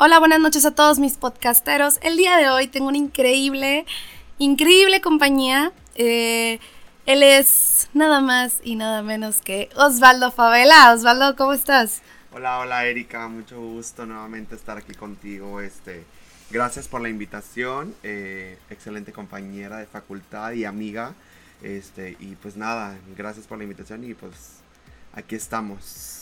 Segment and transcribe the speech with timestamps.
[0.00, 1.98] Hola, buenas noches a todos mis podcasteros.
[2.02, 3.84] El día de hoy tengo una increíble,
[4.38, 5.72] increíble compañía.
[5.96, 6.60] Eh,
[7.04, 10.94] él es nada más y nada menos que Osvaldo Favela.
[10.94, 12.02] Osvaldo, ¿cómo estás?
[12.32, 15.60] Hola, hola Erika, mucho gusto nuevamente estar aquí contigo.
[15.60, 16.04] Este,
[16.48, 21.14] gracias por la invitación, eh, excelente compañera de facultad y amiga.
[21.60, 24.58] Este, y pues nada, gracias por la invitación y pues
[25.12, 26.17] aquí estamos.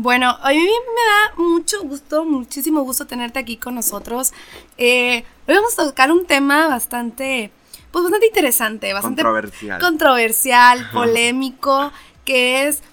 [0.00, 4.32] Bueno, a mí me da mucho gusto, muchísimo gusto tenerte aquí con nosotros.
[4.76, 7.50] Eh, hoy vamos a tocar un tema bastante,
[7.90, 11.90] pues bastante interesante, bastante controversial, controversial polémico,
[12.24, 12.84] que es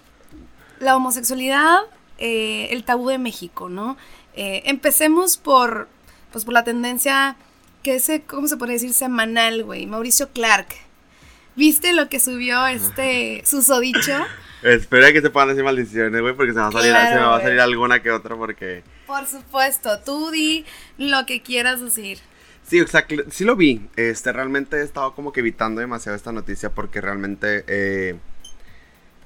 [0.80, 1.82] la homosexualidad,
[2.18, 3.98] eh, el tabú de México, ¿no?
[4.34, 5.88] Eh, empecemos por,
[6.32, 7.36] pues por la tendencia
[7.84, 8.96] que es, ¿cómo se puede decir?
[8.96, 9.86] Semanal, güey.
[9.86, 10.70] Mauricio Clark.
[11.56, 14.26] ¿Viste lo que subió este susodicho?
[14.66, 17.22] Espera que se puedan decir maldiciones, güey, porque se me va a salir, se me
[17.22, 18.82] va a salir alguna que otra porque...
[19.06, 20.66] Por supuesto, tú di
[20.98, 22.18] lo que quieras decir.
[22.68, 23.88] Sí, exacto, sí lo vi.
[23.96, 28.16] Este, realmente he estado como que evitando demasiado esta noticia porque realmente eh,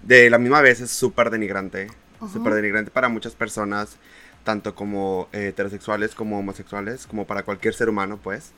[0.02, 1.88] de la misma vez es súper denigrante.
[2.34, 3.96] Súper denigrante para muchas personas,
[4.44, 8.52] tanto como eh, heterosexuales como homosexuales, como para cualquier ser humano, pues.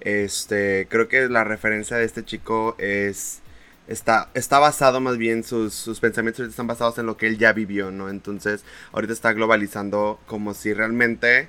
[0.00, 3.40] Este, creo que la referencia de este chico es
[3.88, 7.52] está, está basado más bien, sus, sus pensamientos están basados en lo que él ya
[7.52, 8.08] vivió, ¿no?
[8.08, 11.48] Entonces, ahorita está globalizando como si realmente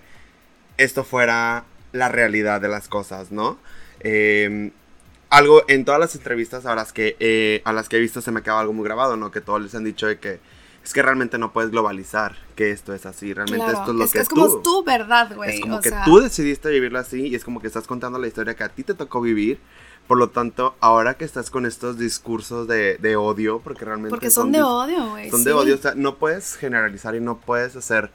[0.78, 3.58] esto fuera la realidad de las cosas, ¿no?
[4.02, 4.72] Em,
[5.30, 8.32] algo en todas las entrevistas a las que eh, a las que he visto se
[8.32, 9.32] me queda algo muy grabado, ¿no?
[9.32, 10.40] Que todos les han dicho de que
[10.84, 14.20] es que realmente no puedes globalizar que esto es así, realmente esto es lo que
[14.20, 15.56] es como es tu verdad, güey.
[15.56, 18.54] Es como que tú decidiste vivirlo así y es como que estás contando la historia
[18.54, 19.60] que a ti te tocó vivir
[20.08, 24.10] por lo tanto, ahora que estás con estos discursos de, de odio, porque realmente...
[24.12, 25.30] Porque son, de odio, güey.
[25.32, 28.12] Son de odio, o sea, no puedes generalizar y no puedes hacer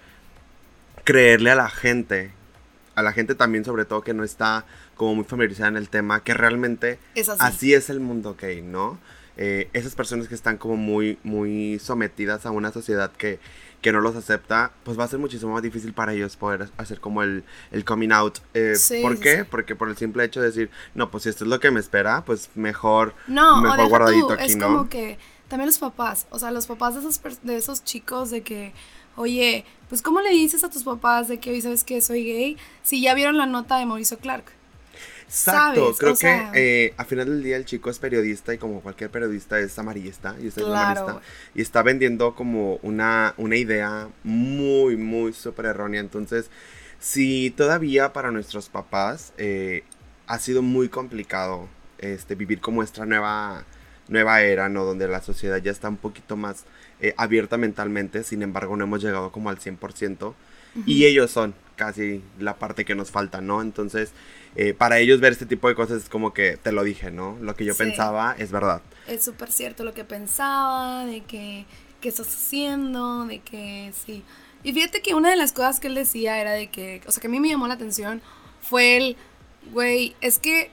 [1.04, 2.32] creerle a la gente,
[2.94, 4.64] a la gente también sobre todo que no está
[4.94, 7.40] como muy familiarizada en el tema, que realmente es así.
[7.40, 7.74] así.
[7.74, 8.98] es el mundo gay, ¿no?
[9.36, 13.40] Eh, esas personas que están como muy, muy sometidas a una sociedad que
[13.80, 17.00] que no los acepta, pues va a ser muchísimo más difícil para ellos poder hacer
[17.00, 18.38] como el, el coming out.
[18.54, 19.44] Eh, ¿Por qué?
[19.44, 21.80] Porque por el simple hecho de decir, no, pues si esto es lo que me
[21.80, 24.66] espera, pues mejor, no, mejor guardadito tú, aquí, es ¿no?
[24.66, 25.18] como que
[25.48, 28.72] también los papás, o sea, los papás de esos, de esos chicos de que,
[29.16, 32.56] oye, pues ¿cómo le dices a tus papás de que hoy sabes que soy gay
[32.82, 34.44] si ya vieron la nota de Mauricio Clark?
[35.30, 39.10] Exacto, creo que eh, a final del día el chico es periodista y como cualquier
[39.10, 40.56] periodista es amarillista y es
[41.54, 46.00] y está vendiendo como una, una idea muy, muy súper errónea.
[46.00, 46.50] Entonces,
[46.98, 49.84] si todavía para nuestros papás eh,
[50.26, 51.68] ha sido muy complicado
[51.98, 53.64] este, vivir como esta nueva,
[54.08, 54.84] nueva era, ¿no?
[54.84, 56.64] Donde la sociedad ya está un poquito más
[57.00, 60.34] eh, abierta mentalmente, sin embargo no hemos llegado como al 100%.
[60.86, 63.62] Y ellos son casi la parte que nos falta, ¿no?
[63.62, 64.12] Entonces,
[64.54, 67.38] eh, para ellos ver este tipo de cosas es como que te lo dije, ¿no?
[67.40, 68.82] Lo que yo pensaba es verdad.
[69.06, 71.64] Es súper cierto lo que pensaba, de que,
[72.00, 73.24] ¿qué estás haciendo?
[73.24, 74.22] De que sí.
[74.62, 77.20] Y fíjate que una de las cosas que él decía era de que, o sea,
[77.20, 78.20] que a mí me llamó la atención
[78.60, 79.16] fue el,
[79.72, 80.70] güey, es que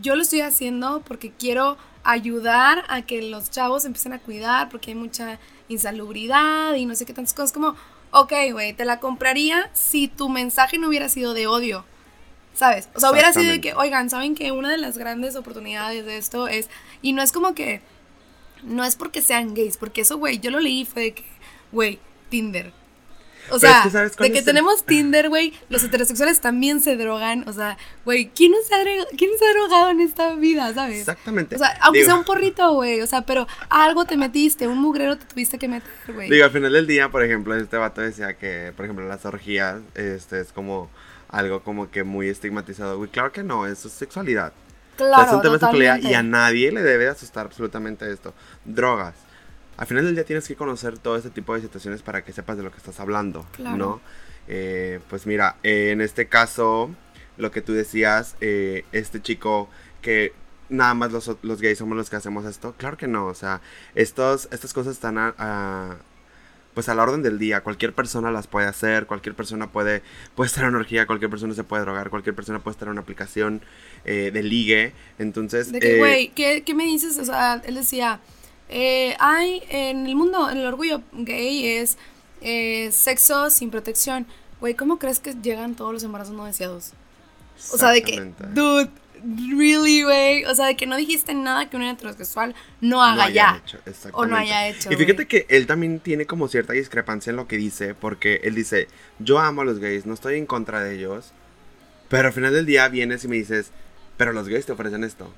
[0.00, 4.90] yo lo estoy haciendo porque quiero ayudar a que los chavos empiecen a cuidar porque
[4.90, 5.38] hay mucha
[5.68, 7.74] insalubridad y no sé qué tantas cosas como,
[8.12, 11.84] ok, güey, te la compraría si tu mensaje no hubiera sido de odio.
[12.54, 12.90] ¿Sabes?
[12.94, 16.18] O sea, hubiera sido de que, oigan, ¿saben que una de las grandes oportunidades de
[16.18, 16.68] esto es,
[17.00, 17.80] y no es como que,
[18.62, 21.24] no es porque sean gays, porque eso, güey, yo lo leí fue de que,
[21.72, 22.72] güey, Tinder.
[23.50, 23.84] O sea,
[24.18, 28.58] de que tenemos Tinder, güey, los heterosexuales también se drogan, o sea, güey, ¿quién, no
[28.66, 28.78] se ha
[29.16, 31.00] ¿quién se ha drogado en esta vida, sabes?
[31.00, 31.56] Exactamente.
[31.56, 35.18] O sea, aunque sea un porrito, güey, o sea, pero algo te metiste, un mugrero
[35.18, 36.30] te tuviste que meter, güey.
[36.30, 39.80] Digo, al final del día, por ejemplo, este vato decía que, por ejemplo, las orgías,
[39.94, 40.90] este, es como
[41.28, 42.96] algo como que muy estigmatizado.
[42.98, 44.52] Güey, claro que no, eso es sexualidad.
[44.96, 48.34] Claro, es un tema de sexualidad y a nadie le debe asustar absolutamente esto.
[48.64, 49.14] Drogas.
[49.76, 52.56] Al final del día tienes que conocer todo este tipo de situaciones para que sepas
[52.56, 54.00] de lo que estás hablando, ¿no?
[54.48, 56.90] Eh, pues mira, en este caso,
[57.36, 59.68] lo que tú decías, eh, este chico
[60.02, 60.32] que
[60.68, 63.60] nada más los, los, gays somos los que hacemos esto, claro que no, o sea,
[63.94, 65.96] estos, estas cosas están a
[66.74, 67.62] pues a la orden del día.
[67.62, 70.02] Cualquier persona las puede hacer, cualquier persona puede,
[70.34, 73.02] puede estar en energía, cualquier persona se puede drogar, cualquier persona puede estar en una
[73.02, 73.62] aplicación
[74.04, 74.92] eh, de ligue.
[75.18, 75.72] Entonces.
[75.72, 77.18] De que, güey, ¿qué, me dices?
[77.18, 78.20] O sea, él decía,
[78.74, 81.98] eh, hay en el mundo, en el orgullo gay es
[82.40, 84.26] eh, sexo sin protección.
[84.60, 86.92] Güey, ¿cómo crees que llegan todos los embarazos no deseados?
[87.72, 88.90] O sea, de que, dude,
[89.22, 90.44] really, güey.
[90.46, 93.62] O sea, de que no dijiste nada que un heterosexual no haga ya.
[94.12, 94.90] o no haya hecho.
[94.90, 98.54] Y fíjate que él también tiene como cierta discrepancia en lo que dice, porque él
[98.54, 101.32] dice, yo amo a los gays, no estoy en contra de ellos,
[102.08, 103.70] pero al final del día vienes y me dices,
[104.16, 105.30] pero los gays te ofrecen esto.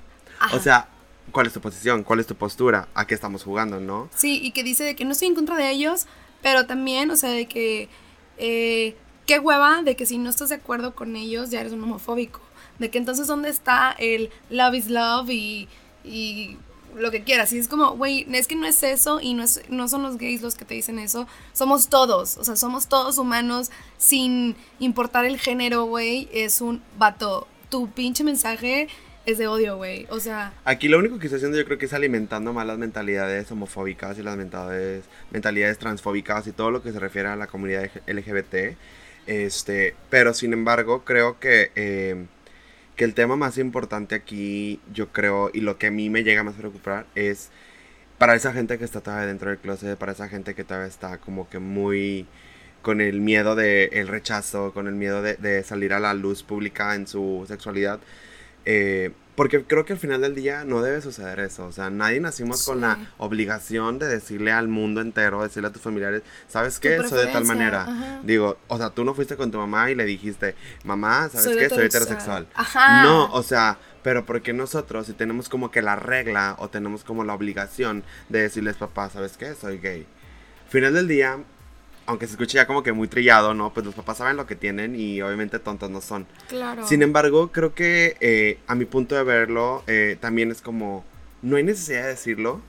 [0.53, 0.87] O sea,
[1.35, 2.03] ¿cuál es tu posición?
[2.03, 2.87] ¿Cuál es tu postura?
[2.93, 4.09] ¿A qué estamos jugando, no?
[4.15, 6.05] Sí, y que dice de que no estoy en contra de ellos,
[6.41, 7.89] pero también, o sea, de que...
[8.37, 8.95] Eh,
[9.25, 12.39] qué hueva de que si no estás de acuerdo con ellos ya eres un homofóbico.
[12.79, 15.67] De que entonces dónde está el love is love y,
[16.05, 16.57] y
[16.95, 17.51] lo que quieras.
[17.51, 20.17] Y es como, güey, es que no es eso y no, es, no son los
[20.17, 21.27] gays los que te dicen eso.
[21.51, 26.29] Somos todos, o sea, somos todos humanos sin importar el género, güey.
[26.31, 27.45] Es un vato.
[27.69, 28.87] Tu pinche mensaje
[29.25, 30.07] es de odio, güey.
[30.09, 30.53] O sea.
[30.65, 34.17] Aquí lo único que está haciendo yo creo que es alimentando más las mentalidades homofóbicas
[34.19, 38.77] y las mentalidades, mentalidades transfóbicas y todo lo que se refiere a la comunidad LGBT.
[39.27, 42.27] Este, pero sin embargo, creo que, em,
[42.95, 46.43] que el tema más importante aquí, yo creo, y lo que a mí me llega
[46.43, 47.49] más a preocupar es
[48.17, 51.17] para esa gente que está todavía dentro del closet, para esa gente que todavía está
[51.17, 52.27] como que muy
[52.81, 56.43] con el miedo del el rechazo, con el miedo de, de, salir a la luz
[56.43, 57.99] pública en su sexualidad.
[58.65, 61.65] Eh, porque creo que al final del día no debe suceder eso.
[61.65, 65.81] O sea, nadie nacimos con la obligación de decirle al mundo entero, decirle a tus
[65.81, 66.97] familiares, ¿sabes qué?
[67.07, 68.21] Soy de tal manera.
[68.23, 71.69] Digo, o sea, tú no fuiste con tu mamá y le dijiste, mamá, ¿sabes qué?
[71.69, 72.47] Soy heterosexual.
[72.55, 73.03] Ajá.
[73.03, 77.25] No, o sea, pero porque nosotros, si tenemos como que la regla o tenemos como
[77.25, 79.53] la obligación de decirles, papá, ¿sabes qué?
[79.53, 80.07] Soy gay.
[80.69, 81.39] Final del día,
[82.05, 83.73] aunque se escuche ya como que muy trillado, ¿no?
[83.73, 86.27] Pues los papás saben lo que tienen y obviamente tontos no son.
[86.47, 86.85] Claro.
[86.87, 91.03] Sin embargo, creo que eh, a mi punto de verlo, eh, también es como,
[91.41, 92.61] no hay necesidad de decirlo.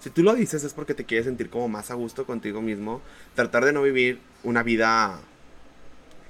[0.00, 3.00] Si tú lo dices es porque te quieres sentir como más a gusto contigo mismo.
[3.34, 5.20] Tratar de no vivir una vida,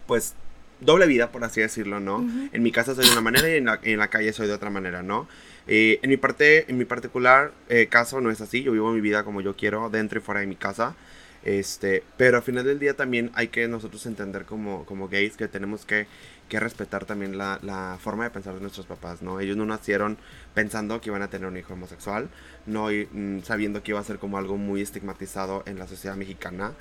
[0.07, 0.35] pues,
[0.81, 2.27] doble vida, por así decirlo, ¿no?
[2.53, 3.57] En mi casa soy de una manera y
[3.93, 5.29] en la, calle soy de otra manera, ¿no?
[5.67, 7.53] Eh, en, mi parte, en mi particular
[7.91, 8.63] caso no es así.
[8.63, 10.97] Yo vivo mi vida como yo quiero, dentro y fuera de mi casa.
[11.43, 15.49] Este, pero al final del día también hay que nosotros entender como, como gays que
[15.49, 16.07] tenemos que,
[16.51, 19.41] que respetar también la, la, forma de pensar de nuestros papás, ¿no?
[19.41, 20.19] Ellos no nacieron
[20.55, 22.29] pensando que iban a tener un hijo homosexual,
[22.67, 26.73] no mm, sabiendo que iba a ser como algo muy estigmatizado en la sociedad mexicana.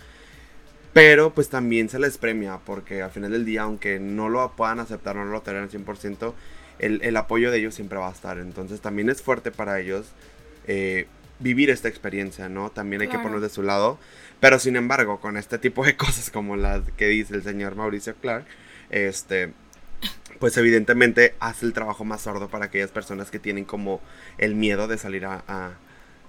[0.91, 4.79] Pero pues también se les premia porque al final del día, aunque no lo puedan
[4.79, 6.33] aceptar, no lo tengan al 100%,
[6.79, 8.39] el, el apoyo de ellos siempre va a estar.
[8.39, 10.07] Entonces también es fuerte para ellos
[10.67, 11.07] eh,
[11.39, 12.69] vivir esta experiencia, ¿no?
[12.69, 13.97] También hay que poner de su lado.
[14.39, 18.15] Pero sin embargo, con este tipo de cosas como las que dice el señor Mauricio
[18.15, 18.45] Clark,
[18.89, 19.53] este,
[20.39, 24.01] pues evidentemente hace el trabajo más sordo para aquellas personas que tienen como
[24.38, 25.77] el miedo de salir a,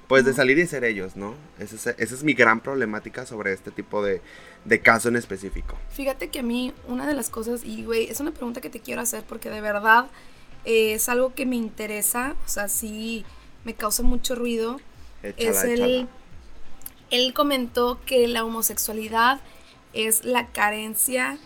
[0.09, 1.35] pues de salir y ser ellos, ¿no?
[1.61, 4.21] Esa es, mi gran problemática sobre este tipo de,
[4.65, 5.77] de, caso en específico.
[5.91, 8.81] Fíjate que a mí una de las cosas, y güey, es una pregunta que te
[8.81, 10.07] quiero hacer porque de verdad
[10.65, 13.25] eh, es algo que me interesa, o sea, sí
[13.65, 14.81] me causa mucho ruido
[15.23, 16.09] es el...
[17.11, 19.41] Él comentó que la homosexualidad
[19.93, 21.39] es la carencia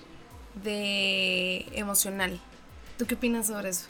[0.63, 2.39] de emocional.
[2.99, 3.87] ¿Tú qué opinas sobre eso?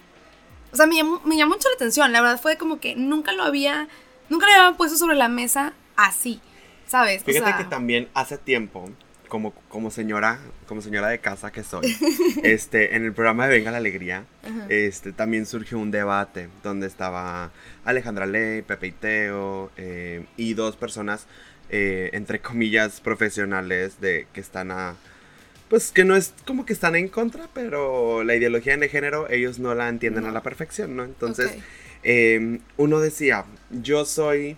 [0.72, 2.12] O sea, me llamó, mucho la atención.
[2.12, 3.88] La verdad fue como que nunca lo había,
[4.28, 6.40] nunca le había puesto sobre la mesa así,
[6.86, 7.22] ¿sabes?
[7.24, 8.88] Fíjate que también hace tiempo
[9.34, 10.38] como, como señora,
[10.68, 11.92] como señora de casa que soy,
[12.44, 14.26] este, en el programa de Venga la Alegría,
[14.68, 17.50] este, también surgió un debate donde estaba
[17.84, 21.26] Alejandra Ley, Pepe Iteo, eh, y dos personas,
[21.68, 24.94] eh, entre comillas, profesionales de que están a
[25.68, 29.58] pues que no es como que están en contra, pero la ideología de género ellos
[29.58, 31.02] no la entienden a la perfección, ¿no?
[31.02, 31.56] Entonces,
[32.04, 34.56] em, uno decía, yo soy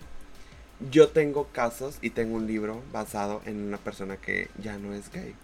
[0.90, 5.10] yo tengo casos y tengo un libro basado en una persona que ya no es
[5.10, 5.34] gay.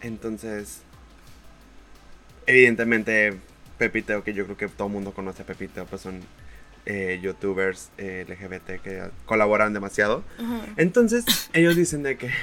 [0.00, 0.82] Entonces,
[2.46, 3.34] evidentemente,
[3.78, 6.20] Pepiteo, que yo creo que todo el mundo conoce a Pepiteo, pues son
[6.86, 10.24] eh, youtubers eh, LGBT que colaboran demasiado.
[10.76, 12.30] Entonces, ellos dicen de que...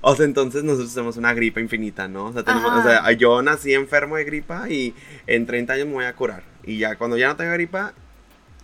[0.00, 2.26] O sea, entonces nosotros tenemos una gripa infinita, ¿no?
[2.26, 4.94] O sea, o sea, yo nací enfermo de gripa y
[5.26, 6.44] en 30 años me voy a curar.
[6.62, 7.94] Y ya cuando ya no tenga gripa,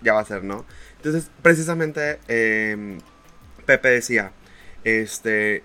[0.05, 0.65] ya va a ser, ¿no?
[0.99, 3.01] Entonces, precisamente, em,
[3.67, 4.33] Pepe decía,
[4.85, 5.65] este,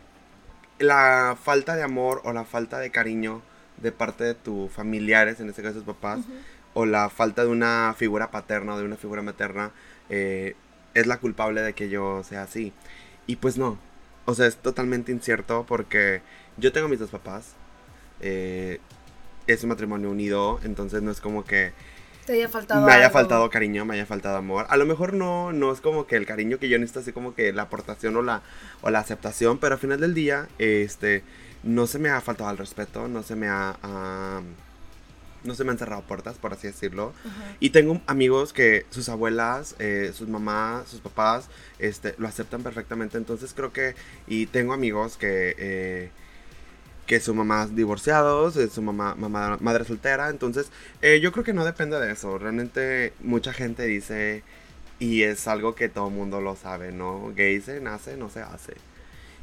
[0.80, 3.44] la falta de amor o la falta de cariño
[3.78, 6.22] de parte de tus familiares, en este caso tus papás,
[6.74, 9.72] o la falta de una figura paterna o de una figura materna,
[10.10, 10.56] eh,
[10.94, 12.74] es la culpable de que yo sea así.
[13.28, 13.78] Y pues no,
[14.26, 16.22] o sea, es totalmente incierto porque
[16.58, 17.54] yo tengo mis dos papás,
[18.22, 18.80] eh,
[19.48, 21.74] es un matrimonio unido, entonces no es como que
[22.50, 24.68] faltado me haya faltado cariño, me haya faltado amor.
[24.70, 27.34] A lo mejor no, no es como que el cariño que yo necesito, así como
[27.34, 28.42] que la aportación o la,
[28.82, 31.24] o la aceptación, pero al final del día, este,
[31.64, 34.42] no se me ha faltado el respeto, no se me ha,
[35.44, 37.14] no se me han cerrado puertas, por así decirlo.
[37.60, 41.50] Y tengo amigos que sus abuelas, eh, sus mamás, sus papás,
[41.80, 43.18] este, lo aceptan perfectamente.
[43.18, 43.96] Entonces creo que,
[44.28, 46.12] y tengo amigos que, eh,
[47.10, 50.30] que su mamá divorciados, eh, su mamá, mamá, madre soltera.
[50.30, 52.38] Entonces yo creo que no depende de eso.
[52.38, 54.44] Realmente mucha gente dice,
[55.00, 57.34] y es algo que todo el mundo lo sabe, ¿no?
[57.36, 58.76] Gay se nace, no se hace.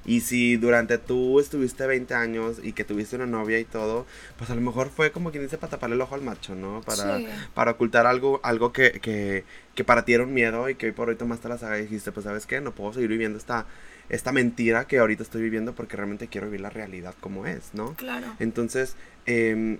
[0.04, 4.06] Y si durante tú estuviste 20 años y que tuviste una novia y todo,
[4.38, 6.82] pues a lo mejor fue como quien dice para taparle el ojo al macho, ¿no?
[6.82, 7.18] Para,
[7.54, 9.42] para ocultar algo, algo que, que,
[9.74, 11.82] que, para ti era un miedo y que hoy por hoy tomaste la saga y
[11.82, 13.66] dijiste, pues sabes qué, no puedo seguir viviendo esta,
[14.08, 17.94] esta mentira que ahorita estoy viviendo porque realmente quiero vivir la realidad como es, ¿no?
[17.94, 18.34] Claro.
[18.38, 18.96] Entonces,
[19.26, 19.78] eh,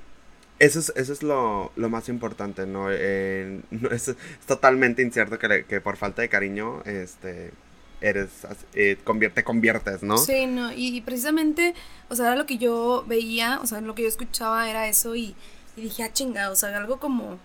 [0.59, 2.89] eso es, eso es lo, lo más importante, ¿no?
[2.91, 4.17] Eh, es, es,
[4.47, 7.53] totalmente incierto que, que por falta de cariño, este
[8.01, 8.99] eres, eh,
[9.35, 10.19] te conviertes, ¿no?
[10.19, 11.75] Sí, no, y, precisamente,
[12.09, 15.35] o sea, lo que yo veía, o sea, lo que yo escuchaba era eso y,
[15.77, 17.39] dije, ah, chingada, o sea, algo como,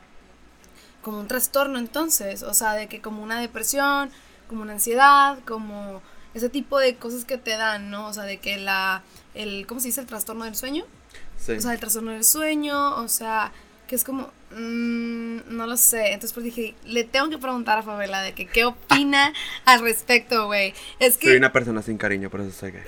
[1.02, 4.10] como un trastorno entonces, o sea, de que como una depresión,
[4.48, 6.02] como una ansiedad, como
[6.34, 8.08] ese tipo de cosas que te dan, ¿no?
[8.08, 10.02] O sea, de que la, el, ¿cómo se dice?
[10.02, 10.86] El trastorno del sueño.
[11.38, 11.54] Sí.
[11.54, 13.52] O sea, el trastorno del sueño, o sea,
[13.92, 16.14] que es como, mmm, no lo sé.
[16.14, 19.34] Entonces pues dije, le tengo que preguntar a Fabela de que qué opina
[19.66, 20.74] al respecto, güey.
[21.00, 21.28] Es que...
[21.28, 22.82] Soy una persona sin cariño, por eso sé que...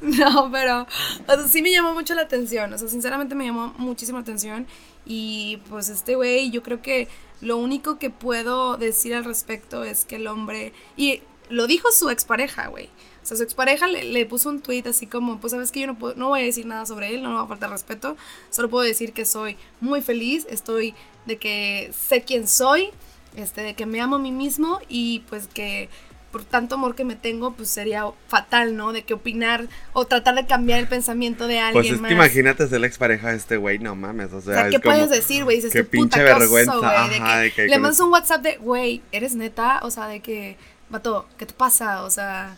[0.00, 2.72] no, pero, o sea, sí me llamó mucho la atención.
[2.72, 4.66] O sea, sinceramente me llamó muchísimo la atención.
[5.06, 7.06] Y pues este güey, yo creo que
[7.40, 10.72] lo único que puedo decir al respecto es que el hombre...
[10.96, 11.22] Y
[11.54, 12.90] lo dijo su expareja, güey.
[13.22, 15.86] O sea, su expareja le, le puso un tweet así como, pues sabes que yo
[15.86, 18.16] no, puedo, no voy a decir nada sobre él, no me va a faltar respeto,
[18.50, 20.94] solo puedo decir que soy muy feliz, estoy
[21.24, 22.90] de que sé quién soy,
[23.34, 25.88] este, de que me amo a mí mismo y pues que
[26.34, 28.92] por tanto amor que me tengo, pues sería fatal, ¿no?
[28.92, 31.84] De que opinar o tratar de cambiar el pensamiento de alguien.
[31.84, 34.52] Pues es que imagínate ser la expareja de este güey, no mames, o sea.
[34.52, 35.58] O sea ¿qué puedes decir, güey?
[35.58, 36.72] Dices, qué pinche vergüenza.
[36.74, 39.78] Ajá, de que le mandas un WhatsApp de, güey, ¿eres neta?
[39.84, 40.56] O sea, de que,
[40.94, 42.02] vato, ¿qué te pasa?
[42.02, 42.56] O sea.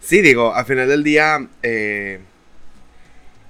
[0.00, 2.20] Sí, digo, al final del día, eh,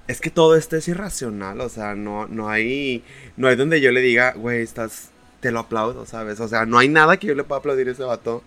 [0.07, 3.03] es que todo esto es irracional, o sea, no, no hay,
[3.37, 6.39] no hay donde yo le diga, güey, estás, te lo aplaudo, ¿sabes?
[6.39, 8.43] O sea, no hay nada que yo le pueda aplaudir a ese vato,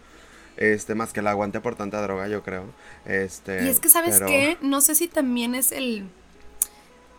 [0.56, 2.64] este, más que el aguante por tanta droga, yo creo,
[3.04, 3.64] este.
[3.64, 4.58] Y es que, ¿sabes qué?
[4.60, 6.08] No sé si también es el...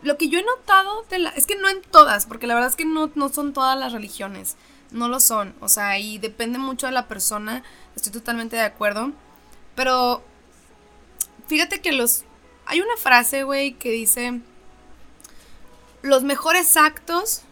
[0.02, 1.30] Lo que yo he notado de la...
[1.30, 3.92] Es que no en todas, porque la verdad es que no, no son todas las
[3.92, 4.56] religiones,
[4.90, 7.62] no lo son, o sea, y depende mucho de la persona,
[7.96, 9.12] estoy totalmente de acuerdo,
[9.74, 10.22] pero
[11.48, 12.24] Fíjate que los...
[12.66, 14.40] Hay una frase, güey, que dice...
[16.02, 17.42] Los mejores actos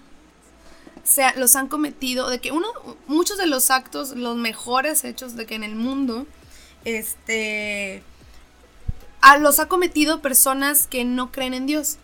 [1.03, 2.69] se, los han cometido, de que uno,
[3.09, 6.27] muchos de los actos, los mejores hechos de que en el mundo,
[6.85, 8.05] este,
[9.21, 11.97] a, los ha cometido personas que no creen en Dios.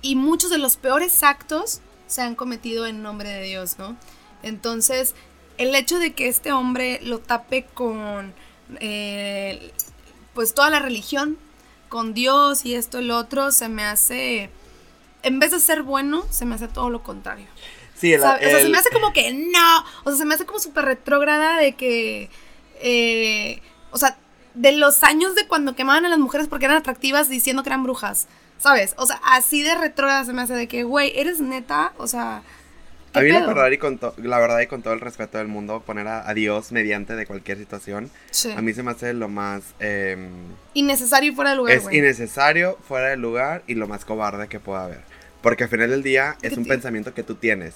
[0.00, 3.96] Y muchos de los peores actos se han cometido en nombre de Dios, ¿no?
[4.42, 5.14] Entonces,
[5.58, 8.34] el hecho de que este hombre lo tape con
[8.80, 9.72] eh,
[10.34, 11.36] pues toda la religión
[11.88, 14.48] con Dios y esto y lo otro se me hace,
[15.22, 17.46] en vez de ser bueno, se me hace todo lo contrario.
[17.94, 20.58] Sí, o sea, se me hace como que no, o sea, se me hace como
[20.58, 22.30] súper retrógrada de que,
[22.80, 24.16] eh, o sea,
[24.54, 27.84] de los años de cuando quemaban a las mujeres porque eran atractivas diciendo que eran
[27.84, 28.26] brujas,
[28.58, 28.94] ¿sabes?
[28.96, 32.42] O sea, así de retrógrada se me hace de que, güey, eres neta, o sea...
[33.14, 35.82] A mí la verdad, y con la verdad y con todo el respeto del mundo,
[35.84, 38.10] poner a, Dios mediante de cualquier situación,
[38.56, 39.62] a mí se me hace lo más...
[39.80, 40.16] Eh,
[40.74, 41.76] innecesario y fuera de lugar.
[41.76, 45.00] Es innecesario, fuera de lugar y lo más cobarde que pueda haber.
[45.42, 47.74] Porque al final del día es un pensamiento que tú tienes.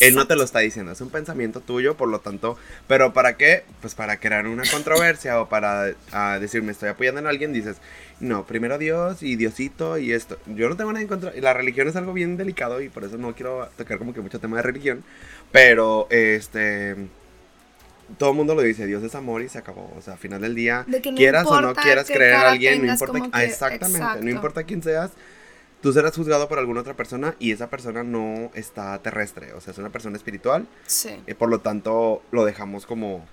[0.00, 2.56] Él no te lo está diciendo, es un pensamiento tuyo, por lo tanto,
[2.86, 3.64] pero ¿para qué?
[3.80, 7.76] Pues para crear una controversia o para uh, decir me estoy apoyando en alguien, dices,
[8.20, 10.38] no, primero Dios y Diosito y esto.
[10.46, 13.18] Yo no tengo nada en contra, la religión es algo bien delicado y por eso
[13.18, 15.04] no quiero tocar como que mucho tema de religión,
[15.50, 16.96] pero este
[18.18, 19.92] todo el mundo lo dice, Dios es amor y se acabó.
[19.96, 20.84] O sea, al final del día,
[21.16, 23.28] quieras o no quieras creer en alguien, no importa.
[23.32, 25.12] Ah, exactamente, no importa quién seas,
[25.82, 29.72] tú serás juzgado por alguna otra persona y esa persona no está terrestre, o sea,
[29.72, 30.66] es una persona espiritual.
[30.86, 31.10] Sí.
[31.26, 33.26] Y por lo tanto, lo dejamos como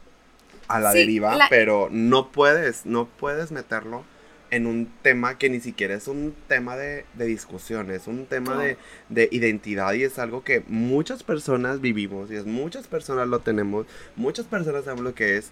[0.67, 4.03] a la deriva, pero no puedes, no puedes meterlo
[4.51, 8.57] en un tema que ni siquiera es un tema de, de discusión, es un tema
[8.57, 8.77] de,
[9.09, 13.85] de, identidad y es algo que muchas personas vivimos y es muchas personas lo tenemos,
[14.15, 15.51] muchas personas saben lo que es.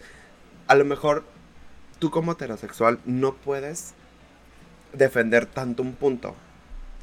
[0.65, 1.23] A lo mejor
[1.99, 3.93] tú como heterosexual no puedes
[4.93, 6.35] defender tanto un punto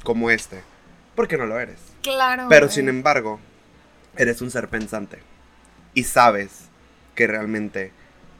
[0.05, 0.61] como este.
[1.17, 1.79] Porque no lo eres.
[2.01, 2.45] Claro.
[2.49, 3.41] Pero sin embargo,
[4.15, 5.19] eres un ser pensante.
[5.93, 6.51] Y sabes
[7.15, 7.91] que realmente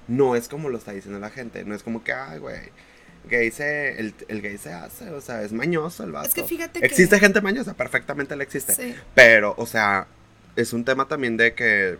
[0.07, 1.65] no es como lo está diciendo la gente.
[1.65, 2.59] No es como que, ay, güey.
[3.29, 6.27] gay se, el, el gay se hace, o sea, es mañoso el vato.
[6.27, 8.73] Es que fíjate que- Existe gente mañosa, perfectamente le existe.
[8.75, 8.95] Sí.
[9.15, 10.05] Pero, o sea,
[10.55, 11.97] es un tema también de que,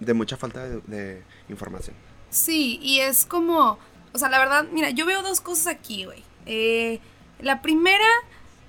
[0.00, 1.94] de mucha falta de, de información.
[2.30, 3.78] Sí, y es como,
[4.12, 6.22] o sea, la verdad, mira, yo veo dos cosas aquí, güey.
[6.46, 7.00] Eh,
[7.40, 8.08] la primera,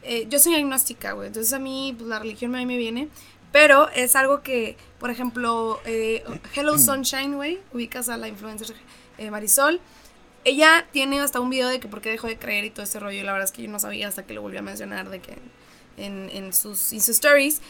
[0.06, 3.10] eh, yo soy agnóstica, güey, entonces a mí pues, la religión a mí me viene,
[3.52, 6.24] pero es algo que, por ejemplo, eh,
[6.56, 8.76] Hello Sunshine, güey, ubicas a la influencer
[9.18, 9.80] eh, Marisol,
[10.44, 13.00] ella tiene hasta un video de que por qué dejó de creer y todo ese
[13.00, 15.10] rollo, y la verdad es que yo no sabía hasta que lo volví a mencionar
[15.10, 15.38] de que
[15.98, 17.62] en, en sus Insta Stories,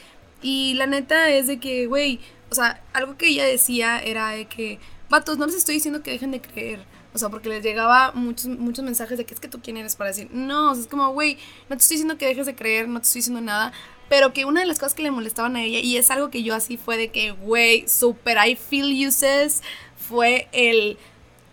[0.41, 2.19] y la neta es de que, güey,
[2.51, 6.11] o sea, algo que ella decía era de que, vatos, no les estoy diciendo que
[6.11, 6.85] dejen de creer.
[7.15, 9.95] O sea, porque les llegaba muchos, muchos mensajes de que es que tú quién eres
[9.95, 11.37] para decir, no, o sea, es como, güey,
[11.69, 13.71] no te estoy diciendo que dejes de creer, no te estoy diciendo nada.
[14.09, 16.43] Pero que una de las cosas que le molestaban a ella, y es algo que
[16.43, 19.63] yo así fue de que, güey, super I feel uses,
[19.95, 20.97] fue el,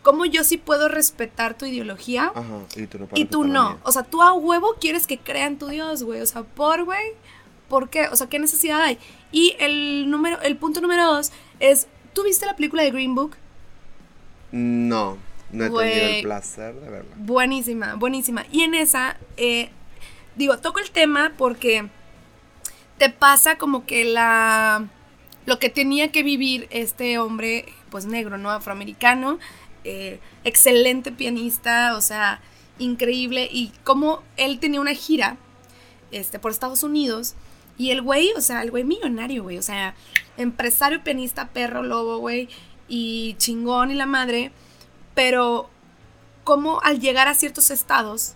[0.02, 2.32] cómo yo sí puedo respetar tu ideología.
[2.34, 3.78] Ajá, y tú no Y tú no.
[3.84, 6.20] O sea, tú a huevo quieres que crean tu Dios, güey.
[6.22, 7.12] O sea, por, güey.
[7.68, 8.08] ¿Por qué?
[8.08, 8.98] O sea, ¿qué necesidad hay?
[9.30, 13.36] Y el número, el punto número dos es, ¿tú viste la película de Green Book?
[14.50, 15.16] No,
[15.52, 17.14] no he tenido el placer de verla.
[17.16, 18.44] Buenísima, buenísima.
[18.50, 19.70] Y en esa, eh,
[20.36, 21.88] digo, toco el tema porque
[22.98, 24.88] te pasa como que la...
[25.44, 28.50] Lo que tenía que vivir este hombre, pues negro, ¿no?
[28.50, 29.40] Afroamericano,
[29.82, 32.40] eh, excelente pianista, o sea,
[32.78, 33.48] increíble.
[33.50, 35.36] Y como él tenía una gira
[36.12, 37.34] este, por Estados Unidos.
[37.76, 39.58] Y el güey, o sea, el güey millonario, güey.
[39.58, 39.96] O sea,
[40.36, 42.48] empresario, pianista, perro, lobo, güey.
[42.86, 44.52] Y chingón y la madre.
[45.14, 45.68] Pero
[46.44, 48.34] como al llegar a ciertos estados,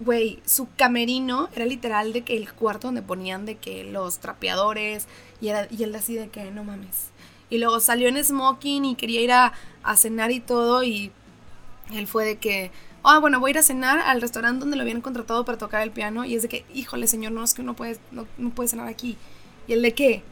[0.00, 5.06] güey, su camerino era literal de que el cuarto donde ponían de que los trapeadores.
[5.40, 7.10] Y, era, y él así de que no mames.
[7.50, 9.52] Y luego salió en smoking y quería ir a,
[9.96, 10.82] cenar y todo.
[10.82, 11.10] Y
[11.94, 12.70] él fue de que,
[13.02, 15.82] ah, bueno, voy a ir a cenar al restaurante donde lo habían contratado para tocar
[15.82, 16.24] el piano.
[16.24, 18.88] Y es de que, híjole, señor, no es que no puedes, no, no puedes cenar
[18.88, 19.16] aquí.
[19.66, 20.22] Y el de qué,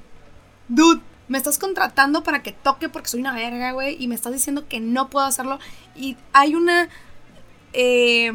[0.69, 3.97] dude, me estás contratando para que toque porque soy una verga, güey.
[4.03, 5.59] Y me estás diciendo que no puedo hacerlo.
[5.95, 6.89] Y hay una,
[7.73, 8.33] eh,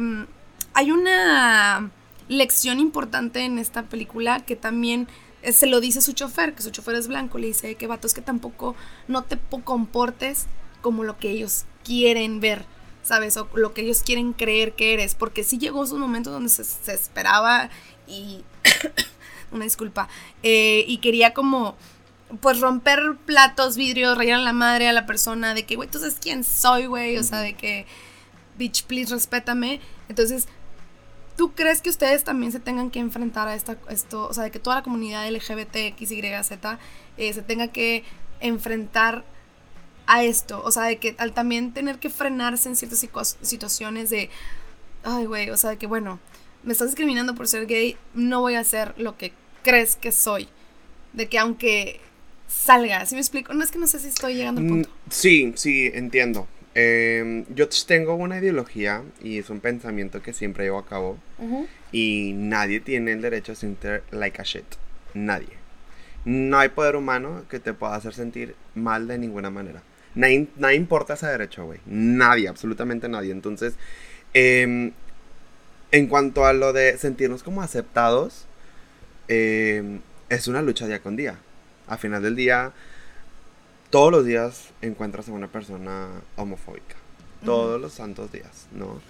[0.74, 1.90] hay una
[2.28, 5.08] lección importante en esta película que también
[5.42, 8.06] eh, se lo dice su chofer, que su chofer es blanco, le dice que vato,
[8.06, 8.74] es que tampoco
[9.08, 10.46] no te po- comportes
[10.80, 12.64] como lo que ellos quieren ver,
[13.02, 13.36] ¿sabes?
[13.36, 16.64] O lo que ellos quieren creer que eres, porque sí llegó su momento donde se,
[16.64, 17.70] se esperaba
[18.06, 18.44] y...
[19.52, 20.08] una disculpa,
[20.42, 21.76] eh, y quería como
[22.40, 25.98] pues romper platos, vidrios, rayar a la madre a la persona de que, güey, tú
[25.98, 27.86] sabes quién soy, güey, o sea, de que,
[28.56, 29.80] bitch, please, respétame.
[30.08, 30.48] Entonces,
[31.36, 34.50] ¿tú crees que ustedes también se tengan que enfrentar a esta, esto, o sea, de
[34.50, 36.78] que toda la comunidad LGBT, X, Y, Z,
[37.18, 38.04] eh, se tenga que
[38.40, 39.24] enfrentar
[40.06, 40.62] a esto?
[40.64, 43.06] O sea, de que al también tener que frenarse en ciertas
[43.42, 44.30] situaciones de,
[45.04, 46.18] ay, güey, o sea, de que, bueno,
[46.62, 50.48] me estás discriminando por ser gay, no voy a hacer lo que crees que soy.
[51.12, 52.00] De que aunque
[52.52, 53.54] salga, ¿sí me explico?
[53.54, 54.88] No es que no sé si estoy llegando al punto.
[54.88, 56.46] Mm, Sí, sí, entiendo.
[56.74, 61.66] Eh, yo tengo una ideología y es un pensamiento que siempre llevo a cabo Ujú.
[61.92, 64.64] y nadie tiene el derecho a sentir like a shit.
[65.14, 65.48] Nadie.
[66.24, 69.82] No hay poder humano que te pueda hacer sentir mal de ninguna manera.
[70.14, 71.80] Nadie, nadie importa ese derecho, güey.
[71.86, 73.32] Nadie, absolutamente nadie.
[73.32, 73.74] Entonces,
[74.32, 74.92] em,
[75.90, 78.46] en cuanto a lo de sentirnos como aceptados,
[79.28, 81.38] em, es una lucha día con día.
[81.86, 82.72] Al final del día,
[83.90, 86.96] todos los días encuentras a una persona homofóbica.
[87.44, 89.00] Todos los santos días, ¿no?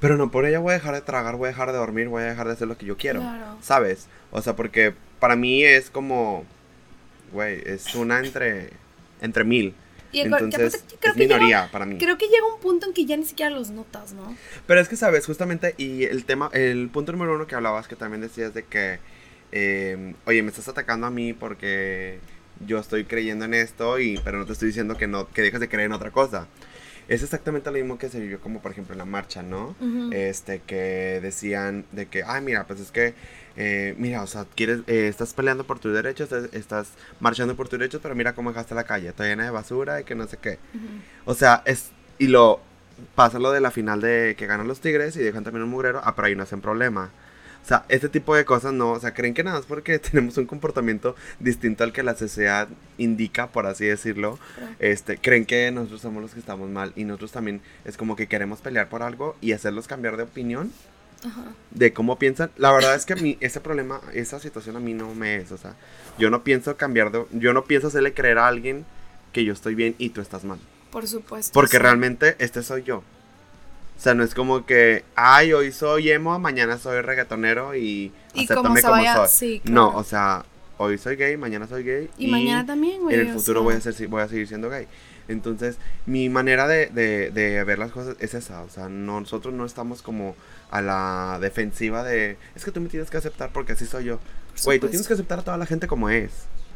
[0.00, 2.22] Pero no por ello voy a dejar de tragar, voy a dejar de dormir, voy
[2.24, 3.20] a dejar de hacer lo que yo quiero.
[3.20, 3.56] Claro.
[3.62, 4.08] ¿Sabes?
[4.32, 6.44] O sea, porque para mí es como,
[7.32, 8.70] güey, es una entre,
[9.20, 9.74] entre mil.
[10.10, 11.98] Y Entonces, creo es que llega- minoría para mí.
[11.98, 14.36] Creo que llega un punto en que ya ni siquiera los notas, ¿no?
[14.66, 15.24] Pero es que, ¿sabes?
[15.24, 18.98] Justamente, y el tema, el punto número uno que hablabas, que también decías de que,
[19.52, 22.18] eh, oye, me estás atacando a mí porque
[22.66, 25.60] yo estoy creyendo en esto, y, pero no te estoy diciendo que, no, que dejes
[25.60, 26.46] de creer en otra cosa.
[27.08, 29.74] Es exactamente lo mismo que se vivió como, por ejemplo, en la marcha, ¿no?
[29.80, 30.10] Ujú.
[30.12, 33.14] Este, que decían de que, ay, mira, pues es que,
[33.56, 36.88] eh, mira, o sea, quieres, eh, estás peleando por tus derechos, estás, estás
[37.20, 40.04] marchando por tus derechos, pero mira cómo dejaste la calle, está llena de basura y
[40.04, 40.58] que no sé qué.
[40.74, 40.86] Ujú.
[41.26, 41.90] O sea, es.
[42.18, 42.60] Y lo.
[43.16, 46.00] Pasa lo de la final de que ganan los Tigres y dejan también un mugrero.
[46.04, 47.10] Ah, pero ahí no hacen problema.
[47.62, 48.92] O sea, este tipo de cosas no.
[48.92, 52.68] O sea, creen que nada más porque tenemos un comportamiento distinto al que la sociedad
[52.98, 54.38] indica, por así decirlo.
[54.78, 56.92] Este, creen que nosotros somos los que estamos mal.
[56.96, 60.72] Y nosotros también es como que queremos pelear por algo y hacerlos cambiar de opinión
[61.24, 61.52] Ajá.
[61.70, 62.50] de cómo piensan.
[62.56, 65.52] La verdad es que a mí ese problema, esa situación a mí no me es,
[65.52, 65.74] o sea,
[66.18, 68.84] yo no pienso cambiar de, yo no pienso hacerle creer a alguien
[69.32, 70.58] que yo estoy bien y tú estás mal.
[70.90, 71.52] Por supuesto.
[71.54, 71.82] Porque sí.
[71.82, 73.02] realmente este soy yo.
[74.02, 78.74] Sea, no es como que, ay, hoy soy emo, mañana soy reggaetonero y, Y como
[78.76, 79.28] se como vaya- soy.
[79.28, 79.98] sí, No, claro.
[79.98, 80.44] o sea,
[80.78, 82.10] hoy soy gay, mañana soy gay.
[82.18, 83.14] Y, mañana también, güey.
[83.14, 84.86] En el o futuro sea, voy, a ser, voy a seguir siendo gay.
[85.28, 88.62] Entonces, mi manera de, de, de ver las cosas es esa.
[88.62, 90.34] O sea, no- nosotros no estamos como
[90.70, 94.18] a la defensiva de, es que tú me tienes que aceptar porque así soy yo.
[94.64, 96.30] Güey, tú tienes que aceptar a toda la gente como es.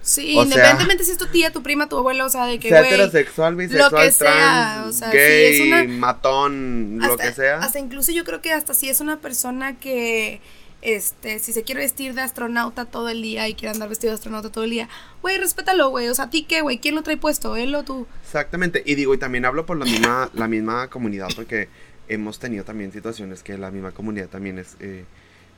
[0.07, 2.61] Sí, o sea- independientemente si es tu tía, tu prima, tu abuela, o sea, de
[2.61, 2.95] que, sea güey.
[2.95, 7.59] heterosexual, bisexual, que sea, trans, o sea, gay, es una- matón, lo hasta- que sea.
[7.59, 10.40] Hasta incluso yo creo que hasta si es una persona que,
[10.83, 14.14] este, si se quiere vestir de astronauta todo el día y quiere andar vestido de
[14.14, 14.88] astronauta todo el día,
[15.23, 16.07] güey, respétalo, güey.
[16.09, 16.79] O sea, ¿a ti qué, güey?
[16.79, 17.57] ¿Quién lo trae puesto?
[17.57, 18.07] ¿Él o tú?
[18.25, 18.85] Exactamente.
[18.87, 21.69] Y digo, y también hablo por la misma, la misma comunidad, porque
[22.07, 25.05] hemos tenido también situaciones que la misma comunidad también es eh,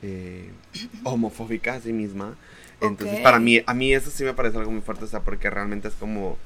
[0.01, 0.49] eh,
[1.03, 2.35] homofóbica a sí misma.
[2.81, 3.23] Entonces, Ok.
[3.23, 5.87] para mí, a mí eso sí me parece algo muy fuerte, o sea, porque realmente
[5.89, 6.37] es como,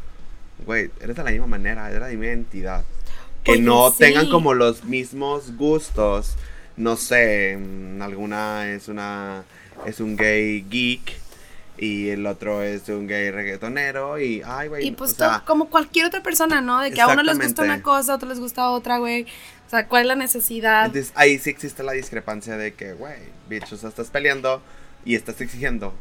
[0.65, 2.83] güey, eres de la misma manera, eres de la misma identidad.
[3.43, 3.97] Que Oye, no sí.
[3.99, 6.35] tengan como los mismos gustos.
[6.77, 9.43] No sé, mm, alguna es una,
[9.85, 11.21] es un gay geek.
[11.77, 15.45] Y el otro es un gay reggaetonero y, ay, güey, Y pues o sea, todo-
[15.45, 16.79] como cualquier otra persona, ¿no?
[16.79, 19.23] De que a uno les gusta una cosa, a otro les gusta otra, güey.
[19.67, 20.85] O sea, ¿cuál es la necesidad?
[20.85, 23.17] Entonces ahí sí existe la discrepancia de que, güey,
[23.49, 24.61] bitch, o sea, estás peleando
[25.03, 25.93] y estás exigiendo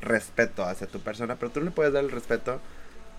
[0.00, 2.60] respeto hacia tu persona, pero tú le puedes dar el respeto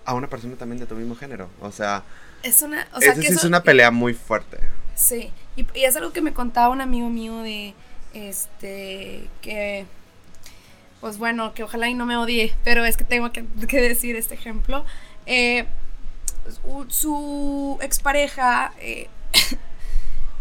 [0.04, 1.48] a una persona también de tu mismo género.
[1.60, 2.02] O sea,
[2.42, 4.58] es una, o sea, eso que sí es una pelea muy fuerte.
[4.94, 7.74] Sí, y, y es algo que me contaba un amigo mío de,
[8.14, 9.86] este, que,
[11.00, 14.16] pues bueno, que ojalá y no me odie, pero es que tengo que, que decir
[14.16, 14.84] este ejemplo.
[15.26, 15.66] Eh,
[16.88, 19.08] su, expareja, eh,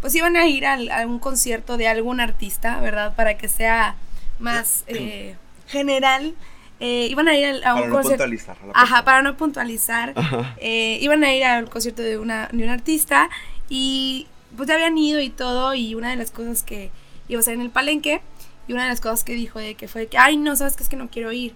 [0.01, 3.15] pues iban a ir a un concierto de algún artista, ¿verdad?
[3.15, 3.95] Para que sea
[4.39, 5.35] más eh,
[5.67, 6.33] general.
[6.79, 8.23] Eh, iban a ir al- a un Para no concierto.
[8.23, 8.57] puntualizar.
[8.73, 10.13] a Ajá, para no puntualizar.
[10.57, 13.29] Eh, iban a ir al concierto de, una, de un artista
[13.69, 16.91] y pues ya habían ido y todo y una de las cosas que
[17.27, 18.21] iba a ser en el palenque
[18.67, 20.75] y una de las cosas que dijo de que fue de que, ay, no, sabes
[20.75, 21.53] que es que no quiero ir.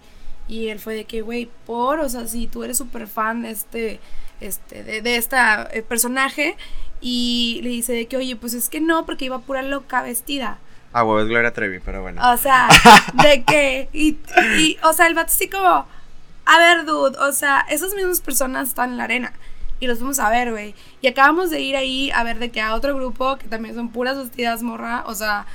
[0.48, 3.52] Y él fue de que, güey, por, o sea, si tú eres súper fan de
[3.52, 4.00] este,
[4.42, 6.58] este, de, de esta eh, personaje
[7.00, 10.58] y le dice de que, oye, pues es que no, porque iba pura loca vestida.
[10.94, 12.22] Ah, huevo, es Gloria Trevi, pero bueno.
[12.32, 12.68] O sea,
[13.24, 14.18] de que, y,
[14.58, 15.86] y, o sea, el vato así como,
[16.46, 19.34] a ver, dude, o sea, esas mismas personas están en la arena
[19.80, 20.76] y los vamos a ver, güey.
[21.02, 23.90] Y acabamos de ir ahí a ver de que a otro grupo que también son
[23.90, 25.46] puras vestidas morra, o sea,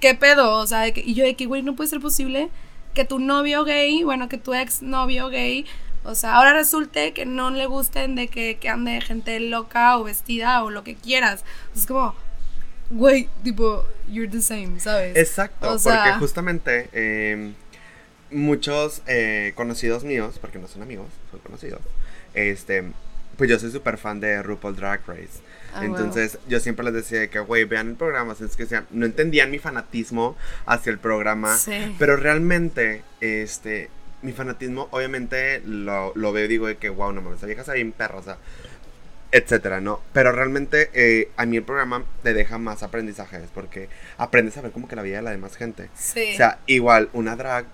[0.00, 0.58] ¿qué pedo?
[0.58, 2.50] O sea, de que, y yo de que, güey, no puede ser posible
[2.94, 5.66] que tu novio gay, bueno, que tu ex novio gay,
[6.04, 10.04] o sea, ahora resulte que no le gusten de que, que ande gente loca o
[10.04, 11.44] vestida o lo que quieras.
[11.74, 12.14] Es como,
[12.90, 15.16] güey, tipo, you're the same, ¿sabes?
[15.16, 17.52] Exacto, o sea- porque justamente eh,
[18.30, 21.80] muchos eh, conocidos míos, porque no son amigos, son conocidos,
[22.34, 22.84] este,
[23.36, 25.40] pues yo soy súper fan de RuPaul Drag Race.
[25.74, 29.06] Ah, Entonces yo siempre les decía que, güey, vean el programa, es que sean, no
[29.06, 31.96] entendían mi fanatismo hacia el programa, Sí.
[31.98, 33.90] pero realmente, este,
[34.22, 37.62] mi fanatismo, obviamente, lo, lo veo y digo de que, wow, no mames, esa vieja
[37.62, 38.38] está bien perra, o sea,
[39.34, 40.00] etcétera, ¿no?
[40.12, 44.70] Pero realmente eh, a mí el programa te deja más aprendizajes porque aprendes a ver
[44.70, 45.90] como que la vida de la demás gente.
[45.92, 46.34] Sí.
[46.34, 47.66] O sea, igual, una drag,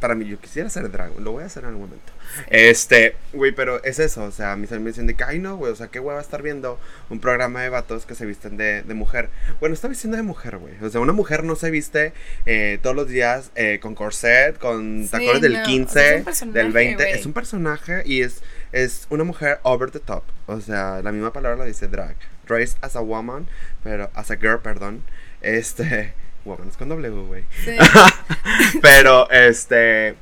[0.00, 2.12] para mí, yo quisiera ser drag, lo voy a hacer en algún momento.
[2.50, 5.56] Este, güey, pero es eso, o sea, mis amigos me dicen de que, ay no,
[5.56, 6.78] güey, o sea, qué hueva estar viendo
[7.08, 9.30] un programa de vatos que se visten de, de mujer.
[9.60, 10.74] Bueno, está vistiendo de mujer, güey.
[10.82, 12.12] O sea, una mujer no se viste
[12.44, 16.08] eh, todos los días eh, con corset, con Sí, tacones del no, o sea, 15,
[16.08, 17.02] es un personaje, del 20.
[17.02, 17.18] güey.
[17.18, 20.24] Es un personaje y es, es una mujer over the top.
[20.46, 22.16] O sea, la misma palabra la dice drag.
[22.46, 23.46] Dress as a woman,
[23.82, 25.04] pero as a girl, perdón.
[25.40, 27.44] Este, woman es con W, güey.
[27.64, 27.76] Sí.
[28.82, 30.16] Pero, este.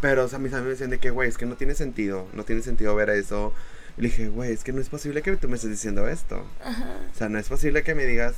[0.00, 2.26] Pero, o sea, mis amigos me decían de que, güey, es que no tiene sentido.
[2.32, 3.52] No tiene sentido ver eso.
[3.98, 6.46] Y le dije, güey, es que no es posible que tú me estés diciendo esto.
[6.64, 6.96] Ajá.
[7.12, 8.36] O sea, no es posible que me digas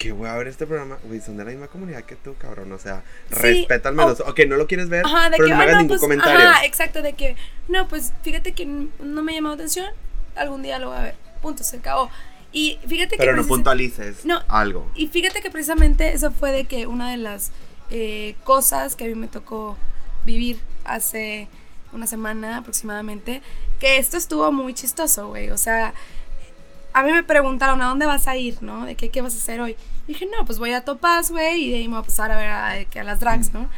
[0.00, 0.96] que voy a ver este programa.
[1.04, 2.72] Güey, son de la misma comunidad que tú, cabrón.
[2.72, 4.20] O sea, Sí, respeta al menos.
[4.20, 6.00] Ok, no lo quieres ver, Ajá, de pero que, no me hagas no, ningún pues,
[6.00, 6.48] comentario.
[6.48, 7.36] Ajá, exacto, de que,
[7.68, 9.86] no, pues fíjate que no me llamó atención,
[10.36, 12.10] algún día lo voy a ver, punto, se acabó.
[12.50, 13.36] Y fíjate pero que...
[13.36, 14.42] no precis- puntualices No.
[14.48, 14.90] algo.
[14.94, 17.52] Y fíjate que precisamente eso fue de que una de las
[17.90, 19.76] eh, cosas que a mí me tocó
[20.24, 21.46] vivir hace
[21.92, 23.42] una semana aproximadamente,
[23.78, 25.50] que esto estuvo muy chistoso, güey.
[25.50, 25.92] O sea,
[26.92, 28.84] a mí me preguntaron a dónde vas a ir, ¿no?
[28.84, 29.76] De qué, qué vas a hacer hoy.
[30.06, 32.30] Y dije, no, pues voy a Topaz, güey, y de ahí me voy a pasar
[32.30, 33.68] a ver a, a las drags, ¿no?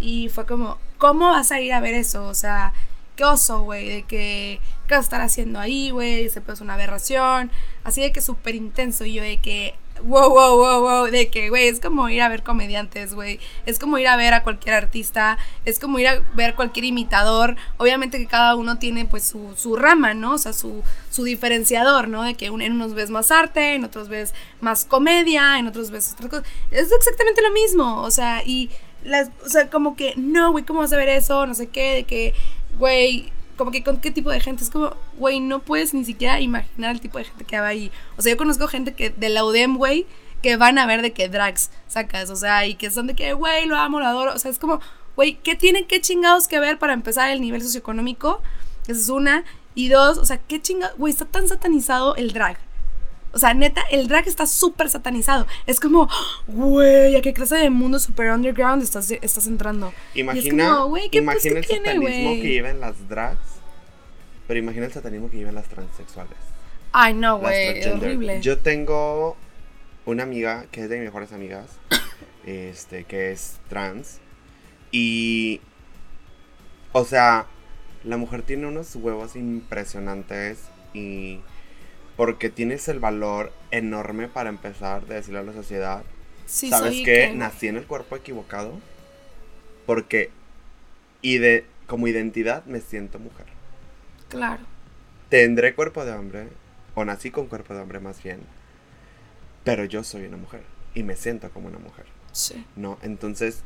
[0.00, 2.26] Y fue como, ¿cómo vas a ir a ver eso?
[2.26, 2.72] O sea,
[3.16, 6.24] qué oso, güey, de que ¿qué vas a estar haciendo ahí, güey?
[6.24, 7.50] Ese pues es una aberración.
[7.84, 9.04] Así de que súper intenso.
[9.04, 11.10] Y yo de que, wow, wow, wow, wow.
[11.10, 13.40] De que, güey, es como ir a ver comediantes, güey.
[13.66, 15.38] Es como ir a ver a cualquier artista.
[15.64, 17.56] Es como ir a ver cualquier imitador.
[17.78, 20.34] Obviamente que cada uno tiene pues su, su rama, ¿no?
[20.34, 22.22] O sea, su, su diferenciador, ¿no?
[22.22, 26.12] De que en unos ves más arte, en otros ves más comedia, en otros ves
[26.12, 26.44] otra cosa.
[26.70, 28.02] Es exactamente lo mismo.
[28.02, 28.70] O sea, y
[29.04, 31.46] las, o sea, como que, no, güey, ¿cómo vas a ver eso?
[31.46, 32.34] No sé qué, de que,
[32.78, 34.64] güey, como que con qué tipo de gente.
[34.64, 37.90] Es como, güey, no puedes ni siquiera imaginar el tipo de gente que va ahí.
[38.16, 40.06] O sea, yo conozco gente que de la UDEM, güey,
[40.42, 43.32] que van a ver de que drags sacas, o sea, y que son de que,
[43.32, 44.34] güey, lo amo, lo adoro.
[44.34, 44.80] O sea, es como,
[45.16, 48.42] güey, ¿qué tienen, qué chingados que ver para empezar el nivel socioeconómico?
[48.86, 49.44] Esa es una.
[49.74, 52.58] Y dos, o sea, qué chingados, güey, está tan satanizado el drag.
[53.32, 55.46] O sea, neta, el drag está súper satanizado.
[55.66, 56.08] Es como,
[56.46, 59.92] güey, ¿a qué clase de mundo super underground estás, estás entrando?
[60.14, 63.08] Imagina, y es como, güey, ¿qué pues, imagina ¿qué el tiene, satanismo que llevan las
[63.08, 63.38] drags,
[64.46, 66.36] pero imagina el satanismo que llevan las transexuales.
[66.92, 68.40] Ay, no, güey, es horrible.
[68.42, 69.36] Yo tengo
[70.04, 71.78] una amiga que es de mis mejores amigas,
[72.46, 74.18] este, que es trans,
[74.90, 75.62] y,
[76.92, 77.46] o sea,
[78.04, 81.40] la mujer tiene unos huevos impresionantes y
[82.16, 86.02] porque tienes el valor enorme para empezar de decirle a la sociedad,
[86.46, 87.04] Sí, ¿sabes qué?
[87.04, 88.78] que- Nací en el cuerpo equivocado
[89.86, 90.30] porque
[91.22, 93.46] y de, como identidad me siento mujer.
[94.28, 94.62] Claro.
[95.28, 96.48] Tendré cuerpo de hombre,
[96.94, 98.40] o nací con cuerpo de hombre más bien,
[99.64, 100.62] pero yo soy una mujer
[100.94, 102.66] y me siento como una mujer, Sí.
[102.76, 102.98] ¿no?
[103.02, 103.62] Entonces,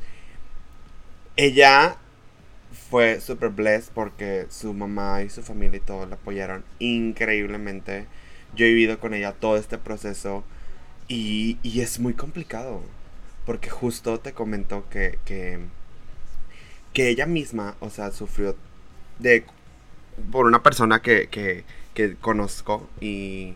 [1.35, 1.97] ella
[2.89, 8.05] fue super blessed porque su mamá y su familia y todo la apoyaron increíblemente.
[8.57, 10.43] Yo he vivido con ella todo este proceso
[11.07, 12.81] y, y es muy complicado
[13.45, 15.59] porque justo te comentó que, que,
[16.91, 18.57] que ella misma, o sea, sufrió
[19.19, 19.45] de
[20.31, 23.53] por una persona que, que, que conozco y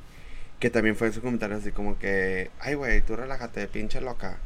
[0.60, 4.38] que también fue su comentario así como que, ay güey, tú relájate, pinche loca.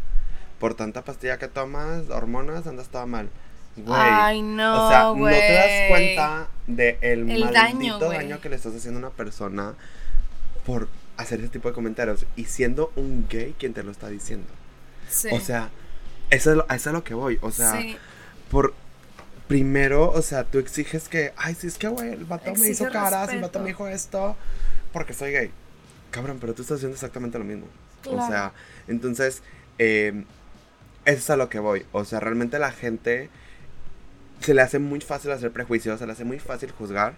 [0.59, 3.29] Por tanta pastilla que tomas, hormonas, andas toda mal.
[3.75, 3.99] Güey.
[3.99, 8.55] Ay, no, o sea, no te das cuenta de el, maldito daño, daño, que le
[8.55, 9.75] estás haciendo a una persona
[10.65, 14.47] por hacer ese tipo de comentarios y siendo un gay quien te lo está diciendo.
[15.09, 15.29] Sí.
[15.31, 15.69] O sea,
[16.29, 17.37] eso es, lo, eso es lo que voy.
[17.41, 17.97] O sea, sí.
[18.49, 18.73] por
[19.47, 22.89] primero, o sea, tú exiges que, ay, sí, es que, güey, el vato me hizo
[22.89, 24.35] caras, el vato me dijo esto,
[24.91, 25.51] porque soy gay.
[26.11, 27.67] Cabrón, pero tú estás haciendo exactamente lo mismo.
[28.07, 28.53] O sea,
[28.87, 29.41] entonces,
[29.79, 30.23] eh,
[31.05, 31.85] eso es a lo que voy.
[31.91, 33.29] O sea, realmente la gente
[34.39, 37.15] se le hace muy fácil hacer prejuicios, se le hace muy fácil juzgar,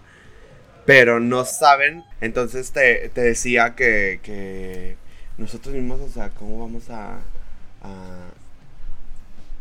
[0.88, 2.02] pero no saben.
[2.22, 4.96] Entonces te, te decía que, que
[5.36, 7.18] nosotros mismos, o sea, ¿cómo vamos a,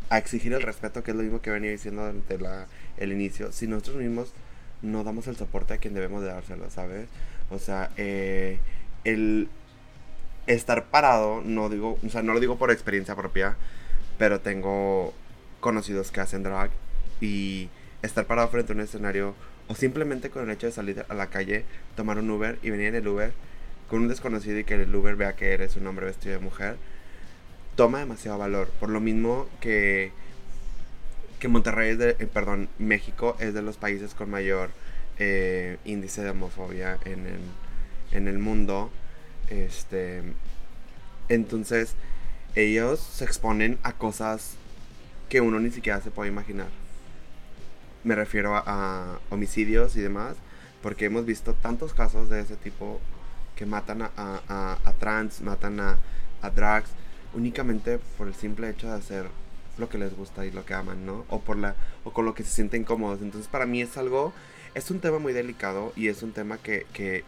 [0.10, 3.52] a, exigir el respeto, que es lo mismo que venía diciendo desde la, el inicio,
[3.52, 4.32] si nosotros mismos
[4.82, 7.10] no damos el soporte a quien debemos de dárselo, ¿sabes?
[7.50, 8.60] O sea, eh,
[9.04, 9.50] el
[10.46, 13.58] estar parado, no digo, o sea, no lo digo por experiencia propia,
[14.18, 15.14] pero tengo
[15.60, 16.72] conocidos que hacen drag
[17.20, 17.68] y
[18.02, 19.36] estar parado frente a un escenario
[19.68, 22.88] o simplemente con el hecho de salir a la calle, tomar un Uber y venir
[22.88, 23.34] en el Uber
[23.90, 26.78] con un desconocido y que el Uber vea que eres un hombre vestido de mujer,
[27.76, 28.70] toma demasiado valor.
[28.80, 30.12] Por lo mismo que,
[31.40, 34.70] que Monterrey es de, eh, perdón, México es de los países con mayor
[35.20, 37.40] eh, índice de homofobia en el,
[38.12, 38.90] en el mundo.
[39.50, 40.22] Este,
[41.30, 41.96] entonces,
[42.56, 44.56] ellos se exponen a cosas
[45.30, 46.68] que uno ni siquiera se puede imaginar.
[48.08, 50.38] Me refiero a, homicidios y demás,
[50.82, 53.02] porque hemos visto tantos casos de ese tipo
[53.58, 55.98] que matan a, trans, matan a,
[56.42, 56.90] a drags,
[57.34, 59.26] únicamente por el simple hecho de hacer
[59.78, 61.26] lo que les gusta y lo que aman, ¿no?
[61.28, 63.22] O, por la, o con lo que se sienten cómodos.
[63.22, 64.32] Entonces, para mí es algo,
[64.74, 67.26] es un tema muy delicado y es un tema que, que,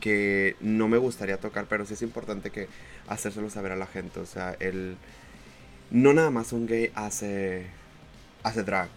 [0.00, 2.68] que no me gustaría tocar, pero sí es importante que
[3.06, 4.18] hacérselo saber a la gente.
[4.20, 4.96] O sea, el
[5.90, 7.66] no nada más un gay hace
[8.42, 8.88] hace drag.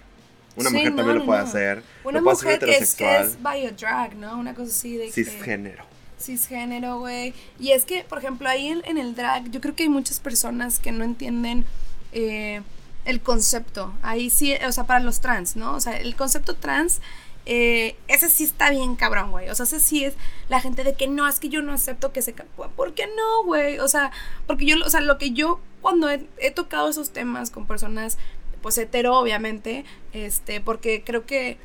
[0.56, 1.48] Una Sí, mujer no, también lo puede no.
[1.48, 1.84] hacer.
[2.04, 4.38] Una lo puede hacer mujer es, que heterosexual, es biodrag, ¿no?
[4.38, 5.12] Una cosa así de que...
[5.12, 5.86] cisgénero.
[6.20, 7.34] cisgénero, güey.
[7.60, 10.20] Y es que, por ejemplo, ahí en, en el drag, yo creo que hay muchas
[10.20, 11.66] personas que no entienden
[12.12, 12.62] eh,
[13.06, 13.94] el concepto.
[14.02, 15.74] Ahí sí, o sea, para los trans, ¿no?
[15.76, 17.00] O sea, el concepto trans,
[17.46, 19.50] eh, ese sí está bien cabrón, güey.
[19.50, 20.14] O sea, ese sí es
[20.50, 22.34] la gente de que no, es que yo no acepto que se...
[22.34, 23.80] ¿Por qué no, güey?
[23.80, 24.12] O sea,
[24.46, 28.18] porque yo, o sea, lo que yo cuando he, he tocado esos temas con personas,
[28.62, 31.58] pues hetero, obviamente, este, porque creo que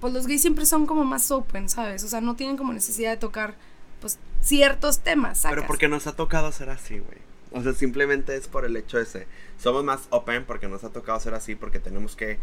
[0.00, 2.04] pues los gays siempre son como más open, ¿sabes?
[2.04, 3.54] O sea, no tienen como necesidad de tocar,
[4.00, 5.56] pues, ciertos temas, ¿sacas?
[5.56, 7.18] Pero porque nos ha tocado ser así, güey.
[7.52, 9.26] O sea, simplemente es por el hecho ese.
[9.58, 12.38] Somos más open porque nos ha tocado ser así, porque tenemos que.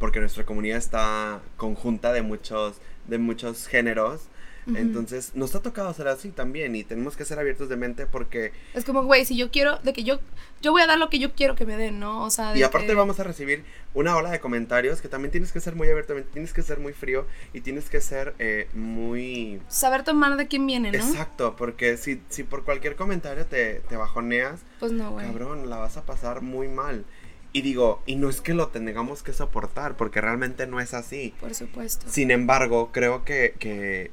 [0.00, 4.22] Porque nuestra comunidad está conjunta de muchos de muchos géneros.
[4.66, 8.52] Entonces, nos ha tocado ser así también y tenemos que ser abiertos de mente porque...
[8.72, 10.20] Es como, güey, si yo quiero, de que yo,
[10.62, 12.24] yo voy a dar lo que yo quiero que me den, ¿no?
[12.24, 15.60] O sea, y aparte vamos a recibir una ola de comentarios que también tienes que
[15.60, 19.60] ser muy abierto, tienes que ser muy frío y tienes que ser eh, muy...
[19.68, 20.98] Saber tomar de quién viene, ¿no?
[20.98, 25.26] Exacto, porque si, si por cualquier comentario te, te bajoneas, pues no, güey.
[25.26, 27.04] Cabrón, la vas a pasar muy mal.
[27.52, 31.34] Y digo, y no es que lo tengamos que soportar, porque realmente no es así.
[31.38, 32.04] Por supuesto.
[32.08, 34.10] Sin embargo, creo que, que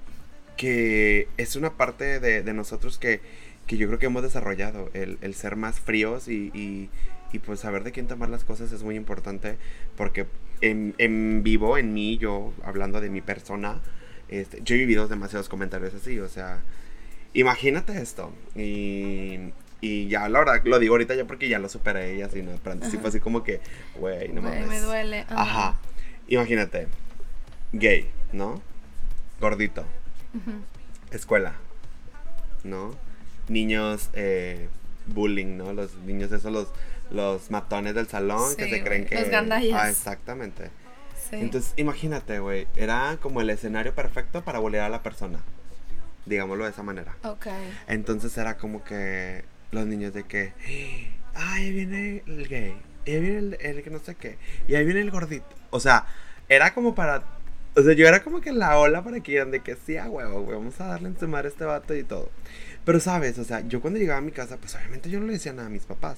[0.62, 3.20] que es una parte de, nosotros que,
[3.68, 6.88] yo creo que hemos desarrollado, el, ser más fríos y,
[7.44, 9.58] pues saber de quién tomar las cosas es muy importante,
[9.98, 10.28] porque
[10.62, 13.82] en, vivo, en mí, yo hablando de mi persona,
[14.30, 16.62] este, yo he vivido demasiados comentarios así, o sea,
[17.34, 19.40] imagínate esto, y,
[19.82, 22.52] y ya, la verdad, lo digo ahorita ya porque ya lo superé y así, ¿no?
[22.64, 23.62] Pero antes sí fue así como que,
[23.96, 24.68] güey, no mames.
[24.68, 25.26] me duele.
[25.30, 25.80] Ajá.
[26.28, 26.88] Imagínate,
[27.74, 28.62] gay, ¿no?
[29.40, 29.84] Gordito
[31.12, 31.56] escuela,
[32.64, 32.96] ¿no?
[33.48, 34.70] Niños eh,
[35.08, 35.74] bullying, ¿no?
[35.74, 36.68] Los niños esos, los,
[37.10, 39.20] los matones del salón que se creen que...
[39.20, 39.82] Los gandallas.
[39.82, 40.70] Ah, exactamente.
[41.32, 45.40] Entonces, imagínate, güey, era como el escenario perfecto para bullear a la persona.
[46.26, 47.16] Digámoslo de esa manera.
[47.24, 47.48] Ok.
[47.88, 53.22] Entonces era como que los niños de que, ay, ahí viene el gay, y ahí
[53.22, 55.48] viene el, el que no sé qué, y ahí viene el gordito.
[55.70, 56.06] O sea,
[56.50, 57.24] era como para
[57.76, 60.10] o sea, yo era como que la ola para que iban de que sí, a
[60.10, 62.30] huevo, vamos a darle en su madre a este vato y todo.
[62.84, 63.38] Pero, ¿sabes?
[63.38, 65.68] O sea, yo cuando llegaba a mi casa, pues obviamente yo no le decía nada
[65.68, 66.18] a mis papás.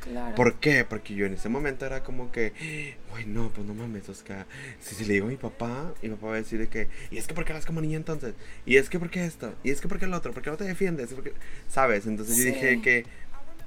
[0.00, 0.34] Claro.
[0.34, 0.84] ¿Por qué?
[0.84, 4.46] Porque yo en ese momento era como que, güey, no, pues no mames, o sea,
[4.80, 7.18] si, si le digo a mi papá, mi papá va a decir de que, y
[7.18, 8.34] es que porque eras como niña entonces,
[8.66, 11.14] y es que porque esto, y es que porque el otro, porque no te defiendes,
[11.68, 12.06] ¿sabes?
[12.06, 13.06] Entonces yo dije que,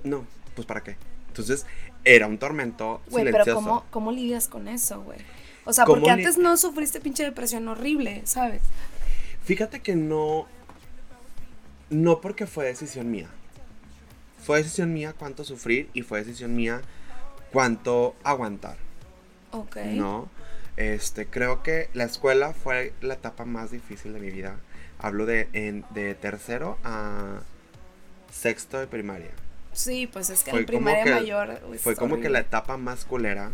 [0.04, 0.98] no, pues para qué.
[1.30, 1.66] Entonces
[2.04, 5.20] era un tormento Güey, pero ¿cómo, ¿cómo lidias con eso, güey?
[5.66, 8.62] O sea, porque antes no sufriste pinche depresión horrible, ¿sabes?
[9.44, 10.48] Fíjate que no.
[11.90, 13.30] No porque fue decisión mía.
[14.44, 16.82] Fue decisión mía cuánto sufrir y fue decisión mía
[17.52, 18.78] cuánto aguantar.
[19.52, 19.78] Ok.
[19.78, 20.30] No.
[20.78, 24.58] Este, creo que la escuela fue la etapa más difícil de mi vida.
[25.00, 27.42] Hablo de, en, de tercero a
[28.32, 29.32] sexto de primaria.
[29.74, 31.62] Sí, pues es que en primaria mayor.
[31.80, 33.52] Fue como que la etapa más culera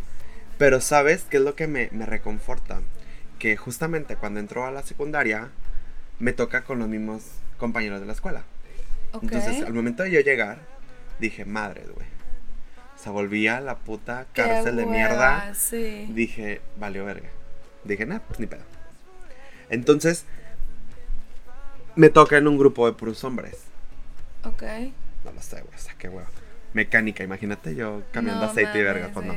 [0.61, 2.81] pero sabes qué es lo que me, reconforta?
[3.39, 5.49] Que justamente cuando entró a la secundaria,
[6.19, 7.23] me toca con los mismos
[7.57, 8.43] compañeros de la escuela.
[9.19, 10.59] Entonces, al momento de yo llegar,
[11.17, 12.05] dije, madre, güey.
[12.95, 15.51] O sea, volví a la puta cárcel de mierda.
[16.09, 17.29] Dije, valió verga.
[17.83, 18.61] Dije, nah, pues ni pedo.
[19.71, 20.25] Entonces,
[21.95, 23.57] me toca en un grupo de puros hombres.
[24.43, 24.61] Ok.
[25.25, 26.29] No lo sé, güey, o sea, qué huevo
[26.73, 29.35] mecánica, imagínate yo cambiando aceite y verga cuando.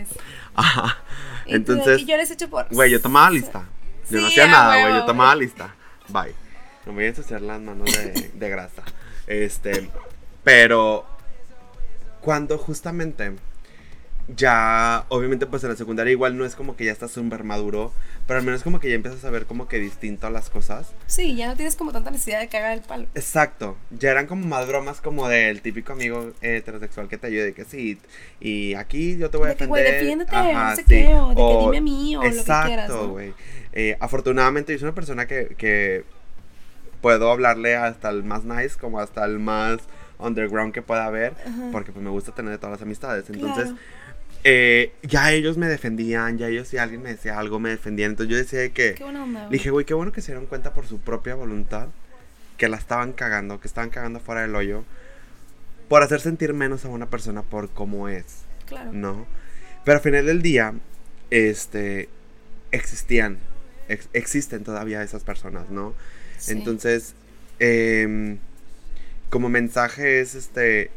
[0.55, 0.99] Ajá.
[1.47, 2.01] Entonces.
[2.01, 2.69] Y yo les hecho por.
[2.71, 3.67] Güey, yo tomaba lista.
[4.11, 4.95] Yo no hacía nada, güey.
[4.95, 5.75] Yo tomaba lista.
[6.09, 6.35] Bye.
[6.87, 8.83] No me voy a ensuciar las manos de, de grasa.
[9.27, 9.91] Este.
[10.43, 11.07] Pero.
[12.21, 13.37] Cuando justamente
[14.29, 17.93] ya, obviamente, pues en la secundaria igual no es como que ya estás súper maduro,
[18.27, 20.93] pero al menos como que ya empiezas a ver como que distinto a las cosas.
[21.07, 23.07] Sí, ya no tienes como tanta necesidad de cagar el palo.
[23.15, 27.65] Exacto, ya eran como más bromas como del típico amigo heterosexual que te ayude, que
[27.65, 27.99] sí,
[28.41, 29.85] y aquí yo te voy a defender.
[29.85, 32.89] Defiéndete, no sé qué, o de que dime a mí, o lo que quieras.
[32.89, 33.35] Exacto, güey.
[33.73, 36.05] Eh, afortunadamente yo soy una persona que, que
[37.01, 39.81] puedo hablarle hasta el más nice como hasta el más
[40.19, 41.35] underground que pueda haber,
[41.73, 43.29] porque pues me gusta tener todas las amistades.
[43.29, 43.75] Entonces,
[44.45, 48.11] eh, ya ellos me defendían, ya ellos si alguien me decía algo me defendían.
[48.11, 48.95] Entonces yo decía que...
[48.95, 51.89] Qué buena onda, dije, güey, qué bueno que se dieron cuenta por su propia voluntad
[52.59, 54.85] que la estaban cagando, que estaban cagando fuera del hoyo,
[55.89, 58.43] por hacer sentir menos a una persona por cómo es.
[58.67, 58.93] Claro.
[58.93, 59.27] ¿No?
[59.85, 60.75] Pero al final del día,
[61.31, 62.09] este,
[62.71, 63.39] existían,
[64.13, 65.95] existen todavía esas personas, ¿no?
[66.49, 67.15] Entonces,
[67.59, 68.39] em,
[69.31, 70.91] como mensaje es, este,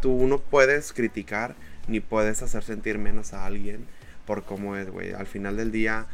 [0.00, 1.54] tú no puedes criticar
[1.90, 3.84] ni puedes hacer sentir menos a alguien
[4.26, 5.12] por cómo es, güey.
[5.12, 6.06] Al final del día,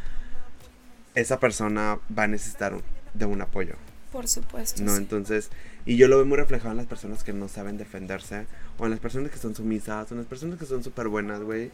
[1.15, 2.75] esa persona va a necesitar
[3.15, 3.75] de un apoyo.
[4.11, 4.83] Por supuesto.
[4.83, 5.51] No, entonces,
[5.85, 8.47] y yo lo veo muy reflejado en las personas que no saben defenderse,
[8.79, 11.43] o en las personas que son sumisas, o en las personas que son súper buenas,
[11.43, 11.71] güey.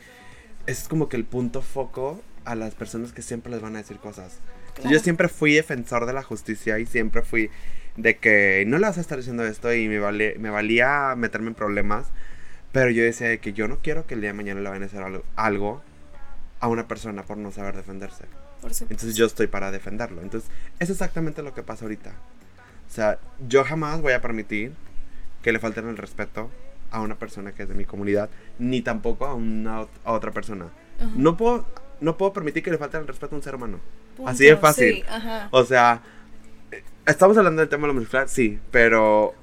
[0.66, 3.98] Es como que el punto foco a las personas que siempre les van a decir
[3.98, 4.38] cosas.
[4.88, 7.50] Yo siempre fui defensor de la justicia y siempre fui
[7.96, 11.48] de que no le vas a estar diciendo esto y me, vale, me valía meterme
[11.48, 12.06] en problemas
[12.72, 14.86] pero yo decía que yo no quiero que el día de mañana le vayan a
[14.86, 15.04] hacer
[15.36, 15.82] algo,
[16.60, 18.24] a una persona por no saber defenderse.
[18.62, 20.22] Entonces yo estoy para defenderlo.
[20.22, 22.10] Entonces es exactamente lo que pasa ahorita.
[22.88, 23.18] O sea,
[23.48, 24.72] yo jamás voy a permitir
[25.42, 26.50] que le falten el respeto
[26.90, 30.66] a una persona que es de mi comunidad, ni tampoco a una a otra persona.
[31.16, 31.66] No puedo
[32.00, 33.80] no puedo permitir que le falte el respeto a un ser humano.
[34.16, 34.30] Punto.
[34.30, 34.94] Así de fácil.
[34.94, 35.48] Sí, ajá.
[35.50, 36.02] O sea,
[36.70, 39.34] eh, estamos hablando del tema de la homosexualidad, sí, pero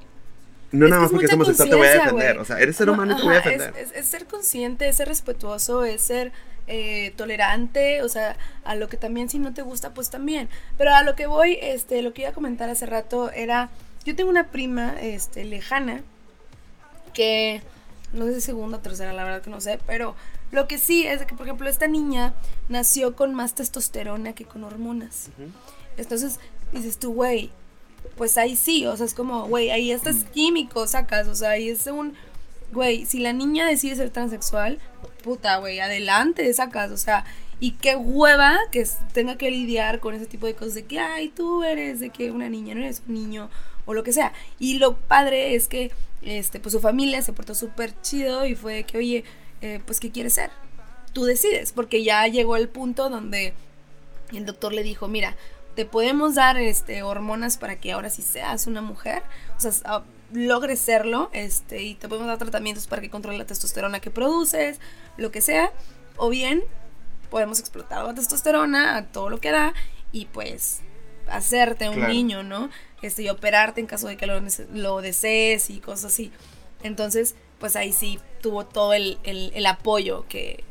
[0.72, 2.38] no Es nada más porque mucha es homosexual te voy a defender.
[2.40, 3.74] O sea, eres ser No, humano y te voy a defender.
[3.78, 6.32] Es, es- es ser consciente, es ser respetuoso, es ser
[6.68, 10.50] eh, tolerante, o sea, a lo que también si no te gusta, pues también.
[10.78, 13.70] Pero a lo que voy, este, lo que iba a comentar hace rato era,
[14.06, 16.04] yo tengo una prima, este, lejana,
[17.14, 17.62] que
[18.14, 20.16] no sé si segunda o tercera, la verdad que no sé, pero
[20.52, 22.34] lo que sí es que, por ejemplo, esta niña
[22.70, 25.30] nació con más testosterona que con hormonas.
[25.38, 25.50] Ujú.
[25.98, 26.40] Entonces
[26.72, 27.52] dices tú, güey,
[28.18, 31.52] pues ahí sí, o sea, es como, güey, ahí este es químico, sacas, o sea,
[31.52, 32.14] ahí es un,
[32.72, 34.80] güey, si la niña decide ser transexual,
[35.24, 37.26] puta, güey, adelante, sacas, o sea,
[37.60, 41.30] y qué hueva que tenga que lidiar con ese tipo de cosas de que, ay,
[41.30, 43.50] tú eres de que una niña, no eres un niño,
[43.86, 44.34] o lo que sea.
[44.60, 45.92] Y lo padre es que,
[46.22, 49.24] este, pues su familia se portó súper chido y fue de que, oye,
[49.62, 50.52] eh, pues, ¿qué quieres ser?
[51.12, 53.54] Tú decides, porque ya llegó el punto donde
[54.32, 55.36] el doctor le dijo, mira,
[55.76, 59.24] te podemos dar este, hormonas para que ahora sí seas una mujer,
[59.58, 60.04] o sea, ah,
[60.34, 64.80] logres serlo, este, y te podemos dar tratamientos para que controle la testosterona que produces,
[65.18, 65.72] lo que sea,
[66.18, 66.64] o bien
[67.30, 69.74] podemos explotar la testosterona a todo lo que da
[70.12, 70.82] y pues
[71.30, 72.12] hacerte un Claro.
[72.14, 72.70] niño, ¿no?
[73.02, 74.40] Este, y operarte en caso de que lo,
[74.74, 76.32] lo desees y cosas así.
[76.84, 80.64] Entonces, pues ahí sí tuvo todo el, el- el apoyo que,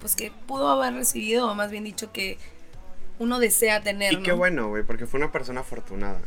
[0.00, 2.38] pues que pudo haber recibido, o más bien dicho que
[3.18, 4.22] uno desea tener, Y ¿no?
[4.22, 6.20] qué bueno, güey, porque fue una persona afortunada.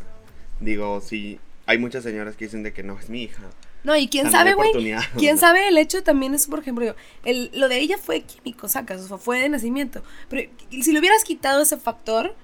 [0.59, 3.43] Digo, sí, hay muchas señoras que dicen de que no es mi hija.
[3.83, 4.71] No, y quién sabe, güey.
[5.17, 8.67] Quién sabe el hecho también es, por ejemplo, yo, el, lo de ella fue químico,
[8.67, 10.03] sacas, o sea, fue de nacimiento.
[10.29, 12.35] Pero si le hubieras quitado ese factor,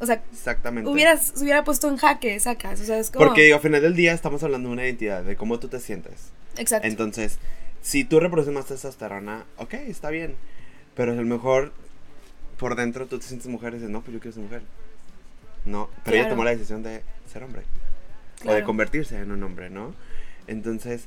[0.00, 0.90] o sea, Exactamente.
[0.90, 3.24] hubieras, se hubiera puesto en jaque, sacas, o sea, es como...
[3.24, 5.80] Porque digo, al final del día estamos hablando de una identidad, de cómo tú te
[5.80, 6.32] sientes.
[6.58, 6.86] Exacto.
[6.86, 7.38] Entonces,
[7.80, 10.36] si tú reproduces más testosterona, ok, está bien.
[10.94, 11.72] Pero a lo mejor
[12.58, 14.62] por dentro tú te sientes mujer y dices, no, pues yo quiero ser mujer.
[15.64, 16.34] No, pero ella Claro.
[16.34, 17.62] tomó la decisión de ser hombre.
[17.62, 18.66] O de Claro.
[18.66, 19.94] convertirse en un hombre, ¿no?
[20.46, 21.06] Entonces,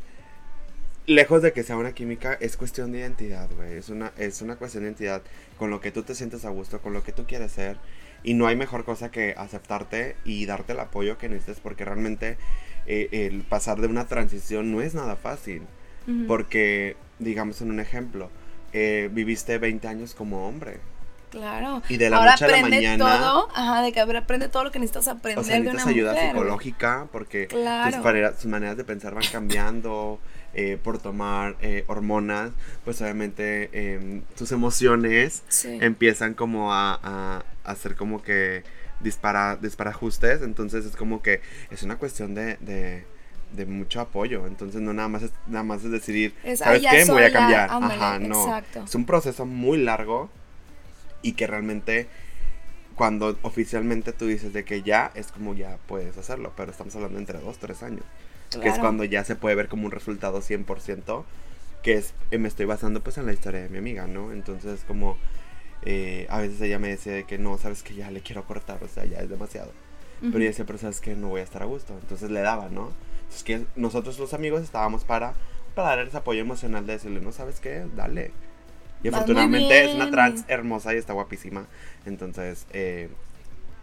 [1.05, 3.77] lejos de que sea una química, es cuestión de identidad, güey.
[3.77, 5.21] Es una, es una cuestión de identidad
[5.57, 7.77] con lo que tú te sientes a gusto, con lo que tú quieres ser.
[8.23, 12.37] Y no hay mejor cosa que aceptarte y darte el apoyo que necesites, porque realmente
[12.87, 15.61] eh, el pasar de una transición no es nada fácil.
[16.07, 16.25] Ujú.
[16.27, 18.29] Porque, digamos en un ejemplo,
[18.73, 20.79] eh, viviste 20 años como hombre.
[21.31, 21.81] Claro.
[21.89, 24.71] Y de la Ahora noche a la mañana- todo, ajá, de que aprende todo lo
[24.71, 26.29] que necesitas aprender O sea, de necesitas una ayuda mujer.
[26.31, 27.95] psicológica porque Claro.
[27.95, 30.19] tus, maneras, tus maneras de pensar van cambiando
[30.53, 32.51] eh, por tomar eh, hormonas.
[32.85, 35.77] Pues obviamente em, tus emociones Sí.
[35.81, 38.63] empiezan como a, a, a hacer como que
[39.01, 40.41] dispara, disparajustes.
[40.41, 43.05] Entonces es como que es una cuestión de, de,
[43.51, 44.47] de mucho apoyo.
[44.47, 47.11] Entonces no nada más es, nada más es decidir, Es, ¿sabes "Ay, ya qué?
[47.11, 47.69] Voy a cambiar.
[47.69, 48.41] ándale, Ajá, no.
[48.43, 48.83] exacto.
[48.85, 50.29] Es un proceso muy largo
[51.21, 52.07] y que realmente
[52.95, 57.19] cuando oficialmente tú dices de que ya es como ya puedes hacerlo, pero estamos hablando
[57.19, 58.03] entre dos, tres años,
[58.49, 58.81] que es Claro.
[58.81, 61.23] cuando ya se puede ver como un resultado 100%,
[61.83, 64.31] que es, eh, me estoy basando pues en la historia de mi amiga, ¿no?
[64.31, 65.15] Entonces como
[65.83, 68.83] eh, a veces ella me decía de que no, sabes que ya le quiero cortar,
[68.83, 69.71] o sea, ya es demasiado.
[70.19, 70.37] Pero Ujú.
[70.39, 72.91] ella decía, pero sabes que no voy a estar a gusto, entonces le daba, ¿no?
[73.19, 75.33] Entonces que nosotros los amigos estábamos para,
[75.75, 77.85] para dar ese apoyo emocional de decirle, no, ¿sabes qué?
[77.95, 78.31] Dale.
[79.03, 81.65] Y Vas afortunadamente es una trans hermosa y está guapísima.
[82.05, 83.09] Entonces, eh,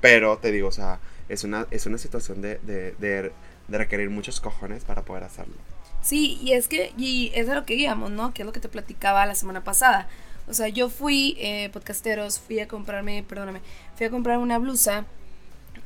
[0.00, 3.32] pero te digo, o sea, es una, es una situación de, de, de,
[3.68, 5.54] de requerir muchos cojones para poder hacerlo.
[6.02, 8.34] Sí, y es que, y es de lo que íbamos, ¿no?
[8.34, 10.06] Que es lo que te platicaba la semana pasada.
[10.46, 13.60] O sea, yo fui, eh, podcasteros, fui a comprarme, perdóname,
[13.96, 15.06] fui a comprar una blusa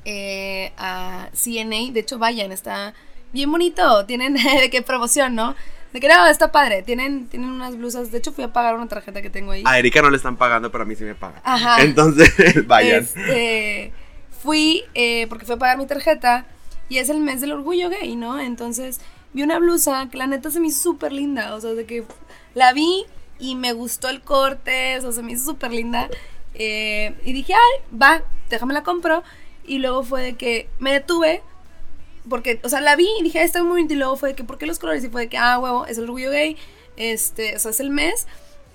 [0.04, 1.92] eh, a CNA.
[1.92, 2.94] De hecho, vayan, está
[3.32, 4.04] bien bonito.
[4.06, 5.54] Tienen de qué promoción, ¿no?
[5.98, 6.84] De que no, está padre.
[6.84, 8.12] Tienen, tienen unas blusas.
[8.12, 9.64] De hecho, fui a pagar una tarjeta que tengo ahí.
[9.66, 11.40] A Erika no le están pagando, pero a mí sí me pagan.
[11.42, 11.78] Ajá.
[11.82, 12.30] Entonces,
[12.68, 13.00] vayan.
[13.02, 13.92] Este,
[14.40, 16.46] fui eh, porque fui a pagar mi tarjeta
[16.88, 18.38] y es el mes del orgullo gay, ¿no?
[18.38, 19.00] Entonces
[19.32, 22.04] vi una blusa que la neta se me hizo súper linda, o sea, de que
[22.54, 23.04] la vi
[23.40, 26.08] y me gustó el corte, o sea, se me hizo súper linda.
[26.54, 29.24] eh, y dije, ay, va, déjame la compro.
[29.66, 31.42] Y luego fue de que me detuve
[32.28, 33.94] porque, o sea, la vi y dije, "Ah, está muy bonita.
[33.94, 35.02] Y luego fue de que, ¿por qué los colores?
[35.04, 36.56] Y fue de que, ah, huevo, es el orgullo gay.
[36.96, 38.26] Este, o sea, es el mes.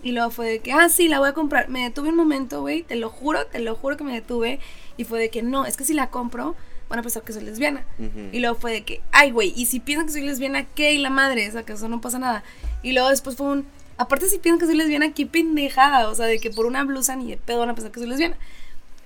[0.02, 1.70] Y luego fue de que, ah, sí, la voy a comprar.
[1.70, 4.60] Me detuve un momento, güey, te lo juro, te lo juro que me detuve.
[4.98, 6.56] Y fue de que, no, es que si la compro,
[6.90, 7.86] van a pensar que soy lesbiana.
[7.98, 8.30] Ujú.
[8.32, 10.94] Y luego fue de que, ay, güey, y si piensan que soy lesbiana, ¿qué?
[10.94, 12.44] Y la madre, o sea, que eso no pasa nada.
[12.84, 13.66] Y luego después fue un,
[13.98, 17.16] aparte si piensan que soy lesbiana, qué pendejada, o sea, de que por una blusa
[17.16, 18.38] ni de pedo van a pensar que soy lesbiana.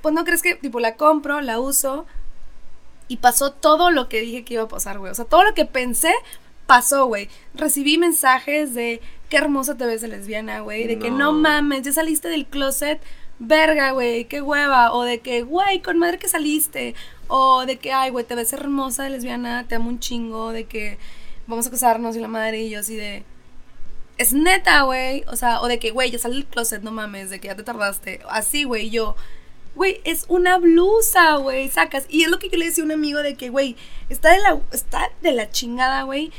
[0.02, 2.06] Pues no crees que, tipo, la compro, la uso,
[3.08, 5.12] y pasó todo lo que dije que iba a pasar, güey.
[5.12, 6.14] O sea, todo lo que pensé
[6.66, 7.30] pasó, güey.
[7.54, 10.88] Recibí mensajes de qué hermosa te ves de lesbiana, güey.
[10.88, 11.18] De que No.
[11.18, 13.02] no mames, ya saliste del closet,
[13.40, 14.94] verga, güey, qué hueva.
[14.94, 16.96] O de que, güey, con madre que saliste.
[17.28, 20.52] O de que, ay, güey, te ves hermosa de lesbiana, te amo un chingo.
[20.52, 20.98] De que
[21.48, 23.24] vamos a casarnos y la madre y yo así de.
[24.18, 25.24] Es neta, güey.
[25.28, 27.56] O sea, o de que, güey, ya salí del closet, no mames, de que ya
[27.56, 28.20] te tardaste.
[28.30, 29.16] Así, güey, yo.
[29.78, 32.06] Güey, es una blusa, güey, sacas.
[32.10, 33.76] Y es lo que yo le decía a un amigo de que, güey,
[34.10, 36.32] está de la, está de la chingada, güey,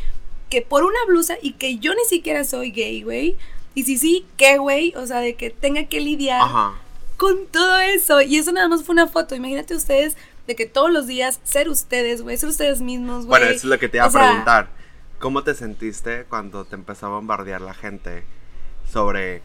[0.50, 3.36] que por una blusa y que yo ni siquiera soy gay, güey.
[3.74, 4.92] Y si sí, ¿qué, güey?
[4.96, 6.74] O sea, de que tenga que lidiar Ajá.
[7.16, 8.20] con todo eso.
[8.20, 9.36] Y eso nada más fue una foto.
[9.36, 10.16] Imagínate ustedes
[10.48, 13.40] de que todos los días ser ustedes, güey, ser ustedes mismos, güey.
[13.40, 14.68] Bueno, eso es lo que te iba a sea, preguntar.
[15.20, 18.24] ¿Cómo te sentiste cuando te empezó a bombardear la gente
[18.90, 19.42] sobre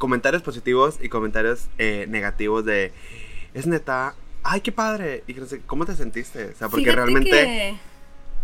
[0.00, 2.92] comentarios positivos y comentarios eh, negativos de
[3.54, 5.22] es neta, ay qué padre?
[5.28, 5.34] Y
[5.66, 6.46] ¿cómo te sentiste?
[6.46, 7.78] O sea, porque fíjate realmente que-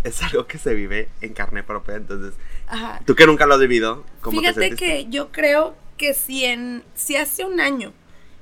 [0.04, 2.34] es algo que se vive en carne propia, entonces,
[2.68, 3.00] Ajá.
[3.06, 4.84] tú que nunca lo has vivido, ¿cómo te Fíjate sentiste?
[4.84, 7.92] que yo creo que si en si hace un año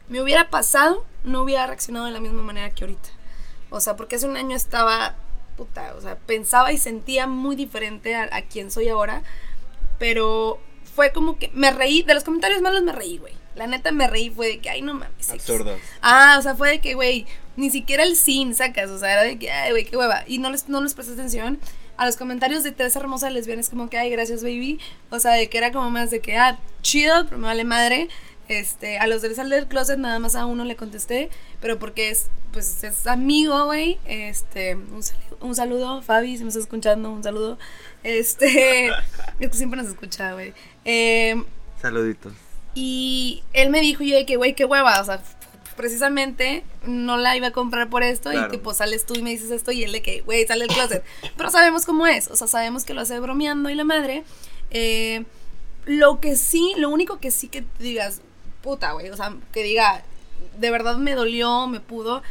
[0.08, 3.08] me hubiera pasado, no hubiera reaccionado de la misma manera que ahorita.
[3.70, 5.14] O sea, porque hace un año estaba
[5.56, 9.22] puta, o sea, pensaba y sentía muy diferente a, a quien soy ahora,
[9.98, 10.58] pero
[10.94, 13.34] fue como que me reí, de los comentarios malos me reí, güey.
[13.54, 15.28] La neta me reí, fue de que, ay, no mames.
[15.28, 15.32] X".
[15.32, 15.80] Absurdos.
[16.00, 17.26] Ah, o sea, fue de que, güey,
[17.56, 20.24] ni siquiera el sin sacas, o sea, era de que, ay, güey, qué hueva.
[20.26, 21.58] Y no les, no les presté atención
[21.96, 24.80] a los comentarios de Teresa Hermosa Lesbiana, es como que, ay, gracias, baby.
[25.10, 28.08] O sea, de que era como más de que, ah, chido, pero me vale madre.
[28.48, 31.30] Este, a los del sal del closet nada más a uno le contesté,
[31.60, 33.98] pero porque es, pues, es amigo, güey.
[34.04, 37.58] Este, un, sal- un saludo, Fabi, si me estás escuchando, un saludo.
[38.02, 38.88] Este,
[39.40, 40.52] es que siempre nos escucha, güey.
[40.84, 41.42] Eh,
[41.80, 42.32] Saluditos.
[42.74, 45.22] y él me dijo yo de que, güey, qué hueva, o sea,
[45.76, 49.50] precisamente no la iba a comprar por esto y tipo sales tú y me dices
[49.50, 51.02] esto y él de que, güey, sale del closet.
[51.36, 54.22] Pero sabemos cómo es, o sea, sabemos que lo hace bromeando y la madre.
[54.70, 55.24] Eh,
[55.86, 58.22] lo que sí, lo único que sí que digas,
[58.64, 60.02] puta, güey, o sea, que diga,
[60.58, 62.22] de verdad me dolió, me pudo,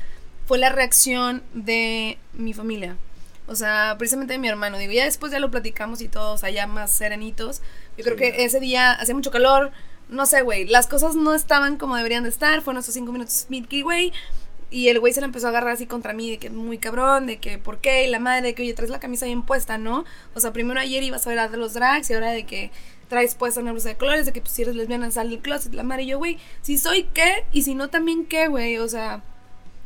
[0.48, 2.98] fue la reacción de mi familia.
[3.46, 4.78] O sea, precisamente de mi hermano.
[4.78, 7.62] Digo, ya después ya lo platicamos y todo, o sea, ya más serenitos.
[7.98, 9.72] Yo creo que ese día hacía mucho calor.
[10.10, 10.66] No sé, güey.
[10.66, 12.62] Las cosas no estaban como deberían de estar.
[12.62, 14.14] Fueron esos cinco minutos Milky, güey.
[14.72, 17.28] Y el güey se la empezó a agarrar así contra mí, de que muy cabrón,
[17.28, 19.78] de que por qué, y la madre, de que oye, traes la camisa bien puesta,
[19.78, 20.04] ¿no?
[20.34, 22.72] O sea, primero ayer ibas a ver a los drags y ahora de que
[23.14, 25.72] traes puesta una blusa de colores, de que pues si eres lesbiana sal del closet,
[25.76, 28.90] la madre y yo, güey, si soy qué y si no también qué, güey, o
[28.90, 29.22] sea,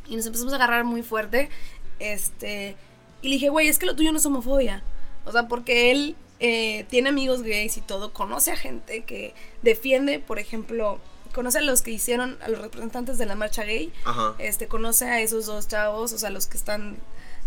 [0.08, 1.50] y nos empezamos a agarrar muy fuerte,
[1.98, 2.74] este,
[3.20, 4.82] y le dije, güey, es que lo tuyo no es homofobia,
[5.26, 10.20] o sea, porque él eh, tiene amigos gays y todo, conoce a gente que defiende,
[10.20, 10.98] por ejemplo,
[11.34, 14.36] conoce a los que hicieron, a los representantes de la marcha gay, Ajá.
[14.38, 16.96] este, conoce a esos dos chavos, o sea, los que están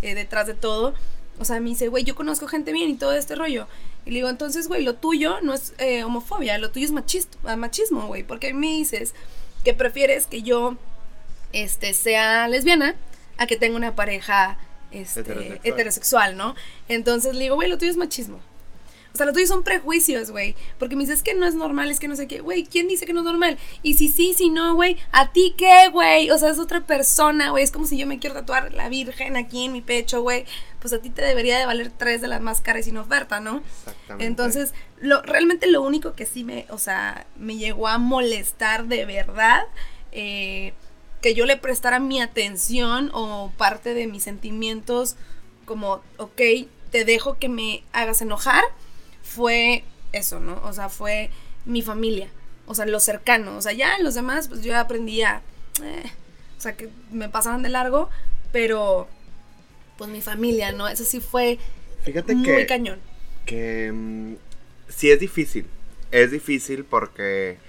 [0.03, 0.93] eh, detrás de todo.
[1.39, 3.67] O sea, me dice, güey, yo conozco gente bien y todo este rollo.
[4.05, 7.55] Y le digo, entonces, güey, lo tuyo no es eh, homofobia, lo tuyo es ah,
[7.55, 8.23] machismo, güey.
[8.23, 9.13] Porque me dices
[9.63, 10.77] que prefieres que yo
[11.53, 12.95] este, sea lesbiana
[13.37, 14.57] a que tenga una pareja
[14.91, 15.59] este, Heterosexual.
[15.63, 16.55] heterosexual, ¿no?
[16.87, 18.39] Entonces le digo, güey, lo tuyo es machismo.
[19.13, 20.55] O sea, lo tuyo son prejuicios, güey.
[20.79, 22.39] Porque me dices es que no es normal, es que no sé qué.
[22.39, 23.57] Güey, ¿quién dice que no es normal?
[23.83, 26.31] Y si sí, si no, güey, ¿a ti qué, güey?
[26.31, 27.63] O sea, es otra persona, güey.
[27.63, 30.45] Es como si yo me quiero tatuar la virgen aquí en mi pecho, güey.
[30.79, 33.61] Pues a ti te debería de valer tres de las más caras sin oferta, ¿no?
[33.79, 34.25] Exactamente.
[34.25, 39.05] Entonces, lo, realmente lo único que sí me, o sea, me llegó a molestar de
[39.05, 39.63] verdad,
[40.11, 40.73] eh,
[41.21, 45.15] que yo le prestara mi atención o parte de mis sentimientos,
[45.65, 46.41] como, ok,
[46.91, 48.63] te dejo que me hagas enojar,
[49.35, 50.61] fue eso, ¿no?
[50.63, 51.29] O sea, fue
[51.65, 52.29] mi familia,
[52.65, 55.43] o sea, lo cercano, o sea, ya los demás, pues yo aprendí a,
[55.83, 56.03] eh,
[56.57, 58.09] o sea, que me pasaban de largo,
[58.51, 59.07] pero,
[59.97, 60.87] pues mi familia, ¿no?
[60.87, 61.59] Eso sí fue
[62.01, 63.03] Fíjate muy que, cañón.
[63.45, 64.35] que mm,
[64.89, 65.71] sí es difícil.
[66.11, 67.61] Es difícil porque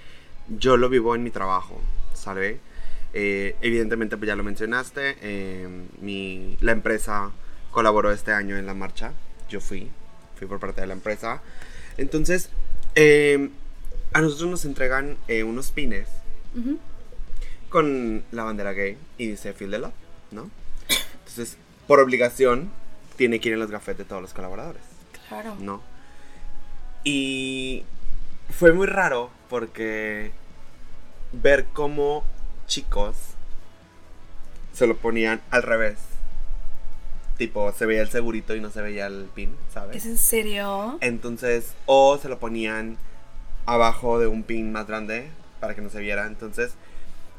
[0.47, 2.61] yo lo vivo en mi trabajo, ¿sabe?
[3.13, 5.67] Eh, evidentemente, pues ya lo mencionaste, eh,
[6.01, 7.35] mi, la empresa
[7.69, 9.13] colaboró este año en la marcha.
[9.49, 9.93] Yo fui,
[10.37, 11.41] fui por parte de la empresa.
[11.97, 12.49] Entonces,
[12.95, 13.49] eh,
[14.13, 16.07] a nosotros nos entregan eh, unos pines
[17.69, 19.93] con la bandera gay y dice Feel the Love,
[20.31, 20.51] ¿no?
[21.19, 21.57] Entonces,
[21.87, 22.71] por obligación,
[23.15, 24.83] tiene que ir en los gafetes de todos los colaboradores.
[25.27, 25.55] Claro.
[25.59, 25.81] ¿no?
[27.03, 27.83] Y
[28.49, 30.31] fue muy raro porque
[31.31, 32.23] ver cómo
[32.67, 33.15] chicos
[34.73, 35.97] se lo ponían al revés.
[37.43, 40.05] Tipo, se veía el segurito y no se veía el pin, ¿Es ¿sabes?
[40.05, 40.97] en serio?
[41.01, 42.97] Entonces, o se lo ponían
[43.65, 45.27] abajo de un pin más grande
[45.59, 46.25] para que no se viera.
[46.25, 46.75] Entonces,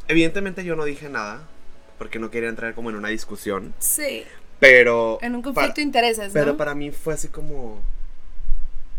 [0.06, 1.48] evidentemente yo no dije nada
[1.96, 3.72] porque no quería entrar como en una discusión.
[3.78, 4.24] Sí.
[4.60, 5.16] Pero...
[5.22, 6.34] En un conflicto de intereses, ¿no?
[6.34, 7.80] pero para mí fue así como.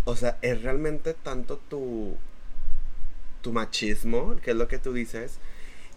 [0.06, 2.16] o sea, es realmente tanto tu,
[3.42, 5.38] tu machismo, que es lo que tú dices,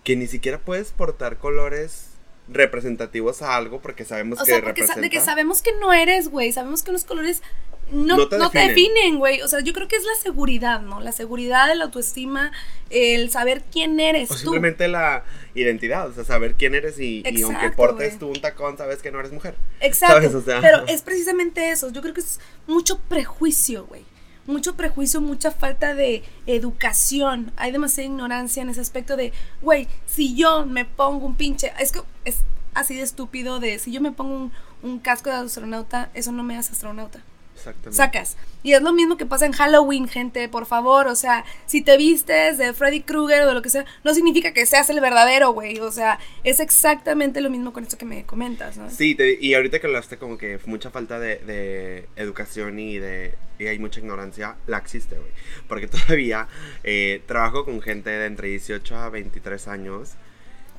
[0.05, 2.11] que ni siquiera puedes portar colores
[2.51, 5.01] representativos a algo porque sabemos O que sea, porque sa- representa.
[5.01, 6.53] de que sabemos que no eres, güey.
[6.53, 7.43] Sabemos que los colores
[7.91, 8.75] no, No te no te definen.
[8.95, 9.41] definen, güey.
[9.43, 11.01] O sea, yo creo que es la seguridad, ¿no?
[11.01, 12.53] La seguridad, la autoestima,
[12.91, 14.41] el saber quién eres o tú.
[14.41, 15.25] simplemente la
[15.55, 18.19] identidad, o sea, saber quién eres y, y aunque portes güey.
[18.19, 19.55] tú un tacón, sabes que no eres mujer.
[19.81, 20.17] Exacto.
[20.17, 20.35] ¿sabes?
[20.35, 21.91] O sea- Pero es precisamente eso.
[21.91, 24.05] Yo creo que es mucho prejuicio, güey.
[24.49, 27.53] Mucho prejuicio, mucha falta de educación.
[27.57, 31.71] Hay demasiada ignorancia en ese aspecto de, güey, si yo me pongo un pinche.
[31.79, 32.39] Es que es
[32.73, 36.45] así de estúpido de si yo me pongo un, un casco de astronauta, eso no
[36.45, 37.23] me hace astronauta.
[37.59, 37.97] Exactamente.
[37.97, 38.37] Sacas.
[38.63, 41.07] Y es lo mismo que pasa en Halloween, gente, por favor.
[41.07, 44.53] O sea, si te vistes de Freddy Krueger o de lo que sea, no significa
[44.53, 45.79] que seas el verdadero, güey.
[45.81, 48.91] O sea, es exactamente lo mismo con esto que me comentas, ¿no?
[48.91, 53.35] Sí, te- y ahorita que hablaste como que mucha falta de, de educación y de
[53.61, 55.31] y hay mucha ignorancia, la existe, güey.
[55.67, 56.47] Porque todavía
[56.85, 60.13] eh, trabajo con gente de entre 18 a 23 años.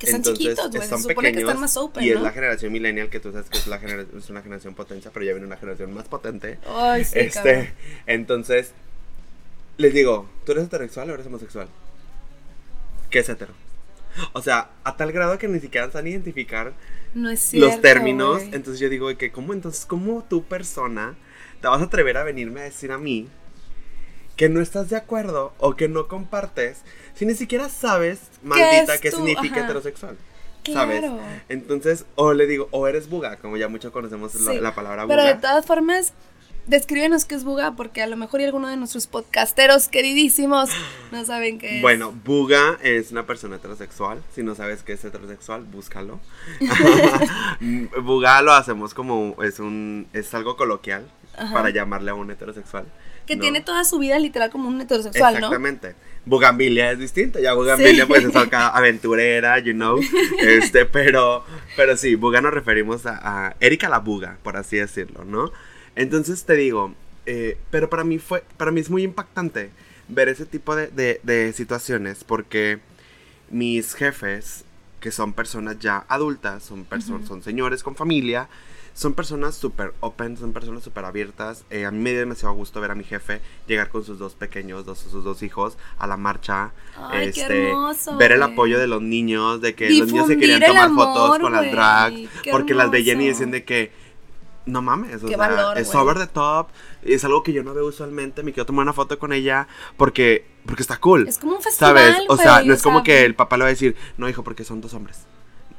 [0.00, 0.88] Que están Entonces, chiquitos, güey.
[0.88, 3.58] Se supone que están más open, Y es la generación millennial que tú sabes que
[3.58, 6.58] es, la genera- es una generación potencia, pero ya viene una generación más potente.
[6.66, 7.54] Ay, sí, cabrón.
[7.54, 7.72] este,
[8.06, 8.72] entonces,
[9.76, 11.68] les digo, ¿tú eres heterosexual o eres homosexual?
[13.10, 13.52] ¿Qué es hetero?
[14.32, 16.72] O sea, a tal grado que ni siquiera saben identificar
[17.14, 17.68] No es cierto.
[17.68, 18.42] los términos.
[18.52, 21.14] Entonces yo digo que, ¿cómo entonces, cómo tu persona
[21.60, 23.28] te vas a atrever a venirme a decir a mí
[24.40, 26.78] que no estás de acuerdo o que no compartes
[27.12, 29.64] si ni siquiera sabes, maldita, qué significa ajá.
[29.66, 30.16] heterosexual?
[30.72, 31.00] ¿Sabes?
[31.00, 31.18] Claro.
[31.50, 34.58] Entonces, o le digo, o eres buga, como ya mucho conocemos la, Sí.
[34.60, 35.34] la palabra Pero buga.
[35.34, 36.14] de todas formas,
[36.66, 40.70] descríbenos qué es buga, porque a lo mejor hay alguno de nuestros podcasteros queridísimos
[41.12, 41.82] no saben qué es.
[41.82, 44.22] Bueno, buga es una persona heterosexual.
[44.34, 46.18] Si no sabes qué es heterosexual, búscalo.
[48.02, 51.52] buga lo hacemos como es un es algo coloquial Ajá.
[51.52, 52.86] para llamarle a un heterosexual.
[53.30, 53.42] Que ¿no?
[53.42, 55.38] tiene toda su vida literal como un heterosexual, ¿no?
[55.38, 55.94] Exactamente.
[56.26, 58.08] Bugambilia es distinto, ya Bugambilia Sí.
[58.08, 59.98] pues es acá aventurera, you know,
[60.40, 61.44] este, pero,
[61.76, 65.50] pero sí, Buga nos referimos a, a Erika la Buga, por así decirlo, ¿no?
[65.96, 66.94] Entonces te digo,
[67.26, 69.70] eh, pero para mí fue, para mí es muy impactante
[70.08, 72.78] ver ese tipo de, de- de situaciones porque
[73.50, 74.64] mis jefes,
[75.00, 78.48] que son personas ya adultas, son personas, son señores con familia,
[79.00, 81.64] son personas súper open, son personas súper abiertas.
[81.70, 84.34] Eh, a mí me dio demasiado gusto ver a mi jefe llegar con sus dos
[84.34, 86.72] pequeños, dos, sus dos hijos, a la marcha.
[86.98, 90.36] Ay, qué este, hermoso, ver el apoyo de los niños, de que los niños se
[90.36, 93.50] Difundir querían tomar fotos amor, con las güey, drags, qué porque las veían y decían
[93.50, 93.90] de que
[94.66, 95.98] no mames, o Qué sea, valor, es güey.
[96.04, 96.68] over the top,
[97.00, 100.44] es algo que yo no veo usualmente, me quiero tomar una foto con ella porque
[100.66, 101.26] porque está cool.
[101.26, 102.16] Es como un festival, ¿Sabes?
[102.28, 104.28] O sea, güey, no es como sea, que el papá le va a decir, "No,
[104.28, 105.20] hijo, porque son dos hombres."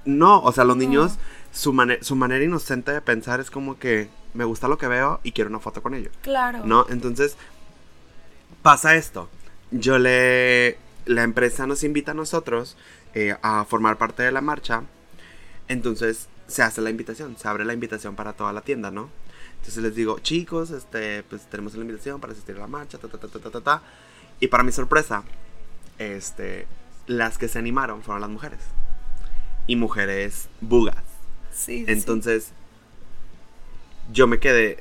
[0.06, 0.82] No, o sea, los No.
[0.82, 1.20] niños
[1.52, 5.32] su su manera inocente de pensar es como que me gusta lo que veo y
[5.32, 6.14] quiero una foto con ellos.
[6.22, 6.62] Claro.
[6.66, 6.86] ¿No?
[6.90, 7.36] Entonces,
[8.62, 9.30] pasa esto.
[9.72, 10.78] Yo le.
[11.06, 12.78] La empresa nos invita a nosotros
[13.14, 14.84] eh, a formar parte de la marcha.
[15.68, 19.10] Entonces, se hace la invitación, se abre la invitación para toda la tienda, ¿no?
[19.54, 23.08] Entonces les digo, chicos, este, pues tenemos la invitación para asistir a la marcha, ta,
[23.08, 23.82] ta, ta, ta, ta, ta, ta.
[24.40, 25.24] Y para mi sorpresa,
[25.98, 26.68] este,
[27.08, 28.60] las que se animaron fueron las mujeres.
[29.68, 31.11] Y mujeres bugas.
[31.52, 31.92] Sí, sí, sí.
[31.92, 32.52] Entonces,
[34.12, 34.80] yo me quedé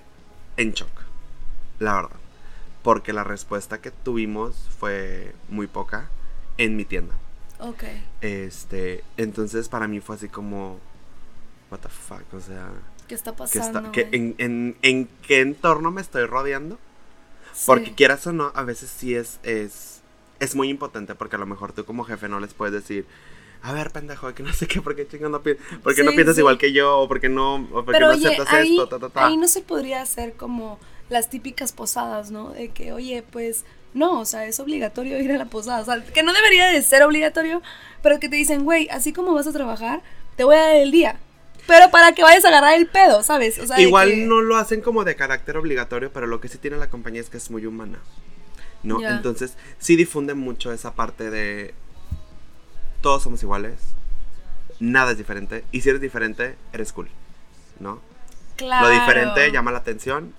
[0.56, 0.90] en shock,
[1.78, 2.16] la verdad.
[2.82, 6.08] Porque la respuesta que tuvimos fue muy poca
[6.56, 7.14] en mi tienda.
[7.58, 7.84] Ok.
[8.22, 10.78] Este, entonces para mí fue así como,
[11.70, 12.70] what the fuck, o sea,
[13.06, 13.78] ¿Qué está ¿qué pasando?
[13.80, 14.14] está, qué- güey?
[14.16, 16.78] en, en- en qué entorno me estoy rodeando?
[17.52, 17.64] Sí.
[17.66, 20.00] Porque quieras o no, a veces sí es, es,
[20.38, 23.06] es muy impotente porque a lo mejor tú como jefe no les puedes decir,
[23.62, 26.12] a ver, pendejo, que no sé qué, ¿por qué chingando no, pi- por qué no
[26.12, 26.40] piensas sí.
[26.40, 26.98] igual que yo?
[26.98, 28.88] ¿O por qué no, o por qué Pero no oye, aceptas ahí, esto?
[28.88, 29.26] Ta, ta, ta?
[29.26, 30.78] ahí no se podría hacer como
[31.10, 32.50] las típicas posadas, ¿no?
[32.50, 35.80] De que, oye, pues no, o sea, es obligatorio ir a la posada.
[35.80, 37.60] O sea, que no debería de ser obligatorio,
[38.02, 40.02] pero que te dicen, güey, así como vas a trabajar,
[40.36, 41.18] te voy a dar el día.
[41.66, 43.58] Pero para que vayas a agarrar el pedo, ¿sabes?
[43.58, 46.48] O sea, de Igual que- no lo hacen como de carácter obligatorio, pero lo que
[46.48, 47.98] sí tiene la compañía es que es muy humana.
[48.82, 49.06] ¿No?
[49.06, 51.74] Entonces, sí difunde mucho esa parte de
[53.00, 53.74] todos somos iguales,
[54.78, 57.08] nada es diferente, y si eres diferente, eres cool,
[57.78, 58.00] ¿no?
[58.56, 58.88] Claro.
[58.88, 60.34] Lo diferente llama la atención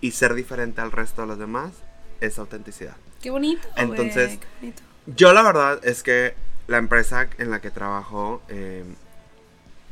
[0.00, 1.72] y ser diferente al resto de los demás
[2.20, 2.96] es autenticidad.
[3.20, 3.66] Qué bonito.
[3.76, 4.82] Entonces- qué bonito.
[5.06, 6.34] Yo la verdad es que
[6.66, 8.84] la empresa en la que trabajo, eh,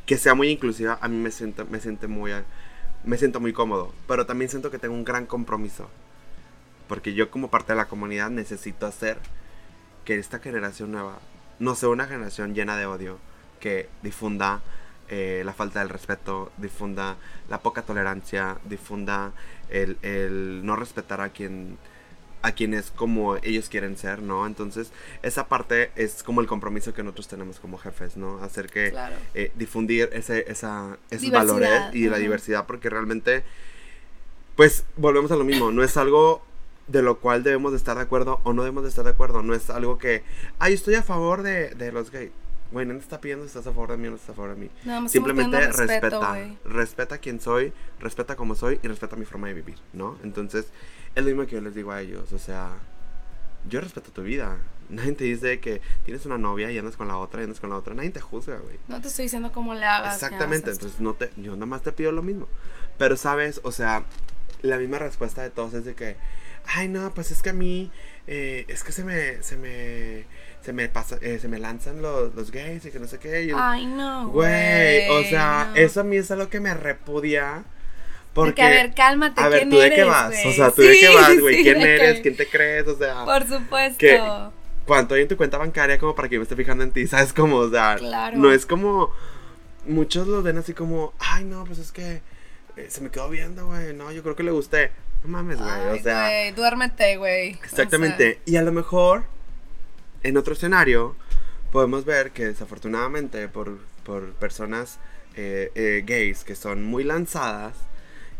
[0.07, 2.33] que sea muy inclusiva, a mí me siento, me siente muy,
[3.05, 5.89] me siento muy cómodo, pero también siento que tengo un gran compromiso,
[6.89, 9.19] porque yo como parte de la comunidad necesito hacer
[10.05, 11.19] que esta generación nueva
[11.59, 13.19] no sea una generación llena de odio,
[13.61, 14.63] que difunda
[15.09, 17.17] eh, la falta del respeto, difunda
[17.49, 19.33] la poca tolerancia, difunda
[19.71, 21.79] el, el no respetar a quien
[22.45, 24.47] a quienes como ellos quieren ser, ¿no?
[24.47, 24.93] Entonces,
[25.23, 28.43] esa parte es como el compromiso que nosotros tenemos como jefes, ¿no?
[28.45, 28.93] Hacer que
[29.33, 33.45] eh, difundir ese, esa, esos valores y la diversidad, porque realmente,
[34.57, 36.45] pues, volvemos a lo mismo, no es algo
[36.87, 39.43] de lo cual debemos de estar de acuerdo o no debemos de estar de acuerdo,
[39.43, 40.23] no es algo que,
[40.59, 42.33] ay, estoy a favor de, de los gays.
[42.73, 44.35] Güey, no te está pidiendo si estás a favor de mí o no estás a
[44.35, 45.09] favor de mí.
[45.09, 46.37] Simplemente respeta.
[46.65, 50.19] respeta quién soy, respeta cómo soy y respeta mi forma de vivir, ¿no?
[50.25, 50.67] Entonces,
[51.15, 52.33] es lo mismo que yo les digo a ellos.
[52.33, 52.71] O sea,
[53.69, 54.57] yo respeto tu vida.
[54.89, 57.71] Nadie te dice que tienes una novia y andas con la otra y andas con
[57.71, 57.95] la otra.
[57.95, 58.79] Nadie te juzga, güey.
[58.89, 60.15] No te estoy diciendo cómo le hagas.
[60.15, 62.49] Exactamente, entonces no te, yo nada más te pido lo mismo.
[62.99, 63.61] Pero, ¿sabes?
[63.63, 64.05] O sea,
[64.63, 66.17] la misma respuesta de todos es de que,
[66.67, 67.91] ay, no, pues es que a mí,
[68.27, 70.25] eh, es que se me, se me,
[70.63, 73.53] se me pasa, eh, se me lanzan los, los, gays y que no sé qué.
[73.57, 74.29] ay, no.
[74.29, 77.65] Güey, o sea, eso a mí es algo que me repudia
[78.35, 80.35] porque, a ver, cálmate, a ver, ¿tú de qué vas?
[80.45, 81.63] O sea, ¿tú de qué vas, güey?
[81.63, 82.21] ¿Quién eres?
[82.21, 82.87] ¿Quién te crees?
[82.89, 83.25] O sea.
[83.25, 84.53] Por supuesto.
[84.85, 87.07] ¿Cuánto hay en tu cuenta bancaria como para que yo me esté fijando en ti?
[87.07, 87.57] ¿Sabes cómo?
[87.57, 87.97] O sea,
[88.35, 89.11] no es como.
[89.87, 92.23] Muchos lo ven así como, ay, no, pues es que
[92.77, 93.93] eh, se me quedó viendo, güey.
[93.93, 94.91] No, yo creo que le gusté.
[95.25, 95.99] No mames, güey.
[95.99, 96.29] O sea.
[96.29, 97.53] Güey, duérmete, güey.
[97.53, 98.41] Exactamente.
[98.45, 99.25] Y a lo mejor,
[100.23, 101.17] en otro escenario,
[101.73, 104.99] podemos ver que desafortunadamente por, por personas
[105.37, 107.75] eh, eh, gays que son muy lanzadas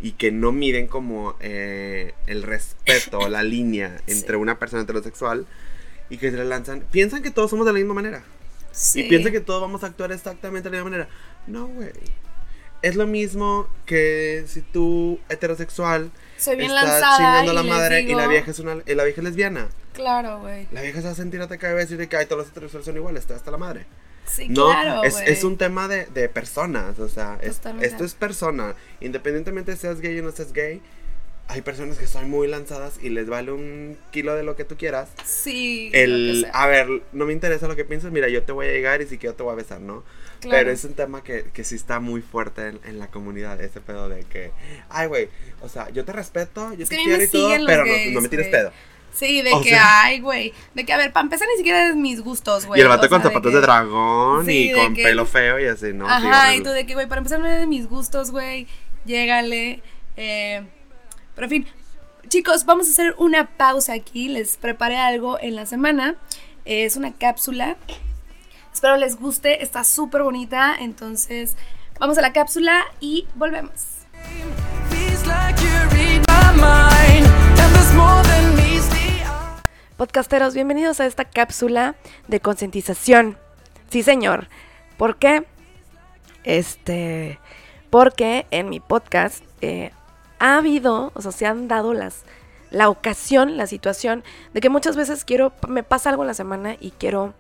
[0.01, 5.47] y que no miden como eh, el respeto, la línea entre una persona heterosexual
[6.11, 8.23] y que se le lanzan, piensan que todos somos de la misma manera.
[8.95, 11.09] Y piensan que todos vamos a actuar exactamente de la misma manera.
[11.47, 11.93] No, güey.
[12.83, 18.15] Es lo mismo que si tú, heterosexual, Soy bien estás chingando a la madre y
[18.15, 19.69] la vieja es una la vieja es lesbiana.
[19.93, 20.67] Claro, güey.
[20.73, 22.87] La vieja se va a sentir atacar y va a decir que todos los heterosexuales
[22.87, 23.87] son iguales, está hasta la madre.
[24.27, 28.75] Sí, claro, es, es, un tema de, de personas, o sea, esto es persona.
[29.01, 30.81] Independientemente seas gay o no seas gay,
[31.47, 34.77] hay personas que son muy lanzadas y les vale un kilo de lo que tú
[34.77, 35.11] quieras.
[35.25, 35.91] Sí.
[35.93, 39.03] El, a ver, no me interesa lo que piensas, mira, yo te voy a llegar
[39.03, 40.05] y si quiero te voy a besar, ¿no?
[40.41, 44.09] Pero es un tema que, que sí está muy fuerte en, la comunidad, ese pedo
[44.09, 44.53] de que,
[44.91, 45.29] ay, güey,
[45.63, 48.73] o sea, yo te respeto, yo te quiero y todo, pero no, me tires pedo.
[49.13, 50.53] Sí, de que, ay, güey.
[50.75, 52.81] De que, a ver, para empezar, ni siquiera es mis gustos, güey.
[52.81, 56.09] Y el vato con zapatos de, dragón y con pelo feo y así, ¿no?
[56.09, 58.67] Ajá, y tú de que, güey, para empezar, no es de mis gustos, güey.
[59.05, 59.83] Llégale.
[60.17, 60.65] Eh,
[61.35, 61.67] pero en fin,
[62.29, 64.29] chicos, vamos a hacer una pausa aquí.
[64.29, 66.17] Les preparé algo en la semana.
[66.65, 67.77] es una cápsula.
[68.73, 69.63] Espero les guste.
[69.63, 70.75] Está súper bonita.
[70.79, 71.57] Entonces,
[71.99, 73.73] vamos a la cápsula y volvemos.
[79.97, 81.95] Podcasteros, bienvenidos a esta cápsula
[82.27, 83.39] de concientización.
[83.91, 84.49] Sí, señor.
[84.97, 85.45] ¿Por qué?
[86.43, 87.39] Este,
[87.91, 89.93] porque en mi podcast eh,
[90.45, 92.23] ha habido, o sea, se han dado las,
[92.71, 94.23] la ocasión, la situación
[94.53, 97.33] de que muchas veces quiero, me pasa algo en la semana y quiero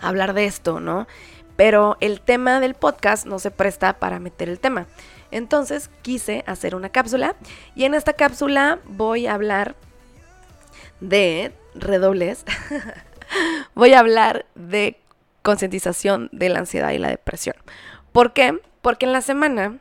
[0.00, 1.06] hablar de esto, ¿no?
[1.54, 4.88] Pero el tema del podcast no se presta para meter el tema.
[5.30, 7.36] Entonces quise hacer una cápsula
[7.76, 9.76] y en esta cápsula voy a hablar
[10.98, 12.44] de redobles,
[13.76, 14.98] voy a hablar de
[15.42, 17.54] concientización de la ansiedad y la depresión.
[18.10, 18.58] ¿Por qué?
[18.80, 19.78] Porque en la semana,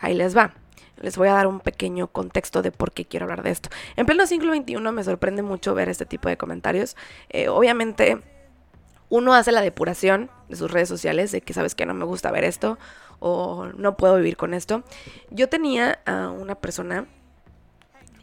[0.00, 0.54] ahí les va,
[1.00, 3.70] les voy a dar un pequeño contexto de por qué quiero hablar de esto.
[3.96, 6.96] En pleno siglo XXI me sorprende mucho ver este tipo de comentarios.
[7.28, 8.22] Eh, obviamente,
[9.08, 12.30] uno hace la depuración de sus redes sociales de que sabes que no me gusta
[12.30, 12.78] ver esto
[13.20, 14.84] o no puedo vivir con esto.
[15.30, 17.06] Yo tenía a una persona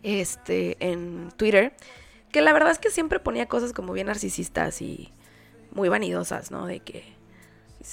[0.03, 1.73] este, en Twitter
[2.31, 5.13] que la verdad es que siempre ponía cosas como bien narcisistas y
[5.71, 6.65] muy vanidosas, ¿no?
[6.65, 7.15] De que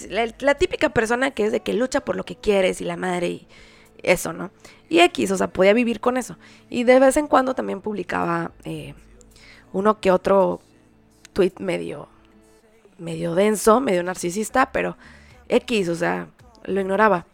[0.08, 3.28] la, típica persona que es de que lucha por lo que quieres y la madre
[3.28, 3.48] y
[4.02, 4.50] eso, ¿no?
[4.88, 6.36] Y X, o sea, podía vivir con eso.
[6.68, 8.94] Y de vez en cuando también publicaba eh,
[9.72, 10.60] uno que otro
[11.32, 12.08] tweet medio,
[12.98, 14.96] medio denso, medio narcisista, pero
[15.48, 16.28] X, o sea,
[16.64, 17.26] lo ignoraba.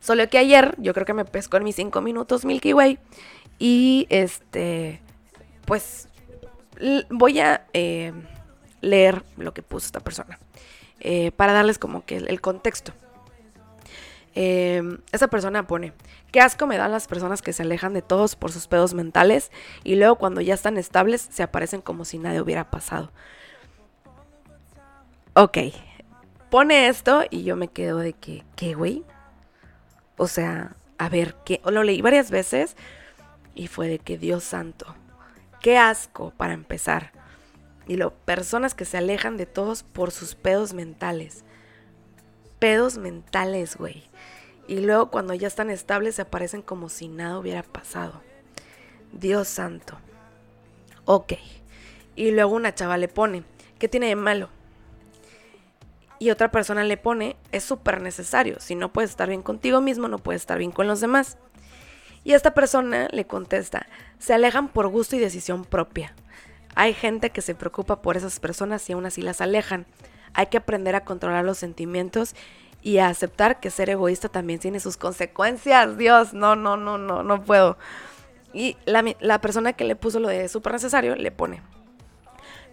[0.00, 2.98] Solo que ayer, yo creo que me pescó en mis cinco minutos Milky Way.
[3.58, 5.00] Y este,
[5.64, 6.08] pues
[7.10, 8.12] voy a eh,
[8.80, 10.38] leer lo que puso esta persona
[11.00, 12.92] eh, para darles como que el, contexto.
[14.34, 15.92] Eh, esa persona pone,
[16.30, 19.50] qué asco me dan las personas que se alejan de todos por sus pedos mentales
[19.84, 23.12] y luego cuando ya están estables se aparecen como si nadie hubiera pasado.
[25.34, 25.58] Ok,
[26.50, 29.04] pone esto y yo me quedo de que, ¿qué, güey?
[30.16, 32.76] O sea, a ver, que lo leí varias veces
[33.54, 34.94] y fue de que Dios santo.
[35.60, 37.12] Qué asco para empezar.
[37.86, 41.44] Y lo, personas que se alejan de todos por sus pedos mentales.
[42.62, 44.04] Pedos mentales, güey.
[44.68, 48.22] Y luego cuando ya están estables se aparecen como si nada hubiera pasado.
[49.10, 49.98] Dios santo.
[51.04, 51.32] Ok.
[52.14, 53.42] Y luego una chava le pone,
[53.80, 54.48] ¿qué tiene de malo?
[56.20, 58.60] Y otra persona le pone, es súper necesario.
[58.60, 61.38] Si no puedes estar bien contigo mismo, no puedes estar bien con los demás.
[62.22, 63.88] Y esta persona le contesta,
[64.20, 66.14] se alejan por gusto y decisión propia.
[66.76, 69.84] Hay gente que se preocupa por esas personas y aún así las alejan.
[70.34, 72.34] Hay que aprender a controlar los sentimientos
[72.82, 75.96] y a aceptar que ser egoísta también tiene sus consecuencias.
[75.96, 77.78] Dios, no, no, no, no, no puedo.
[78.52, 81.62] Y la, persona que le puso lo de súper necesario le pone,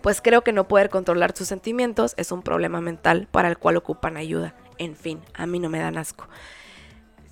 [0.02, 3.78] pues creo que no poder controlar sus sentimientos es un problema mental para el cual
[3.78, 4.56] ocupan ayuda.
[4.78, 6.28] En fin, a mí no me dan asco.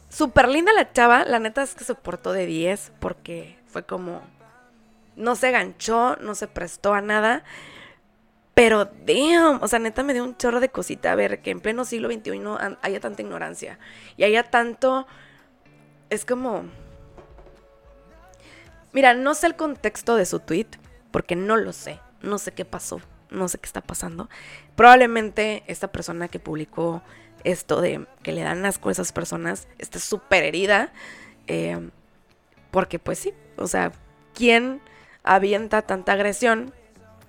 [0.09, 4.21] Súper linda la chava, la neta es que se portó de 10 porque fue como...
[5.15, 7.43] No se ganchó, no se prestó a nada.
[8.57, 11.59] Pero, damn, o sea, neta me dio un chorro de cosita a ver que en
[11.59, 12.41] pleno siglo XXI
[12.81, 13.77] haya tanta ignorancia
[14.17, 15.05] y haya tanto...
[16.09, 16.63] Es como...
[18.93, 20.65] Mira, no sé el contexto de su tweet,
[21.11, 22.99] porque no lo sé, no sé qué pasó,
[23.29, 24.27] no sé qué está pasando.
[24.75, 27.03] Probablemente esta persona que publicó
[27.43, 30.91] esto de que le dan asco a esas personas esté súper herida,
[31.45, 31.91] eh,
[32.71, 33.91] porque pues sí, o sea,
[34.33, 34.81] ¿quién
[35.21, 36.73] avienta tanta agresión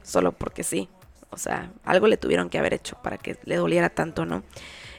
[0.03, 0.89] solo porque sí?
[1.31, 4.43] O sea, algo le tuvieron que haber hecho para que le doliera tanto, ¿no?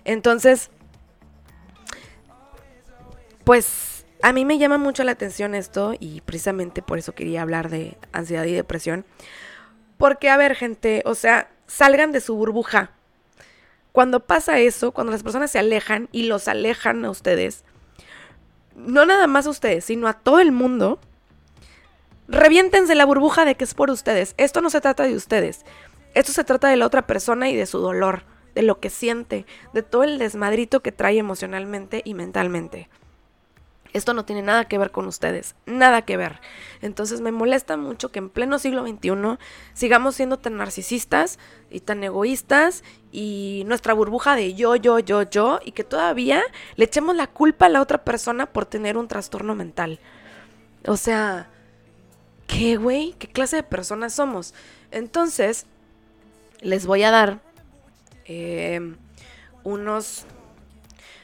[0.06, 0.70] Entonces,
[3.44, 7.70] pues a mí me llama mucho la atención esto y precisamente por eso quería hablar
[7.70, 9.06] de ansiedad y depresión.
[9.98, 12.92] Porque, a ver, gente, o sea, salgan de su burbuja.
[13.92, 17.64] Cuando pasa eso, cuando las personas se alejan y los alejan a ustedes,
[18.76, 21.00] no nada más a ustedes, sino a todo el mundo,
[22.28, 24.36] reviéntense la burbuja de que es por ustedes.
[24.38, 25.66] Esto no se trata de ustedes.
[26.14, 28.24] Esto se trata de la otra persona y de su dolor,
[28.56, 32.90] de lo que siente, de todo el desmadrito que trae emocionalmente y mentalmente.
[33.92, 36.42] Esto no tiene nada que ver con ustedes, nada que ver.
[36.82, 39.40] Entonces me molesta mucho que en pleno siglo XXI
[39.74, 41.40] sigamos siendo tan narcisistas
[41.72, 46.44] y tan egoístas y nuestra burbuja de yo, yo, yo, yo y que todavía
[46.76, 50.00] le echemos la culpa a la otra persona por tener un trastorno mental.
[50.86, 51.50] O sea,
[52.46, 53.16] ¿qué, güey?
[53.18, 54.54] ¿Qué clase de personas somos?
[54.92, 55.66] Entonces,
[56.62, 57.40] les voy a dar
[58.26, 58.96] eh,
[59.64, 60.26] unos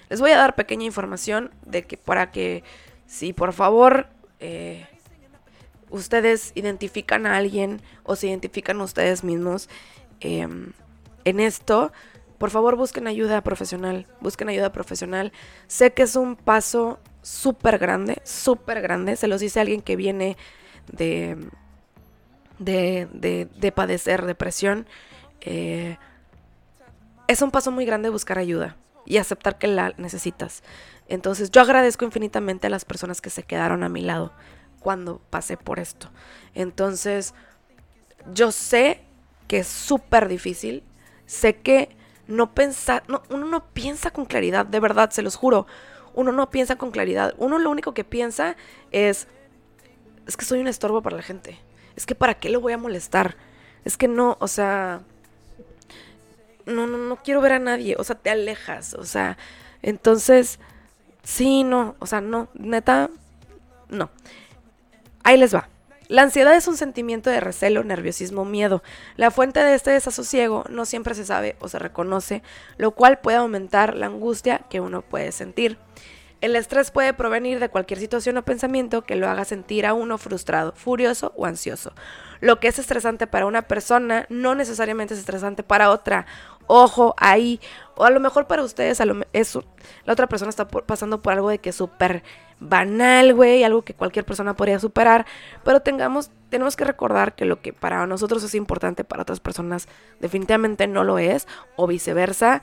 [0.10, 2.64] les voy a dar pequeña información de que para que
[3.08, 4.08] si por favor
[4.40, 4.86] eh,
[5.90, 9.70] ustedes identifican a alguien o se identifican ustedes mismos
[10.20, 10.74] em,
[11.24, 11.92] en esto,
[12.38, 15.32] por favor busquen ayuda profesional, busquen ayuda profesional.
[15.68, 20.38] Sé que es un paso súper grande, súper grande, se los dice alguien que viene
[20.92, 21.38] de,
[22.60, 23.08] de,
[23.52, 24.86] de, padecer depresión.
[25.46, 25.98] Eh,
[27.28, 28.76] es un paso muy grande buscar ayuda
[29.06, 30.64] y aceptar que la necesitas.
[31.08, 34.34] Entonces yo agradezco infinitamente a las personas que se quedaron a mi lado
[34.80, 36.10] cuando pasé por esto.
[36.54, 37.34] Entonces
[38.34, 39.02] yo sé
[39.48, 40.84] que es súper difícil,
[41.26, 41.96] sé que
[42.28, 45.68] no pensa, no, uno no piensa con claridad, de verdad, se los juro,
[46.16, 48.56] uno no piensa con claridad, uno lo único que piensa
[48.92, 49.28] es,
[50.26, 51.60] es que soy un estorbo para la gente,
[51.96, 53.38] es que para qué lo voy a molestar,
[53.84, 55.04] es que no, o sea,
[56.66, 59.38] no, no, no quiero ver a nadie, o sea, te alejas, o sea,
[59.82, 60.60] entonces,
[61.24, 63.10] sí, no, o sea, no, neta,
[63.90, 64.10] no.
[65.24, 65.70] Ahí les va.
[66.08, 68.84] La ansiedad es un sentimiento de recelo, nerviosismo, miedo.
[69.16, 72.44] La fuente de este desasosiego no siempre se sabe o se reconoce,
[72.78, 75.80] lo cual puede aumentar la angustia que uno puede sentir.
[76.46, 80.20] El estrés puede provenir de cualquier situación o pensamiento que lo haga sentir a uno
[80.20, 81.92] frustrado, furioso o ansioso.
[82.40, 86.28] Lo que es estresante para una persona no necesariamente es estresante para otra.
[86.68, 87.60] Ojo ahí.
[87.96, 91.50] O a lo mejor para ustedes a lo, la otra persona está pasando por algo
[91.50, 92.22] de que es súper
[92.60, 95.26] banal, güey, algo que cualquier persona podría superar.
[95.64, 99.88] Pero tengamos, tenemos que recordar que lo que para nosotros es importante, para otras personas
[100.20, 101.48] definitivamente no lo es.
[101.76, 102.62] O viceversa,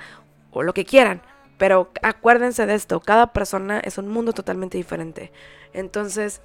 [0.52, 1.20] o lo que quieran.
[1.62, 5.30] Pero acuérdense de esto, cada persona es un mundo totalmente diferente.
[5.72, 6.40] Entonces,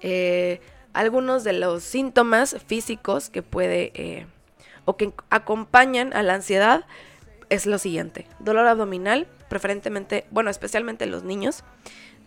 [0.00, 0.60] eh,
[0.92, 4.26] algunos de los síntomas físicos que puede eh,
[4.84, 6.84] o que acompañan a la ansiedad
[7.48, 8.28] es lo siguiente.
[8.38, 11.64] Dolor abdominal, preferentemente, bueno, especialmente en los niños.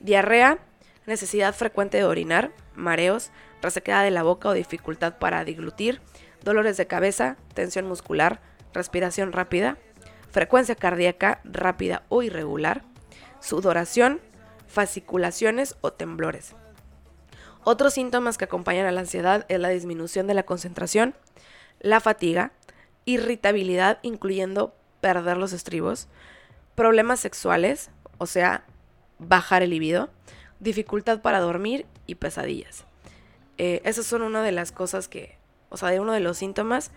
[0.01, 0.59] Diarrea,
[1.05, 6.01] necesidad frecuente de orinar, mareos, resequedad de la boca o dificultad para diglutir,
[6.43, 8.41] dolores de cabeza, tensión muscular,
[8.73, 9.77] respiración rápida,
[10.31, 12.83] frecuencia cardíaca rápida o irregular,
[13.39, 14.19] sudoración,
[14.67, 16.55] fasciculaciones o temblores.
[17.63, 21.15] Otros síntomas que acompañan a la ansiedad es la disminución de la concentración,
[21.79, 22.51] la fatiga,
[23.05, 26.07] irritabilidad incluyendo perder los estribos,
[26.75, 28.63] problemas sexuales, o sea,
[29.17, 30.09] bajar el libido,
[30.59, 32.85] dificultad para dormir y pesadillas.
[33.57, 35.37] Eh, esas son una de las cosas que,
[35.69, 36.91] o sea, de uno de los síntomas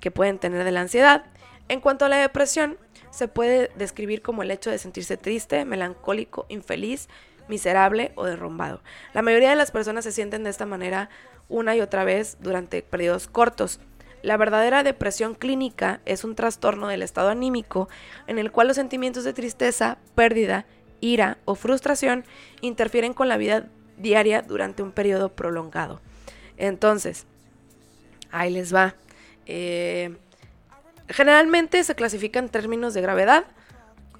[0.00, 1.26] que pueden tener de la ansiedad.
[1.68, 2.78] En cuanto a la depresión,
[3.10, 7.08] se puede describir como el hecho de sentirse triste, melancólico, infeliz,
[7.48, 8.82] miserable o derrumbado.
[9.14, 11.08] La mayoría de las personas se sienten de esta manera
[11.48, 13.80] una y otra vez durante periodos cortos.
[14.22, 17.88] La verdadera depresión clínica es un trastorno del estado anímico
[18.26, 20.66] en el cual los sentimientos de tristeza, pérdida,
[21.00, 22.24] ira o frustración
[22.60, 26.00] interfieren con la vida diaria durante un periodo prolongado.
[26.56, 27.26] Entonces,
[28.30, 28.96] ahí les va.
[29.46, 30.16] Eh,
[31.08, 33.44] generalmente se clasifica en términos de gravedad.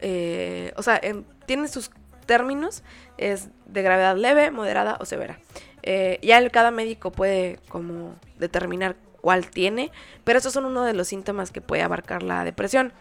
[0.00, 1.00] Eh, o sea,
[1.46, 1.90] tiene sus
[2.26, 2.82] términos.
[3.18, 5.38] Es de gravedad leve, moderada o severa.
[5.82, 9.90] Eh, ya cada médico puede como determinar cuál tiene,
[10.24, 12.92] pero esos son uno de los síntomas que puede abarcar la depresión.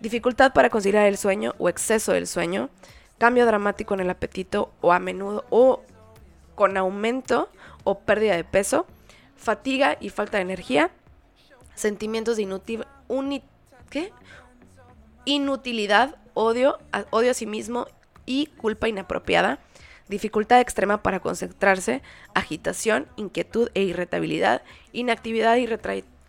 [0.00, 2.70] Dificultad para conciliar el sueño o exceso del sueño,
[3.18, 5.82] cambio dramático en el apetito o a menudo o
[6.54, 7.48] con aumento
[7.84, 8.86] o pérdida de peso,
[9.36, 10.90] fatiga y falta de energía,
[11.74, 12.42] sentimientos de
[13.90, 14.12] ¿qué?
[15.24, 16.78] inutilidad, odio,
[17.10, 17.86] odio a sí mismo
[18.26, 19.60] y culpa inapropiada,
[20.08, 22.02] dificultad extrema para concentrarse,
[22.34, 25.68] agitación, inquietud e irritabilidad, inactividad y,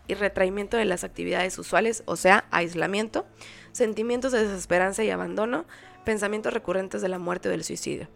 [0.08, 3.26] y retraimiento de las actividades usuales, o sea, aislamiento,
[3.72, 5.66] sentimientos de desesperanza y abandono,
[6.06, 8.08] pensamientos recurrentes de la muerte o del suicidio.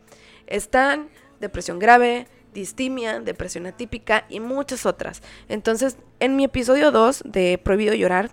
[0.47, 5.21] Están depresión grave, distimia, depresión atípica y muchas otras.
[5.47, 8.31] Entonces, en mi episodio 2 de Prohibido Llorar,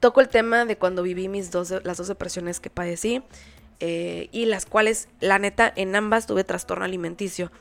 [0.00, 3.22] toco el tema de cuando viví mis dos, las dos depresiones que padecí
[3.78, 7.52] eh, y las cuales, la neta, en ambas tuve trastorno alimenticio.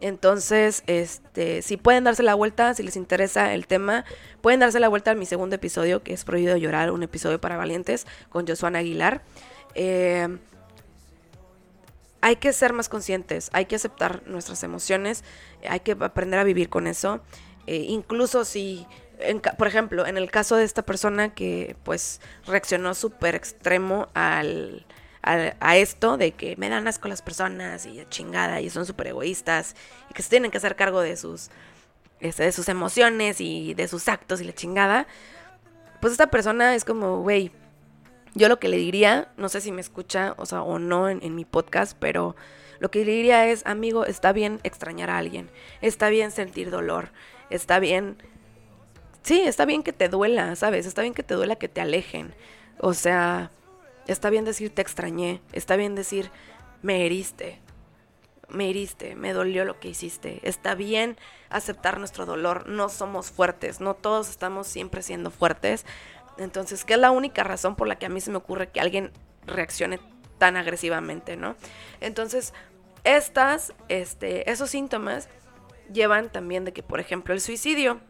[0.00, 4.04] Entonces, este, si pueden darse la vuelta, si les interesa el tema,
[4.40, 7.56] pueden darse la vuelta a mi segundo episodio, que es Prohibido Llorar, un episodio para
[7.56, 9.22] valientes, con Josuana Aguilar.
[9.74, 10.36] Eh,
[12.20, 15.24] hay que ser más conscientes, hay que aceptar nuestras emociones,
[15.68, 17.20] hay que aprender a vivir con eso.
[17.66, 18.86] Eh, incluso si,
[19.56, 24.84] por ejemplo, en el caso de esta persona que pues reaccionó súper extremo al,
[25.22, 29.74] a esto de que me dan asco las personas y chingada y son súper egoístas
[30.10, 31.50] y que se tienen que hacer cargo de sus,
[32.20, 35.06] este, de sus emociones y de sus actos y la chingada,
[36.00, 37.50] pues esta persona es como, güey,
[38.34, 41.34] yo lo que le diría, no sé si me escucha, o sea, o no en,
[41.34, 42.36] mi podcast, pero
[42.80, 45.50] lo que le diría es, amigo, está bien extrañar a alguien,
[45.80, 47.10] está bien sentir dolor,
[47.48, 48.18] está bien,
[49.24, 50.86] sí, está bien que te duela, ¿sabes?
[50.86, 52.32] Está bien que te duela que te alejen.
[52.78, 53.50] O sea,
[54.06, 56.30] está bien decir te extrañé, está bien decir
[56.82, 57.58] me heriste,
[58.48, 60.40] me heriste, me dolió lo que hiciste.
[60.42, 61.16] Está bien
[61.50, 65.84] aceptar nuestro dolor, no somos fuertes, no todos estamos siempre siendo fuertes,
[66.36, 68.80] entonces, ¿qué es la única razón por la que a mí se me ocurre que
[68.80, 69.12] alguien
[69.46, 70.00] reaccione
[70.38, 71.56] tan agresivamente, ¿no?
[72.00, 72.52] Entonces,
[73.04, 75.28] estas, este, esos síntomas
[75.92, 78.00] llevan también de que, por ejemplo, el suicidio,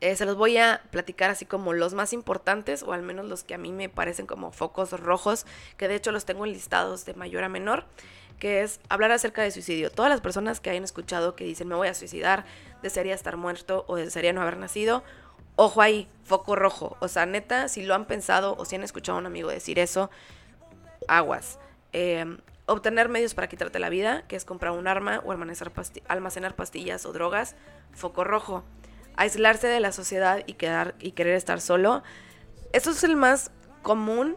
[0.00, 3.44] eh, se los voy a platicar así como los más importantes, o al menos los
[3.44, 7.14] que a mí me parecen como focos rojos, que de hecho los tengo listados de
[7.14, 7.84] mayor a menor,
[8.38, 9.90] que es hablar acerca de suicidio.
[9.90, 12.44] Todas las personas que hayan escuchado que dicen me voy a suicidar,
[12.82, 15.02] desearía estar muerto o desearía no haber nacido,
[15.56, 16.96] ojo ahí, foco rojo.
[17.00, 19.78] O sea, neta, si lo han pensado o si han escuchado a un amigo decir
[19.78, 20.10] eso,
[21.08, 21.58] aguas.
[21.92, 27.06] Em, obtener medios para quitarte la vida, que es comprar un arma o almacenar, pastillas
[27.06, 27.56] o drogas,
[27.92, 28.64] foco rojo.
[29.16, 32.02] Aislarse de la sociedad y, quedar, y querer estar solo.
[32.72, 33.50] Eso es el más
[33.82, 34.36] común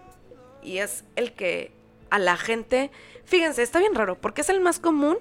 [0.61, 1.71] y es el que
[2.09, 2.91] a la gente,
[3.25, 5.17] fíjense, está bien raro, porque es el más común,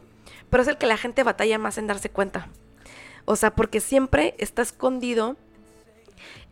[0.51, 2.49] pero es el que la gente batalla más en darse cuenta.
[3.25, 5.37] O sea, porque siempre está escondido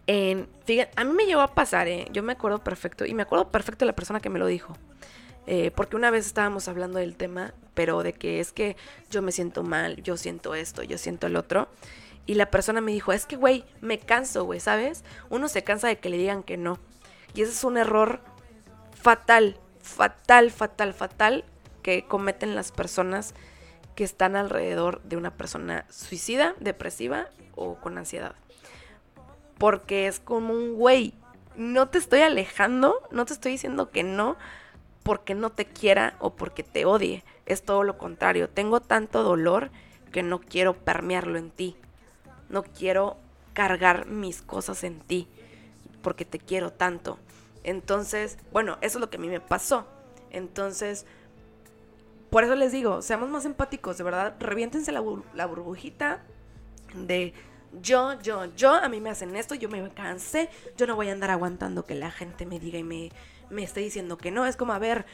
[0.07, 2.07] en, fíjate, a mí me llegó a pasar, ¿eh?
[2.13, 4.77] yo me acuerdo perfecto, y me acuerdo perfecto de la persona que me lo dijo.
[5.47, 8.77] Eh, porque una vez estábamos hablando del tema, pero de que es que
[9.11, 11.69] yo me siento mal, yo siento esto, yo siento el otro.
[12.27, 15.05] Y la persona me dijo, es que, güey, me canso, güey, ¿sabes?
[15.31, 16.79] Uno se cansa de que le digan que no.
[17.35, 18.21] Y ese es un error
[18.95, 21.45] fatal, fatal, fatal, fatal
[21.83, 23.35] que cometen las personas
[23.95, 28.35] que están alrededor de una persona suicida, depresiva o con ansiedad
[29.59, 31.15] porque es como un güey.
[31.57, 34.37] No te estoy alejando, no te estoy diciendo que no
[35.03, 37.25] porque no te quiera o porque te odie.
[37.47, 38.49] Es todo lo contrario.
[38.49, 39.71] Tengo tanto dolor
[40.11, 41.77] que no quiero permearlo en ti.
[42.55, 43.17] No quiero
[43.53, 45.29] cargar mis cosas en ti
[46.03, 47.19] porque te quiero tanto.
[47.65, 49.89] Entonces, bueno, eso es lo que a mí me pasó.
[50.31, 51.05] Entonces,
[52.31, 56.23] por eso les digo, seamos más empáticos, de verdad, reviéntense la, burbujita
[56.95, 57.35] de
[57.83, 61.13] yo, yo, yo, a mí me hacen esto, yo me cansé, yo no voy a
[61.13, 63.11] andar aguantando que la gente me diga y me,
[63.51, 64.47] me esté diciendo que no.
[64.47, 65.07] Es como, a ver,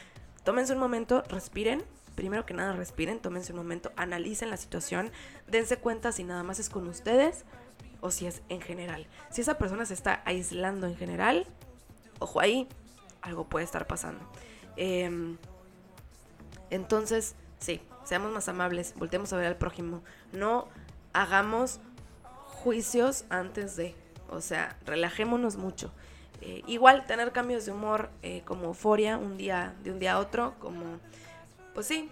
[0.43, 1.83] tómense un momento, respiren.
[2.15, 5.11] Primero que nada, respiren, tómense un momento, analicen la situación,
[5.47, 7.45] dense cuenta si nada más es con ustedes
[8.01, 9.07] o si es en general.
[9.29, 11.47] Si esa persona se está aislando en general,
[12.19, 12.67] ojo ahí,
[13.21, 14.27] algo puede estar pasando.
[14.75, 15.37] Em,
[16.69, 20.01] entonces, sí, seamos más amables, volteemos a ver al prójimo.
[20.31, 20.67] No
[21.13, 21.79] hagamos
[22.23, 23.95] juicios antes de,
[24.29, 25.91] o sea, relajémonos mucho.
[26.41, 30.19] Eh, igual tener cambios de humor eh, como euforia un día, de un día a
[30.19, 30.99] otro, como,
[31.73, 32.09] pues sí,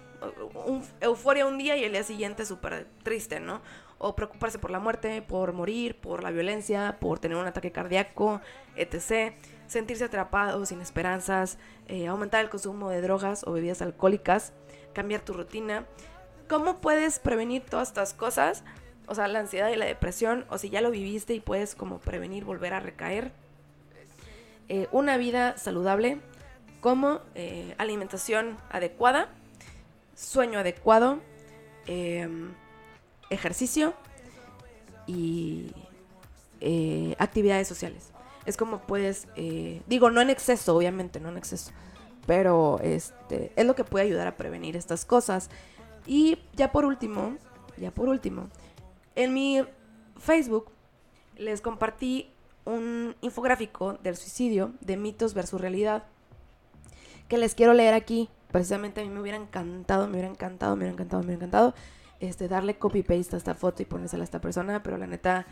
[1.00, 3.60] euforia un día y el día siguiente súper triste, ¿no?
[3.98, 8.40] O preocuparse por la muerte, por morir, por la violencia, por tener un ataque cardíaco,
[8.76, 9.34] etc.
[9.66, 11.58] Sentirse atrapado, sin esperanzas,
[11.88, 14.52] eh, aumentar el consumo de drogas o bebidas alcohólicas,
[14.94, 15.84] cambiar tu rutina.
[16.48, 18.64] ¿Cómo puedes prevenir todas estas cosas?
[19.06, 21.98] O sea, la ansiedad y la depresión, o si ya lo viviste y puedes como
[21.98, 23.32] prevenir volver a recaer
[24.68, 26.20] eh, una vida saludable
[26.80, 29.28] como eh, alimentación adecuada,
[30.20, 31.20] sueño adecuado,
[31.86, 32.52] em,
[33.30, 33.94] ejercicio
[35.06, 35.72] y
[36.60, 38.10] eh, actividades sociales.
[38.46, 39.28] Es como puedes,
[39.86, 41.72] digo, no en exceso, obviamente, no en exceso,
[42.26, 45.50] pero este, es lo que puede ayudar a prevenir estas cosas.
[46.06, 47.36] Y ya por último,
[47.76, 48.48] ya por último,
[49.14, 49.62] en mi
[50.18, 50.70] Facebook
[51.36, 52.30] les compartí
[52.64, 56.04] un infográfico del suicidio de mitos versus realidad
[57.28, 58.28] que les quiero leer aquí.
[58.52, 61.74] Precisamente a mí me hubiera encantado, me hubiera encantado, me hubiera encantado, me hubiera encantado
[62.20, 65.46] este, darle copy-paste a esta foto y ponérsela a esta persona, pero la neta,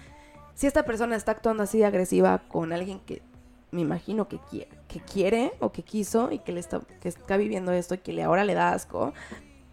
[0.55, 3.23] si esta persona está actuando así agresiva con alguien que
[3.71, 7.37] me imagino que quiere, que quiere o que quiso y que, le está, que está
[7.37, 9.13] viviendo esto y que le, ahora le da asco,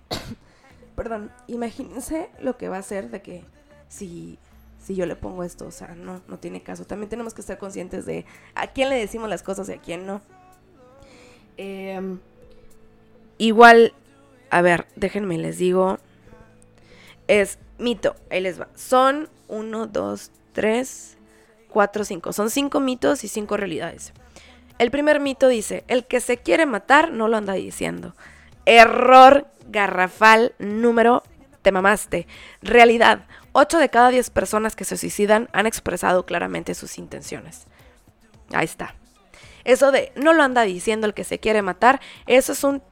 [0.96, 3.44] perdón, imagínense lo que va a hacer de que
[3.88, 4.38] si
[4.86, 6.86] si yo le pongo esto, o sea, no, no tiene caso.
[6.86, 8.24] También tenemos que estar conscientes de
[8.54, 10.22] a quién le decimos las cosas y a quién no.
[11.58, 12.20] Em,
[13.38, 13.94] igual,
[14.50, 16.00] a ver, déjenme les digo.
[17.28, 18.68] Es mito, ahí les va.
[18.76, 21.18] Son uno, dos, tres,
[21.70, 22.34] cuatro, cinco.
[22.34, 24.14] Son cinco mitos y cinco realidades.
[24.78, 28.14] El primer mito dice, el que se quiere matar no lo anda diciendo.
[28.66, 31.24] Error garrafal número
[31.62, 32.28] te mamaste.
[32.62, 37.68] Realidad, 8 de cada 10 personas que se suicidan han expresado claramente sus intenciones.
[38.54, 38.96] Ahí está.
[39.64, 42.84] Eso de no lo anda diciendo el que se quiere matar, eso es un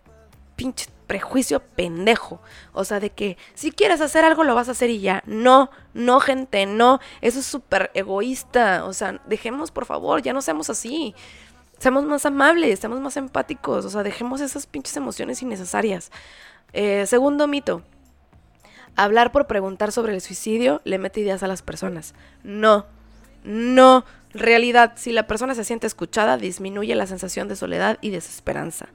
[0.64, 2.42] pinche prejuicio pendejo.
[2.72, 5.22] O sea, de que si quieres hacer algo lo vas a hacer y ya.
[5.26, 7.00] No, no, gente, no.
[7.20, 8.86] Eso es súper egoísta.
[8.86, 11.14] O sea, dejemos, por favor, ya no seamos así.
[11.80, 13.84] Seamos más amables, seamos más empáticos.
[13.84, 16.12] O sea, dejemos esas pinches emociones innecesarias.
[16.72, 17.84] Eh, segundo mito.
[18.96, 22.14] Hablar por preguntar sobre el suicidio le mete ideas a las personas.
[22.44, 22.86] No,
[23.44, 24.06] no.
[24.34, 28.88] Realidad, si la persona se siente escuchada, disminuye la sensación de soledad y desesperanza.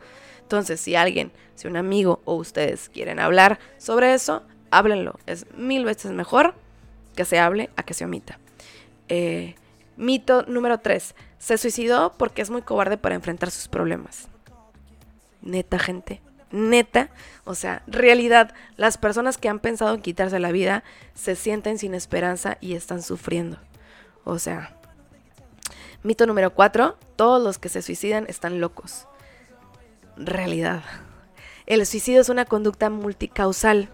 [0.48, 5.18] Entonces, si alguien, si un amigo o ustedes quieren hablar sobre eso, háblenlo.
[5.26, 6.54] Es mil veces mejor
[7.14, 8.38] que se hable a que se omita.
[9.10, 9.56] Eh,
[9.98, 11.14] mito número 3.
[11.36, 14.28] Se suicidó porque es muy cobarde para enfrentar sus problemas.
[15.42, 17.10] Neta, gente neta,
[17.44, 20.82] o sea, realidad, las personas que han pensado en quitarse la vida
[21.12, 23.58] se sienten sin esperanza y están sufriendo.
[24.24, 24.74] O sea,
[26.02, 29.06] mito número cuatro, todos los que se suicidan están locos.
[30.18, 30.82] Realidad.
[31.66, 33.88] El suicidio es una conducta multicausal.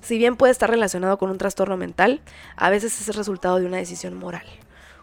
[0.00, 2.20] Si bien puede estar relacionado con un trastorno mental,
[2.56, 4.46] a veces es el resultado de una decisión moral.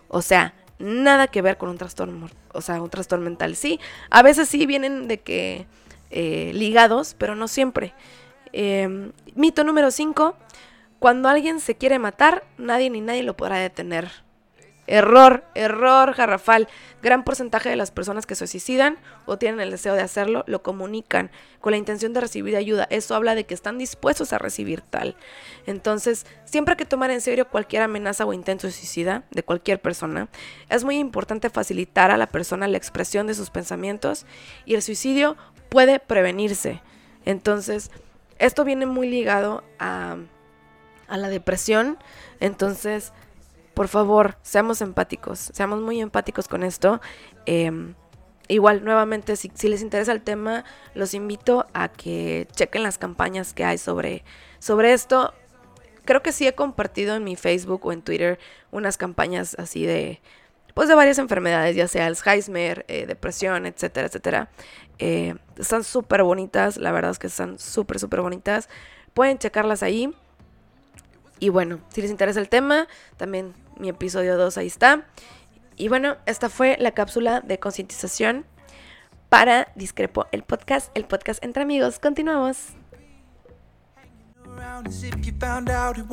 [0.09, 3.55] O sea, nada que ver con un trastorno, o sea, un trastorno mental.
[3.55, 5.65] Sí, a veces sí vienen de que
[6.09, 7.93] eh, ligados, pero no siempre.
[8.51, 10.35] Em, mito número 5.
[10.99, 14.24] Cuando alguien se quiere matar, nadie ni nadie lo podrá detener.
[14.87, 16.67] Error, error garrafal.
[17.01, 20.61] Gran porcentaje de las personas que se suicidan o tienen el deseo de hacerlo lo
[20.63, 22.87] comunican con la intención de recibir ayuda.
[22.89, 25.15] Eso habla de que están dispuestos a recibir tal.
[25.65, 29.81] Entonces, siempre hay que tomar en serio cualquier amenaza o intento de suicida de cualquier
[29.81, 30.29] persona.
[30.69, 34.25] Es muy importante facilitar a la persona la expresión de sus pensamientos
[34.65, 35.37] y el suicidio
[35.69, 36.81] puede prevenirse.
[37.25, 37.91] Entonces,
[38.39, 40.17] esto viene muy ligado a,
[41.07, 41.97] la depresión.
[42.39, 43.13] Entonces,
[43.75, 47.01] por favor, seamos empáticos, seamos muy empáticos con esto.
[47.45, 47.93] Em,
[48.47, 53.65] igual, nuevamente, si, les interesa el tema, los invito a que chequen las campañas que
[53.65, 54.23] hay sobre,
[54.59, 55.33] sobre esto.
[56.05, 58.39] Creo que sí he compartido en mi Facebook o en Twitter
[58.71, 60.21] unas campañas así de,
[60.73, 64.49] pues de varias enfermedades, ya sea Alzheimer, eh, depresión, etcétera, etcétera.
[64.99, 68.69] Eh, están súper bonitas, la verdad es que están súper, súper bonitas.
[69.13, 70.13] Pueden checarlas ahí.
[71.39, 72.87] Y bueno, si les interesa el tema,
[73.17, 75.05] también mi episodio 2 ahí está.
[75.75, 78.45] Y bueno, esta fue la cápsula de concientización
[79.29, 81.99] para Discrepo el podcast, el podcast entre amigos.
[81.99, 82.73] Continuamos.
[84.85, 86.05] if you found out it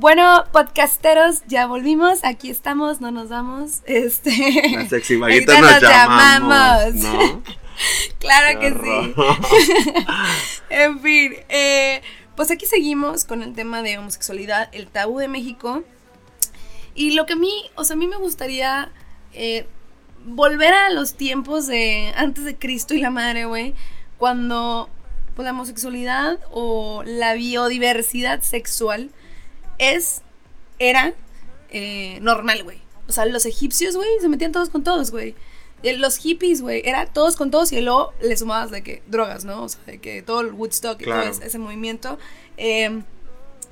[0.00, 3.82] Bueno, podcasteros, ya volvimos, aquí estamos, no nos vamos.
[3.84, 4.32] Este.
[4.72, 7.42] Las sexy vaguitas nos llamamos, ¿no?
[8.18, 9.14] claro que sí.
[10.70, 12.00] en fin, eh,
[12.34, 15.84] pues aquí seguimos con el tema de homosexualidad, el tabú de México.
[16.94, 18.90] Y lo que a mí, o sea, a mí me gustaría
[19.34, 19.66] eh,
[20.24, 23.74] volver a los tiempos de antes de Cristo y la madre, güey,
[24.16, 24.88] cuando
[25.36, 29.10] pues, la homosexualidad o la biodiversidad sexual
[29.80, 30.22] es,
[30.78, 31.14] era
[31.70, 32.78] eh, normal, güey.
[33.08, 35.34] O sea, los egipcios, güey, se metían todos con todos, güey.
[35.82, 39.44] Eh, Los hippies, güey, era todos con todos y luego le sumabas de que drogas,
[39.44, 39.64] ¿no?
[39.64, 41.30] O sea, de que todo el Woodstock y Claro.
[41.32, 42.18] todo ese, movimiento.
[42.58, 43.02] Eh,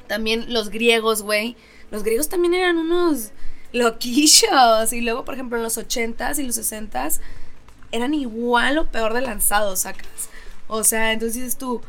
[0.06, 1.54] también los griegos, güey.
[1.90, 3.30] Los griegos también eran unos
[3.72, 4.92] loquillos.
[4.92, 7.20] Y luego, por ejemplo, en los 80s y los 60s
[7.92, 10.08] eran igual o peor de lanzados, sacas.
[10.66, 11.82] O sea, entonces dices tú,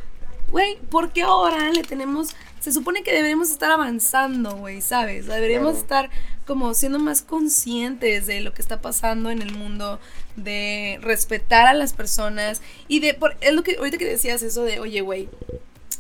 [0.50, 2.30] güey, ¿por qué ahora le tenemos...
[2.60, 5.28] Se supone que deberíamos estar avanzando, güey, ¿sabes?
[5.28, 6.08] Deberíamos Claro.
[6.08, 6.10] estar
[6.46, 10.00] como siendo más conscientes de lo que está pasando en el mundo,
[10.36, 13.14] de respetar a las personas y de...
[13.14, 15.30] Por, es lo que ahorita que decías eso de, oye, güey,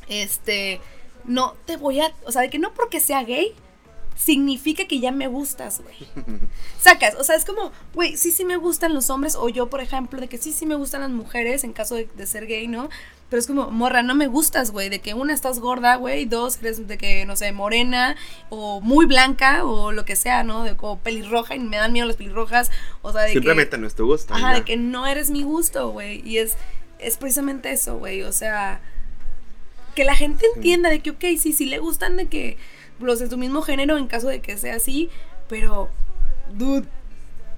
[0.09, 0.81] este,
[1.25, 3.53] no te voy a, o sea, de que no porque sea gay
[4.19, 5.95] significa que ya me gustas, güey.
[6.81, 9.79] Sacas, o sea, es como, güey, sí, sí me gustan los hombres, o yo, por
[9.79, 12.67] ejemplo, de que sí, sí me gustan las mujeres en caso de, de ser gay,
[12.67, 12.89] ¿no?
[13.29, 16.57] Pero es como, morra, no me gustas, güey, de que una estás gorda, güey, dos
[16.61, 18.17] eres de que, no sé, morena,
[18.49, 20.65] o muy blanca, o lo que sea, ¿no?
[20.65, 22.71] De como pelirroja, y me dan miedo las pelirrojas,
[23.01, 23.33] o sea, de que...
[23.35, 24.33] Simplemente no es tu gusto.
[24.33, 24.59] Ajá, ya.
[24.59, 26.27] de que no eres mi gusto, güey.
[26.27, 26.57] Y es,
[26.99, 28.23] es precisamente eso, güey.
[28.23, 28.81] O sea,
[29.95, 32.57] que la gente entienda de que, ok, sí, sí le gustan de que
[32.99, 35.09] los de tu mismo género en caso de que sea así,
[35.47, 35.89] pero,
[36.53, 36.87] dude,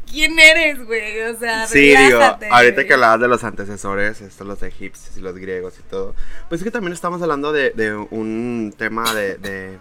[0.10, 1.22] ¿quién eres, güey?
[1.24, 2.88] O sea, Sí, digo, relájate, ahorita güey.
[2.88, 6.16] que hablabas de los antecesores, estos los egipcios y los griegos y todo,
[6.50, 9.78] pues es que también estamos hablando de, de un tema de, de,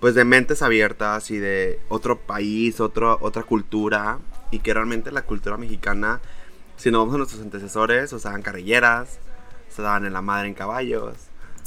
[0.00, 4.18] pues de mentes abiertas y de otro país, otro, otra cultura,
[4.50, 6.20] y que realmente la cultura mexicana,
[6.76, 9.18] si nos vamos a nuestros antecesores, o sea, carrilleras,
[9.68, 11.14] se daban en la madre en caballos.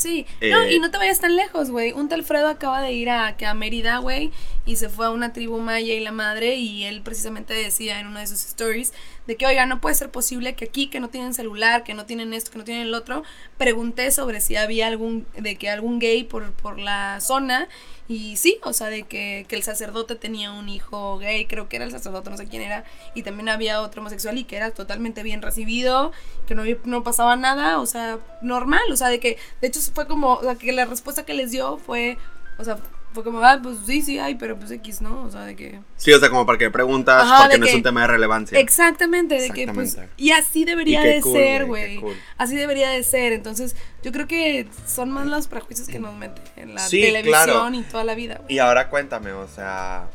[0.02, 1.92] Sí, no, Eh, y no te vayas tan lejos, güey.
[1.92, 4.32] Un tal Fredo acaba de ir a, que a Mérida, güey,
[4.66, 8.08] y se fue a una tribu maya y la madre, y él precisamente decía en
[8.08, 8.94] una de sus stories
[9.28, 12.06] de que, oiga, no puede ser posible que aquí, que no tienen celular, que no
[12.06, 13.24] tienen esto, que no tienen el otro,
[13.58, 17.68] pregunté sobre si había algún, de que algún gay por, por la zona,
[18.12, 21.78] y sí, o sea, de que, que el sacerdote tenía un hijo gay, creo que
[21.78, 22.84] era el sacerdote, no sé quién era,
[23.16, 26.12] y también había otro homosexual y que era totalmente bien recibido,
[26.46, 30.08] que no, no pasaba nada, o sea, normal, o sea, de que, de hecho fue
[30.08, 32.18] como, o sea, que la respuesta que les dio fue,
[32.58, 32.80] o sea,
[33.14, 35.24] fue como, ah, pues sí, sí hay, pero pues X, ¿no?
[35.24, 35.80] O sea, de que...
[35.98, 38.60] Sí, o sea, como para que preguntas, Ajá, porque no es un tema de relevancia.
[38.60, 42.16] Exactamente, de que pues, y así debería Y qué de cool, ser, güey, cool.
[42.38, 43.34] Así debería de ser.
[43.34, 47.44] Entonces, yo creo que son más los prejuicios que nos meten en la Sí, televisión
[47.46, 47.74] claro.
[47.74, 48.56] y toda la vida, güey.
[48.56, 50.08] Y ahora cuéntame, o sea,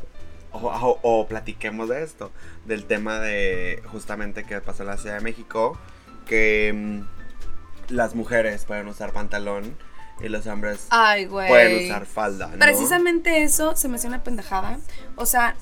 [0.51, 2.31] o, o- o platiquemos de esto,
[2.65, 5.77] del tema de justamente que pasó en la Ciudad de México,
[6.25, 9.77] que mm, las mujeres pueden usar pantalón
[10.19, 11.47] y los hombres Ay, güey.
[11.47, 12.59] pueden usar falda, ¿no?
[12.59, 14.79] Precisamente eso se me hace una pendejada.
[15.15, 15.55] O sea,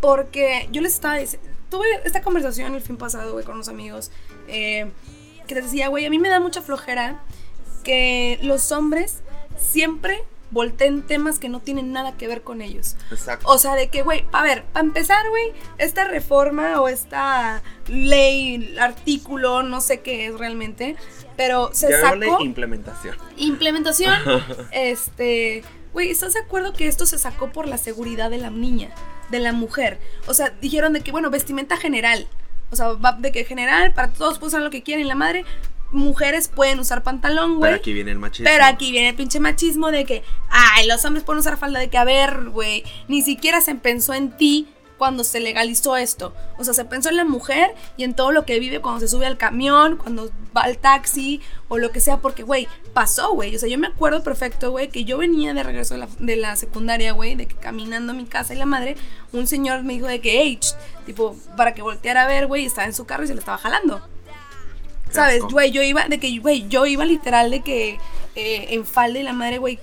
[0.00, 1.48] porque yo les estaba diciendo.
[1.70, 4.10] Tuve esta conversación el fin pasado, güey, con unos amigos.
[4.48, 4.90] eh,
[5.46, 7.20] que les decía, güey, a mí me da mucha flojera
[7.82, 9.20] que los hombres
[9.58, 10.22] siempre
[10.54, 12.96] volteen temas que no tienen nada que ver con ellos.
[13.10, 13.46] Exacto.
[13.48, 18.76] O sea, de que, güey, a ver, para empezar, güey, esta reforma o esta ley,
[18.80, 20.96] artículo, no sé qué es realmente,
[21.36, 23.16] pero se Llamémosle sacó implementación.
[23.36, 24.14] implementación.
[24.72, 28.90] este, güey, ¿estás de acuerdo que esto se sacó por la seguridad de la niña,
[29.30, 29.98] de la mujer?
[30.26, 32.28] O sea, dijeron de que, bueno, vestimenta general.
[32.70, 35.06] O sea, va de que general, para todos pueden usar lo que quieren.
[35.06, 35.44] La madre,
[35.94, 37.70] mujeres pueden usar pantalón, güey.
[37.70, 38.44] Pero aquí viene el machismo.
[38.44, 41.88] Pero aquí viene el pinche machismo de que, ay, los hombres pueden usar falda de
[41.88, 44.68] que, a ver, güey, ni siquiera se pensó en ti
[44.98, 46.34] cuando se legalizó esto.
[46.58, 49.08] O sea, se pensó en la mujer y en todo lo que vive cuando se
[49.08, 53.54] sube al camión, cuando va al taxi o lo que sea, porque, güey, pasó, güey.
[53.54, 56.36] O sea, yo me acuerdo perfecto, güey, que yo venía de regreso de la, de
[56.36, 58.96] la secundaria, güey, de que caminando a mi casa y la madre,
[59.32, 60.74] un señor me dijo de que, hey, ch",
[61.06, 63.58] tipo, para que volteara a ver, güey, estaba en su carro y se le estaba
[63.58, 64.00] jalando.
[65.14, 65.42] ¿Sabes?
[65.42, 67.98] Güey, yo iba, de que, güey, yo iba literal de que
[68.34, 69.78] eh, en falda y la madre, güey,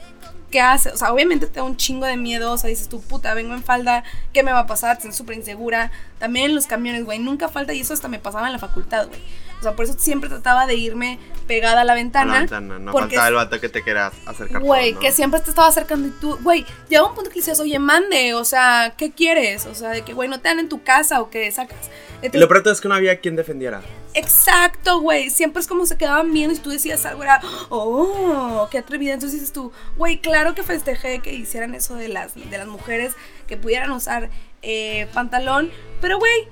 [0.51, 0.93] ¿qué haces?
[0.93, 3.53] O sea, obviamente te da un chingo de miedo, o sea, dices tú, puta, vengo
[3.53, 4.03] en falda,
[4.33, 4.97] ¿qué me va a pasar?
[4.97, 5.91] Te sientes súper insegura.
[6.21, 9.07] También en los camiones, güey, nunca falta, y eso hasta me pasaba en la facultad,
[9.07, 9.19] güey.
[9.59, 11.17] O sea, por eso siempre trataba de irme
[11.47, 12.33] pegada a la A ventana.
[12.33, 14.61] la ventana, no porque faltaba el vato que te quieras acercar.
[14.61, 14.99] Güey, ¿no?
[14.99, 18.35] que siempre te estaba acercando y tú, güey, llega un punto que dices, oye, mande,
[18.35, 19.65] o sea, ¿qué quieres?
[19.65, 21.89] O sea, de que, güey, no te dan en tu casa o que sacas.
[22.21, 23.81] Y lo peor es que no había quien defendiera.
[24.13, 25.31] Exacto, güey.
[25.31, 29.13] Siempre es como se quedaban viendo y tú decías algo, era, oh, qué atrevida.
[29.13, 33.13] Entonces dices tú, güey, claro que festejé que hicieran eso de las, de las mujeres
[33.47, 34.29] que pudieran usar
[34.61, 36.47] eh, pantalón, pero güey,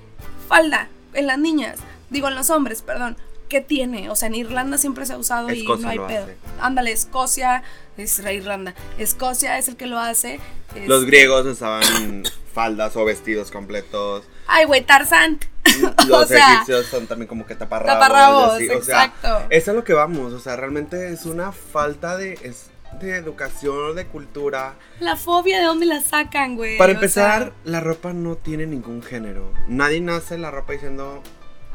[0.47, 1.79] falda en las niñas,
[2.09, 3.17] digo en los hombres, perdón.
[3.49, 4.11] ¿Qué tiene?
[4.11, 6.25] O sea, en Irlanda siempre se ha usado y no hay pedo.
[6.25, 6.37] hace.
[6.61, 7.63] Ándale, Escocia,
[7.97, 8.75] es la Irlanda.
[8.99, 10.39] Escocia es el que lo hace.
[10.85, 12.23] Los griegos usaban
[12.53, 14.23] faldas o vestidos completos.
[14.45, 15.39] Ay, güey, Tarzán.
[16.07, 17.99] Los O sea, egipcios son también como que taparrabos.
[17.99, 19.47] Taparrabos, y así, o sea, exacto.
[19.49, 20.33] eso es lo que vamos.
[20.33, 22.69] O sea, realmente es una falta de, es
[22.99, 24.75] de educación, de cultura.
[24.99, 26.77] La fobia, ¿de dónde la sacan, güey?
[26.77, 29.51] Para O empezar, sea, la ropa no tiene ningún género.
[29.67, 31.21] Nadie nace la ropa diciendo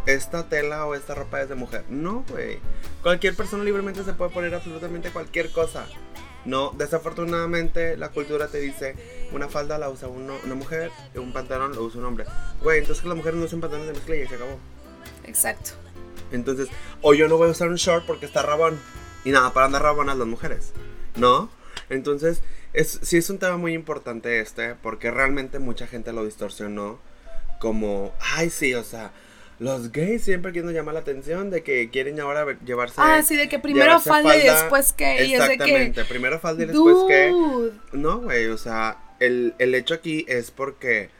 [0.06, 1.84] esta tela o esta ropa es de mujer.
[1.88, 2.58] No, güey.
[3.02, 5.86] Cualquier persona libremente se puede poner absolutamente cualquier cosa.
[6.44, 8.94] No, desafortunadamente la cultura te dice
[9.32, 12.26] una falda la usa uno- una mujer y un pantalón lo usa un hombre.
[12.62, 14.58] Güey, entonces que las mujeres no usan pantalones de mezclilla y se acabó.
[15.24, 15.70] Exacto.
[16.32, 16.68] Entonces,
[17.00, 18.78] o yo no voy a usar un short porque está rabón.
[19.24, 20.72] Y nada, para andar rabonas las mujeres.
[21.16, 21.50] ¿No?
[21.90, 22.40] Entonces,
[22.72, 26.98] es, sí es un tema muy importante este, porque realmente mucha gente lo distorsionó
[27.60, 29.12] como, ay, sí, o sea,
[29.58, 32.94] los gays siempre quieren llamar la atención de que quieren ahora llevarse.
[32.98, 36.40] Ah, sí, de que primero falda y después qué, y es de que- Exactamente, primero
[36.40, 37.28] falda y después que.
[37.28, 37.72] Dude.
[37.92, 41.10] No, güey, o sea, el, el hecho aquí es porque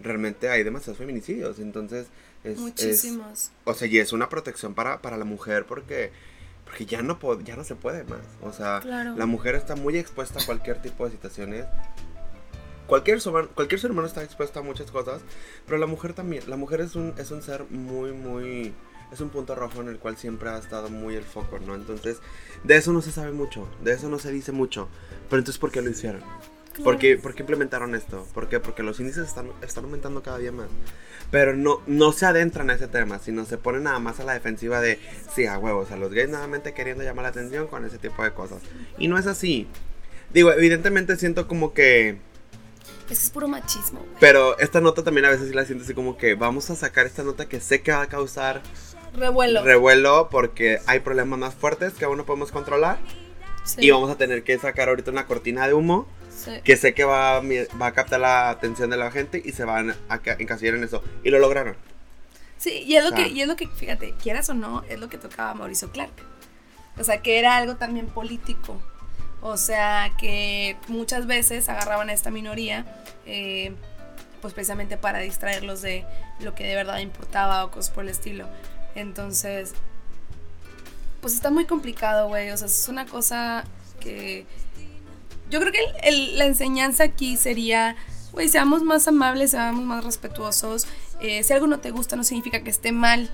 [0.00, 2.08] realmente hay demasiados feminicidios, entonces
[2.44, 2.54] es...
[2.54, 3.50] es- Muchísimos.
[3.64, 6.10] o sea, y es una protección para, para la mujer porque,
[6.76, 8.20] porque ya, no ya no se puede más.
[8.42, 9.14] O sea, Claro.
[9.16, 11.64] la mujer está muy expuesta a cualquier tipo de situaciones.
[12.86, 15.22] Cualquier, ser- cualquier ser humano está expuesto a muchas cosas,
[15.64, 16.44] pero la mujer también.
[16.50, 18.74] La mujer es un, es un ser muy, muy...
[19.10, 21.74] Es un punto rojo en el cual siempre ha estado muy el foco, ¿no?
[21.76, 22.18] Entonces,
[22.64, 24.88] de eso no se sabe mucho, de eso no se dice mucho.
[25.30, 26.22] Pero entonces, ¿por qué lo hicieron?
[26.82, 28.26] ¿Por qué, por qué implementaron esto?
[28.34, 28.60] ¿Por qué?
[28.60, 30.68] Porque los índices están, están aumentando cada día más.
[31.30, 34.34] Pero no, no se adentran a ese tema, sino se ponen nada más a la
[34.34, 34.98] defensiva de,
[35.34, 38.32] sí, a huevos, a los gays nuevamente queriendo llamar la atención con ese tipo de
[38.32, 38.62] cosas.
[38.98, 39.66] Y no es así.
[40.32, 42.18] Digo, evidentemente siento como que...
[43.10, 44.12] Es que es puro machismo, güey.
[44.20, 47.06] Pero esta nota también a veces sí la siento así como que vamos a sacar
[47.06, 48.62] esta nota que sé que va a causar
[49.14, 49.62] Revuelo.
[49.62, 52.98] revuelo porque hay problemas más fuertes que aún no podemos controlar.
[53.64, 56.06] Sí, Y vamos a tener que sacar ahorita una cortina de humo
[56.46, 56.60] sí.
[56.64, 59.94] que sé que va, va a captar la atención de la gente y se van
[60.08, 61.02] a ca- encasillar en eso.
[61.22, 61.76] Y lo lograron.
[62.58, 63.24] Sí, y es lo O sea.
[63.26, 66.12] que, y es lo que, fíjate, quieras o no, es lo que tocaba Mauricio Clark.
[66.98, 68.80] O sea, que era algo también político.
[69.42, 72.86] O sea, que muchas veces agarraban a esta minoría,
[73.26, 73.74] eh,
[74.40, 76.06] pues precisamente para distraerlos de
[76.40, 78.48] lo que de verdad importaba o cosas por el estilo.
[78.94, 79.74] Entonces,
[81.20, 82.50] pues está muy complicado, güey.
[82.50, 83.64] O sea, es una cosa
[84.00, 84.46] que...
[85.50, 87.96] Yo creo que el- el- la enseñanza aquí sería,
[88.32, 90.86] güey, seamos más amables, seamos más respetuosos.
[91.20, 93.30] Eh, si algo no te gusta no significa que esté mal.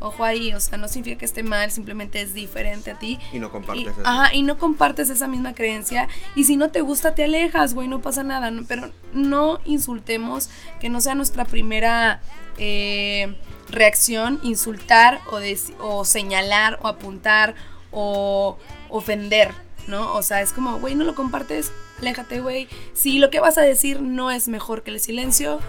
[0.00, 3.20] Ojo ahí, o sea, no significa que esté mal, simplemente es diferente a ti.
[3.32, 4.00] Y no compartes Y, eso.
[4.04, 6.08] ajá, y no compartes esa misma creencia.
[6.34, 8.50] Y si no te gusta, te alejas, güey, no pasa nada.
[8.50, 12.20] no- pero no insultemos, que no sea nuestra primera
[12.58, 13.34] eh,
[13.70, 15.38] reacción insultar o,
[15.86, 17.54] o señalar o apuntar
[17.92, 18.58] o
[18.90, 19.54] ofender,
[19.86, 20.14] ¿no?
[20.14, 22.68] O sea, es como, güey, no lo compartes, aléjate, güey.
[22.94, 25.60] Si lo que vas a decir no es mejor que el silencio,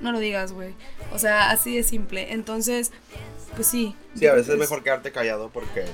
[0.00, 0.74] no lo digas, güey.
[1.12, 2.32] O sea, así de simple.
[2.32, 2.92] Entonces,
[3.54, 3.94] pues sí.
[4.14, 5.84] Sí, a veces es mejor quedarte callado porque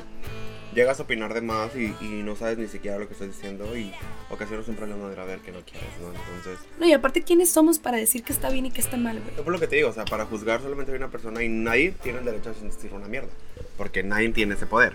[0.74, 3.76] llegas a opinar de más y, y no sabes ni siquiera lo que estás diciendo
[3.76, 3.92] y
[4.30, 6.08] ocasionas un problema de gravedad que no quieres, ¿no?
[6.08, 9.20] Entonces, No, y aparte, ¿quiénes somos para decir que está bien y que está mal,
[9.20, 9.34] güey?
[9.36, 11.48] es por lo que te digo, o sea, para juzgar solamente hay una persona y
[11.48, 13.28] nadie tiene el derecho a decir una mierda,
[13.76, 14.94] porque nadie tiene ese poder.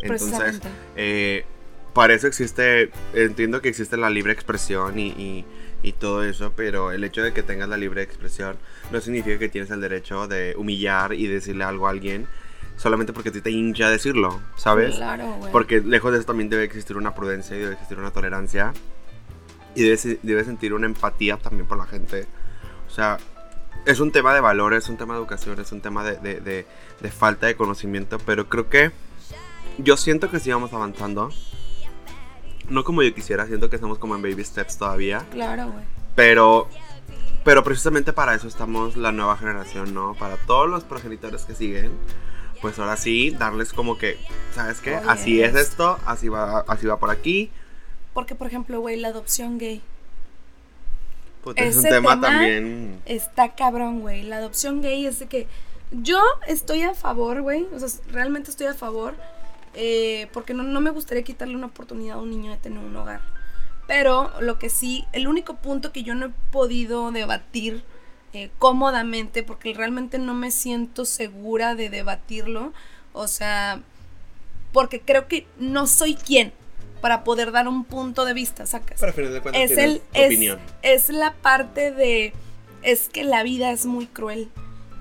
[0.00, 0.60] Entonces,
[0.96, 1.44] eh,
[1.94, 5.44] para eso existe, entiendo que existe la libre expresión y, y-
[5.82, 8.56] y todo eso, pero el hecho de que tengas la libre expresión
[8.92, 12.26] no significa que tienes el derecho de humillar y decirle algo a alguien
[12.76, 14.96] solamente porque a ti te hincha decirlo, ¿sabes?
[14.96, 15.50] Claro, güey.
[15.52, 18.72] Porque lejos de eso también debe existir una prudencia y debe existir una tolerancia.
[19.74, 22.26] Y debe, debe sentir una empatía también por la gente.
[22.86, 23.18] O sea,
[23.86, 26.40] es un tema de valores, es un tema de educación, es un tema de, de-
[26.40, 26.66] de-
[27.00, 28.18] de falta de conocimiento.
[28.18, 28.90] Pero creo que
[29.78, 31.30] yo siento que sí vamos avanzando.
[32.70, 35.26] No como yo quisiera, siento que estamos como en baby steps todavía.
[35.32, 35.84] Claro, güey.
[36.14, 36.68] Pero,
[37.44, 40.14] pero precisamente para eso estamos la nueva generación, ¿no?
[40.14, 41.92] Para todos los progenitores que siguen,
[42.62, 44.16] pues ahora sí, darles como que,
[44.54, 44.96] ¿sabes qué?
[44.96, 45.98] Oye, así es esto.
[46.06, 47.50] así va, así va por aquí.
[48.14, 49.82] Porque, por ejemplo, güey, la adopción gay.
[51.42, 53.00] Puta, es un ese tema, tema- también.
[53.06, 54.22] Está cabrón, güey.
[54.24, 55.46] La adopción gay es de que
[55.90, 57.66] yo estoy a favor, güey.
[57.74, 59.14] O sea, realmente estoy a favor.
[59.74, 62.96] Eh, porque no, no me gustaría quitarle una oportunidad a un niño de tener un
[62.96, 63.20] hogar.
[63.86, 67.82] Pero lo que sí, el único punto que yo no he podido debatir
[68.32, 72.72] eh, cómodamente, porque realmente no me siento segura de debatirlo,
[73.12, 73.80] o sea,
[74.72, 76.52] porque creo que no soy quien
[77.00, 80.02] para poder dar un punto de vista, sacas Pero al final de cuentas es el
[80.12, 80.60] es, opinión.
[80.82, 82.32] es la parte de
[82.82, 84.48] es que la vida es muy cruel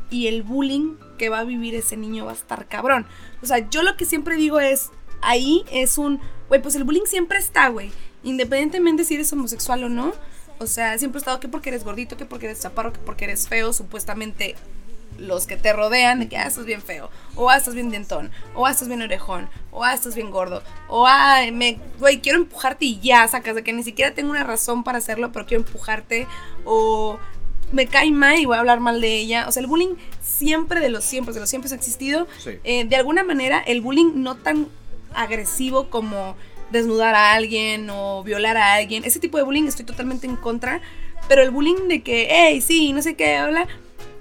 [0.10, 3.06] y el bullying que va a vivir ese niño va a estar cabrón.
[3.41, 4.90] O sea, yo lo que siempre digo es
[5.22, 6.19] ahí es un
[6.49, 7.91] güey, pues el bullying siempre está, güey,
[8.23, 10.14] independientemente si eres homosexual o no.
[10.57, 13.23] O sea, siempre ha estado que porque eres gordito, que porque eres chaparro, que porque
[13.26, 14.56] eres feo, supuestamente
[15.18, 18.31] los que te rodean de que ah, estás bien feo, o ah, estás bien dientón,
[18.56, 22.40] o ah, estás bien orejón, o ah, estás bien gordo, o ah, me, güey, quiero
[22.40, 25.64] empujarte y ya, sacas de que ni siquiera tengo una razón para hacerlo, pero quiero
[25.64, 26.27] empujarte,
[26.65, 27.19] o
[27.71, 29.47] me cae mal y voy a hablar mal de ella.
[29.47, 32.27] O sea, el bullying siempre de los siempre, de los siempre ha existido.
[32.39, 32.51] Sí.
[32.63, 34.67] Eh, de alguna manera, el bullying no tan
[35.13, 36.35] agresivo como
[36.71, 40.81] desnudar a alguien o violar a alguien, ese tipo de bullying estoy totalmente en contra,
[41.27, 43.67] pero el bullying de que, hey, sí, no sé qué, habla,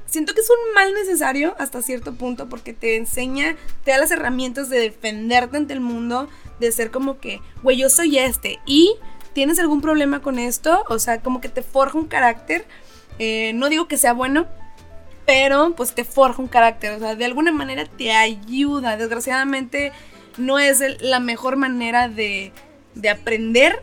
[0.07, 4.11] siento que es un mal necesario hasta cierto punto porque te enseña, te da las
[4.11, 8.97] herramientas de defenderte ante el mundo, de ser como que, güey, yo soy este y
[9.35, 12.67] tienes algún problema con esto, o sea, como que te forja un carácter,
[13.19, 14.47] eh, no digo que sea bueno,
[15.27, 19.93] pero pues te forja un carácter, o sea, de alguna manera te ayuda, desgraciadamente
[20.39, 22.53] no es la mejor manera de,
[22.95, 23.83] de aprender,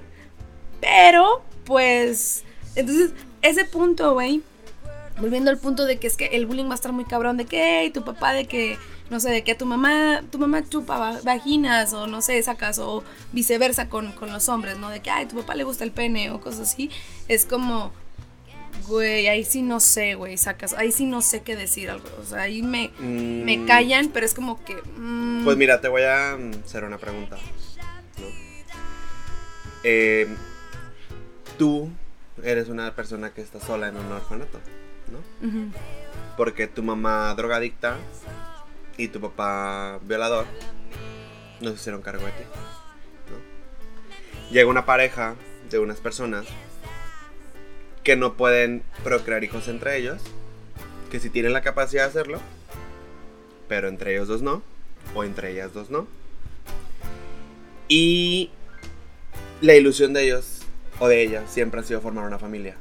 [0.82, 2.44] pero pues,
[2.76, 4.42] entonces, ese punto, güey,
[5.20, 7.46] volviendo al punto de que es que el bullying va a estar muy cabrón, de
[7.46, 8.78] que "Ey, tu papá, de que,
[9.10, 12.42] no sé, de que a tu mamá, tu mamá chupa va- vaginas, o no sé,
[12.44, 14.90] sacas, o viceversa con, con los hombres, ¿no?
[14.90, 16.90] De que, ay, tu papá le gusta el pene, o cosas así,
[17.28, 17.92] es como,
[18.88, 22.24] güey, ahí sí no sé, güey, sacas, ahí sí no sé qué decir algo, o
[22.24, 24.76] sea, ahí me, me Mm, callan, pero es como que...
[24.76, 27.36] mm, Pues mira, te voy a mm, hacer una pregunta.
[28.18, 28.26] ¿no?
[29.84, 30.28] Eh,
[31.58, 31.90] tú
[32.44, 34.60] eres una persona que está sola en un orfanato,
[35.12, 35.20] ¿no?
[36.38, 37.98] Porque tu mamá drogadicta
[38.98, 40.46] y tu papá violador
[41.62, 42.44] no se hicieron cargo de ti.
[43.32, 44.52] ¿no?
[44.52, 45.36] Llega una pareja
[45.70, 46.46] de unas personas
[48.06, 50.22] que no pueden procrear hijos entre ellos,
[51.10, 52.40] que si tienen la capacidad de hacerlo,
[53.68, 54.62] pero entre ellos dos no,
[55.16, 56.08] o entre ellas dos no.
[57.88, 58.52] Y
[59.60, 60.62] la ilusión de ellos
[61.00, 62.78] o de ella siempre ha sido formar una familia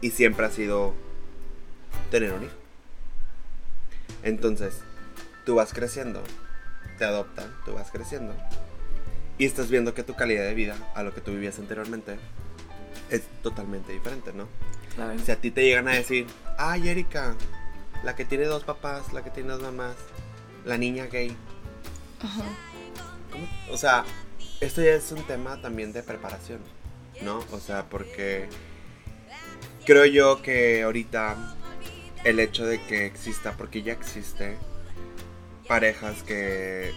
[0.00, 0.92] y siempre ha sido
[2.10, 2.54] tener un hijo.
[4.24, 4.80] Entonces,
[5.46, 6.20] tú vas creciendo,
[6.98, 8.34] te adoptan, tú vas creciendo
[9.38, 12.16] y estás viendo que tu calidad de vida a lo que tú vivías anteriormente
[13.10, 14.48] es totalmente diferente, ¿no?
[14.94, 15.18] Claro.
[15.24, 16.26] Si a ti te llegan a decir,
[16.58, 17.34] ay Erika,
[18.02, 19.96] la que tiene dos papás, la que tiene dos mamás,
[20.64, 21.36] la niña gay.
[22.20, 22.44] Ajá.
[23.30, 23.46] ¿Cómo?
[23.70, 24.04] O sea,
[24.60, 26.60] esto ya es un tema también de preparación,
[27.22, 27.44] ¿no?
[27.50, 28.48] O sea, porque
[29.84, 31.56] creo yo que ahorita
[32.24, 34.56] el hecho de que exista, porque ya existe,
[35.66, 36.92] parejas que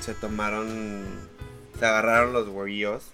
[0.00, 1.06] se tomaron,
[1.78, 3.04] se agarraron los huevillos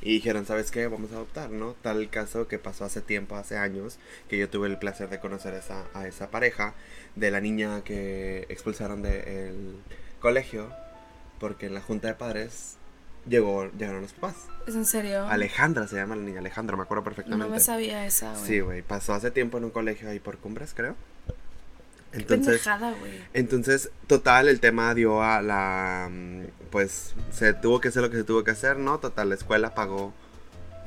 [0.00, 0.86] y dijeron, ¿sabes qué?
[0.86, 1.74] Vamos a adoptar, ¿no?
[1.82, 3.98] Tal caso que pasó hace tiempo, hace años,
[4.28, 6.74] que yo tuve el placer de conocer esa, a esa pareja,
[7.14, 9.76] de la niña que expulsaron del
[10.20, 10.70] colegio,
[11.40, 12.76] porque en la junta de padres
[13.28, 14.36] llegó, llegaron los papás.
[14.66, 15.26] ¿Es en serio?
[15.26, 17.52] Alejandra se llama la niña, Alejandra, me acuerdo no perfectamente.
[17.52, 18.46] me sabía esa, güey.
[18.46, 20.94] Sí, güey, pasó hace tiempo en un colegio ahí por Cumbres, creo.
[22.16, 23.12] Qué Entonces, pendejada, güey.
[23.34, 26.08] entonces, total, el tema dio a la.
[26.10, 28.98] mm, Pues se tuvo que hacer lo que se tuvo que hacer, ¿no?
[28.98, 30.12] Total, la escuela pagó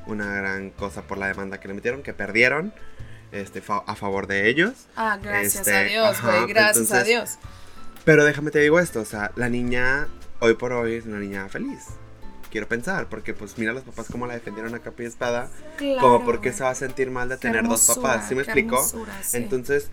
[0.06, 2.72] una gran cosa por la demanda que le metieron, que perdieron
[3.32, 4.72] este, fa- a favor de ellos.
[4.96, 6.48] Ah, gracias Este, a Dios, ajá, güey.
[6.52, 7.38] Gracias a Dios.
[8.04, 10.08] Pero déjame te digo esto, o sea, la niña,
[10.40, 11.80] hoy por hoy, es una niña feliz.
[12.50, 15.48] Quiero pensar, porque pues mira a los papás cómo la defendieron a capa y espada.
[15.76, 18.42] Claro, como porque se va a sentir mal de Qué tener dos papás, ¿sí me
[18.42, 18.82] explico?
[19.22, 19.36] sí.
[19.36, 19.90] Entonces,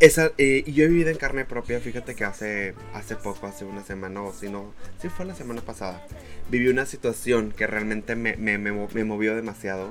[0.00, 3.82] esa, eh, yo he vivido en carne propia, fíjate que hace, hace poco, hace una
[3.82, 6.06] semana, o si no, sí fue la semana pasada,
[6.50, 9.90] viví una situación que realmente me, me, me, me movió demasiado,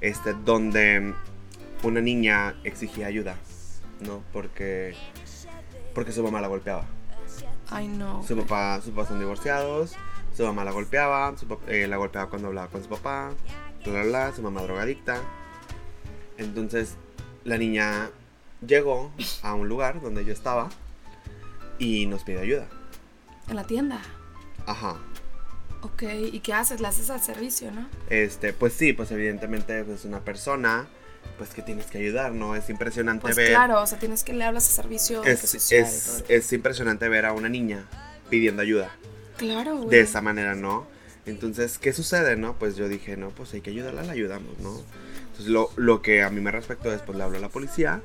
[0.00, 1.14] este, donde
[1.82, 3.36] una niña exigía ayuda,
[4.00, 4.22] ¿no?
[4.32, 4.94] Porque,
[5.94, 6.86] porque su mamá la golpeaba.
[7.68, 8.22] Ay, no.
[8.24, 9.94] Su papá, sus papás son divorciados,
[10.36, 13.32] su mamá la golpeaba, su eh, la golpeaba cuando hablaba con su papá,
[13.84, 15.20] bla, bla, bla, su mamá drogadicta.
[16.36, 16.96] Entonces,
[17.44, 18.10] la niña
[18.64, 19.12] llegó
[19.42, 20.68] a un lugar donde yo estaba
[21.78, 22.66] y nos pidió ayuda.
[23.48, 24.00] En la tienda.
[24.66, 24.96] Ajá.
[25.82, 26.02] Ok,
[26.32, 26.80] ¿y qué haces?
[26.80, 27.86] ¿Le haces al servicio, no?
[28.10, 30.88] Este, pues sí, pues evidentemente es una persona,
[31.38, 32.56] pues que tienes que ayudar, ¿no?
[32.56, 33.50] Es impresionante Pues ver.
[33.50, 37.26] claro, o sea, tienes que le hablas a servicio Es, social es, es impresionante ver
[37.26, 37.84] a una niña
[38.30, 38.90] pidiendo ayuda
[39.36, 39.90] Claro, güey.
[39.90, 40.86] de esa manera, ¿no?
[41.26, 42.54] Entonces, ¿qué sucede, no?
[42.58, 44.80] Pues yo dije, no, pues hay que ayudarla, la ayudamos, ¿no?
[45.26, 48.00] Entonces, lo, lo que a mí me respectó es, pues le hablo a la policía,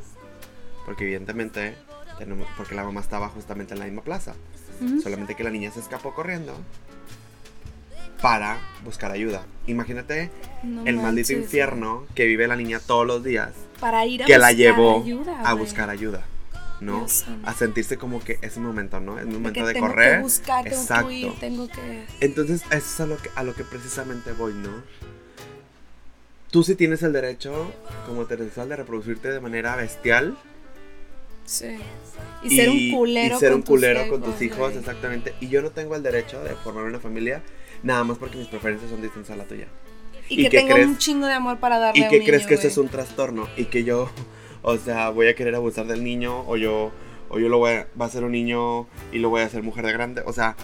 [0.85, 1.75] porque evidentemente,
[2.17, 4.35] tenemos, porque la mamá estaba justamente en la misma plaza.
[5.03, 6.55] Solamente que la niña se escapó corriendo
[8.21, 9.43] para buscar ayuda.
[9.67, 10.29] Imagínate
[10.63, 14.37] No el maldito infierno que vive la niña todos los días, Para ir a que
[14.37, 16.23] la buscar llevó ayuda, a buscar ayuda,
[16.79, 16.97] ¿no?
[16.99, 17.25] Dios.
[17.43, 19.17] A sentirse como que es un momento, ¿no?
[19.19, 20.17] Es un momento de tengo correr.
[20.17, 21.07] que buscar, tengo Exacto.
[21.07, 22.05] que ir, tengo que...
[22.19, 24.69] Entonces, eso es a lo, que, a lo que precisamente voy, ¿no?
[26.51, 27.71] Tú sí tienes el derecho,
[28.05, 30.37] como heterosexual, de reproducirte de manera bestial.
[31.51, 31.77] Sí.
[32.43, 34.77] Y, ser un culero y ser con un culero tus con tus hijos, güey.
[34.77, 35.35] exactamente.
[35.41, 37.43] Y yo no tengo el derecho de formar una familia
[37.83, 39.67] nada más porque mis preferencias son distintas a la tuya.
[40.29, 40.87] Y, ¿Y que qué tenga crees?
[40.87, 42.75] un chingo de amor para darle ¿Y a qué un crees niño, que eso es
[42.75, 42.85] güey.
[42.85, 43.47] un trastorno?
[43.57, 44.09] Y que yo,
[44.61, 46.91] o sea, voy a querer abusar del niño o yo,
[47.29, 49.61] o yo lo voy a, va a ser un niño y lo voy a hacer
[49.61, 50.23] mujer de grande.
[50.25, 50.55] O sea,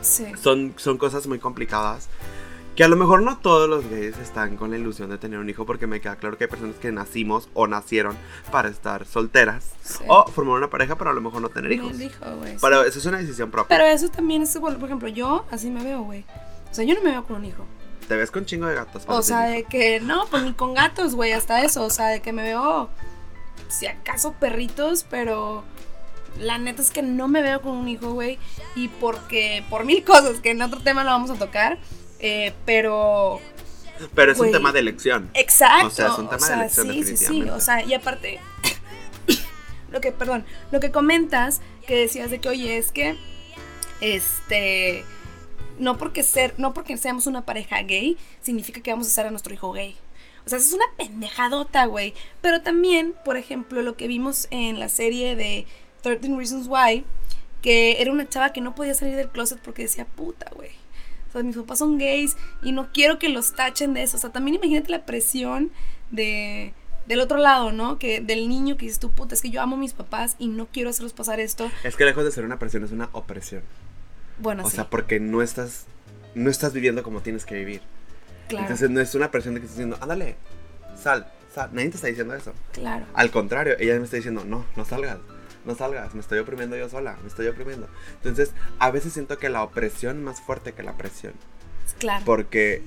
[0.00, 0.26] Sí.
[0.40, 2.08] son, son cosas muy complicadas.
[2.76, 5.48] Que a lo mejor no todos los gays están con la ilusión de tener un
[5.48, 8.16] hijo porque me queda claro que hay personas que nacimos o nacieron
[8.52, 10.04] para estar solteras Sí.
[10.08, 11.96] o formar una pareja pero a lo mejor no tener hijos.
[11.96, 12.56] Güey, sí.
[12.60, 13.74] Pero eso es una decisión propia.
[13.74, 16.24] Pero eso también es por ejemplo, yo así me veo, güey.
[16.70, 17.64] O sea, yo no me veo con un hijo.
[18.08, 19.04] Te ves con chingo de gatos.
[19.06, 19.56] O sea, hijo.
[19.56, 21.82] de que no, pues ni con gatos, güey, hasta eso.
[21.82, 22.90] O sea, de que me veo,
[23.68, 25.64] si acaso perritos, pero
[26.38, 28.38] la neta es que no me veo con un hijo, güey.
[28.74, 31.78] Y porque, por mil cosas, que en otro tema lo vamos a tocar.
[32.18, 33.40] Eh, pero,
[34.14, 35.30] Pero es un tema de elección.
[35.34, 35.86] exacto.
[35.86, 37.42] O sea, es un tema de elección, sí, sí, sí.
[37.42, 38.40] O sea, y aparte,
[39.90, 43.16] lo que, perdón, lo que comentas, que decías de que, oye, es que,
[44.00, 45.04] este,
[45.78, 49.30] no porque ser, no porque seamos una pareja gay, significa que vamos a hacer a
[49.30, 49.96] nuestro hijo gay.
[50.44, 52.14] O sea, eso es una pendejadota, güey.
[52.40, 55.66] Pero también, por ejemplo, lo que vimos en la serie de
[56.02, 57.04] 13 Reasons Why,
[57.62, 60.70] que era una chava que no podía salir del closet porque decía, puta, güey.
[61.36, 64.16] Sea, mis papás son gays y no quiero que los tachen de eso.
[64.16, 65.70] O sea, también imagínate la presión
[66.10, 66.72] de,
[67.06, 67.98] del otro lado, ¿no?
[67.98, 70.48] Que del niño que dices tú, puta, es que yo amo a mis papás y
[70.48, 71.70] no quiero hacerlos pasar esto.
[71.84, 73.62] Es que lejos de ser una presión es una opresión.
[74.38, 75.86] Bueno, O sí, sea, porque no estás
[76.34, 77.80] no estás viviendo como tienes que vivir.
[78.48, 80.36] claro, Entonces no es una presión de que estás diciendo, ándale,
[81.02, 81.70] sal, sal.
[81.72, 82.52] Nadie te está diciendo eso.
[82.72, 83.06] claro.
[83.14, 85.16] Al contrario, ella me está diciendo, no, no salgas,
[85.66, 87.88] no salgas, me estoy oprimiendo yo sola, me estoy oprimiendo.
[88.16, 91.34] Entonces, a veces siento que la opresión es más fuerte que la presión.
[91.98, 92.24] Claro.
[92.24, 92.82] Porque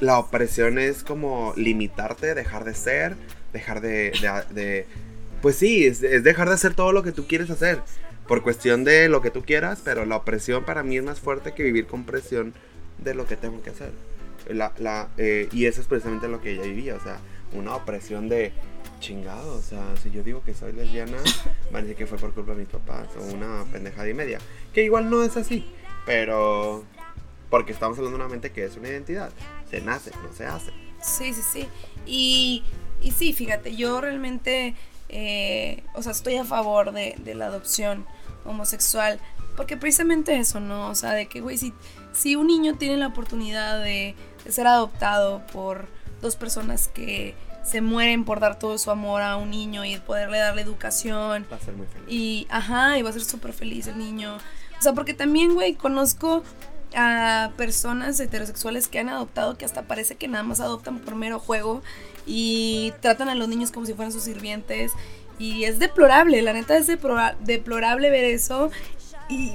[0.00, 3.16] la opresión es como limitarte, dejar de ser,
[3.52, 4.12] dejar de...
[4.20, 4.86] de- de-
[5.40, 7.80] pues sí, es, es dejar de hacer todo lo que tú quieres hacer.
[8.28, 11.52] Por cuestión de lo que tú quieras, pero la opresión para mí es más fuerte
[11.52, 12.54] que vivir con presión
[12.98, 13.90] de lo que tengo que hacer.
[14.48, 17.18] La, la, eh, y eso es precisamente lo que ella vivía, o sea,
[17.52, 18.52] una opresión de
[19.02, 21.18] chingado, o sea, si yo digo que soy lesbiana,
[21.70, 24.38] van a decir que fue por culpa de mis papás, o una pendejada y media,
[24.72, 25.66] que igual no es así,
[26.06, 26.84] pero
[27.50, 29.30] porque estamos hablando nuevamente que es una identidad,
[29.68, 30.70] se nace, no se hace.
[31.02, 31.68] Sí, sí, sí.
[32.06, 32.62] Y,
[33.02, 34.74] y sí, fíjate, yo realmente,
[35.08, 38.06] eh, o sea, estoy a favor de, la adopción
[38.44, 39.20] homosexual.
[39.56, 40.88] Porque precisamente eso, ¿no?
[40.88, 41.74] O sea, de que, güey, si,
[42.14, 44.14] si un niño tiene la oportunidad de
[44.48, 45.88] ser adoptado por
[46.22, 50.38] dos personas que se mueren por dar todo su amor a un niño y poderle
[50.38, 52.06] darle educación Va a ser muy feliz.
[52.08, 54.36] y, ajá, y va a ser súper feliz el niño.
[54.78, 56.42] O sea, porque también, güey, conozco
[56.94, 61.38] a personas heterosexuales que han adoptado que hasta parece que nada más adoptan por mero
[61.38, 61.82] juego
[62.26, 64.92] y tratan a los niños como si fueran sus sirvientes.
[65.38, 68.70] Y es deplorable, la neta es deplora- deplorable ver eso.
[69.28, 69.52] Y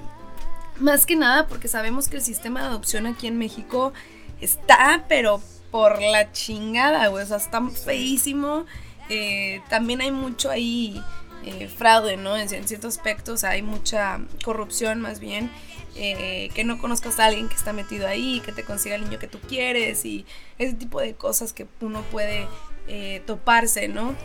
[0.80, 3.94] más que nada porque sabemos que el sistema de adopción aquí en México
[4.42, 5.42] está, pero
[5.72, 7.24] por la chingada, güey.
[7.24, 8.66] O sea, está feísimo.
[9.10, 11.02] Eh, también hay mucho ahí
[11.46, 12.36] eh, fraude, ¿no?
[12.38, 15.52] En, en ciertos aspectos hay mucha corrupción más bien.
[16.00, 19.18] eh, que no conozcas a alguien que está metido ahí, que te consiga el niño
[19.18, 20.26] que tú quieres y
[20.60, 22.48] ese tipo de cosas que uno puede
[22.88, 24.16] eh, toparse, ¿no?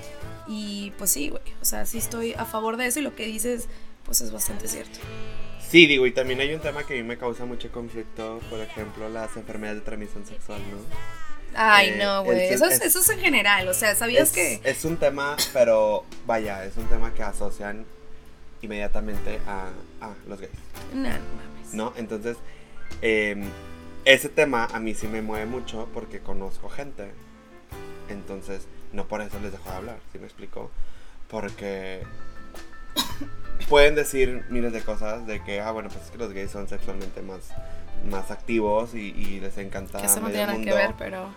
[0.47, 3.25] Y pues sí, güey, o sea, sí estoy a favor de eso y lo que
[3.27, 3.69] dices,
[4.05, 4.99] pues es bastante cierto.
[5.59, 8.61] Sí, digo, y también hay un tema que a mí me causa mucho conflicto, por
[8.61, 10.77] ejemplo, las enfermedades de transmisión sexual, ¿no?
[11.55, 14.71] Ay, Eh, no, güey, es, eso es en general, o sea, ¿sabías es, que...?
[14.71, 17.85] es un tema, pero vaya, es un tema que asocian
[18.63, 19.69] inmediatamente a,
[20.01, 20.53] a los gays,
[20.95, 21.75] No, no mames.
[21.75, 21.93] ¿no?
[21.97, 22.37] Entonces,
[23.01, 23.43] em,
[24.05, 27.11] ese tema a mí sí me mueve mucho porque conozco gente.
[28.09, 30.71] Entonces, no por eso les dejo de hablar, ¿sí me explico?
[31.29, 32.03] Porque
[33.69, 36.69] pueden decir miles de cosas de que, ah, bueno, pues es que los gays son
[36.69, 37.51] sexualmente más
[38.09, 41.29] más activos y, y les encanta Que eso no tiene nada que ver, pero.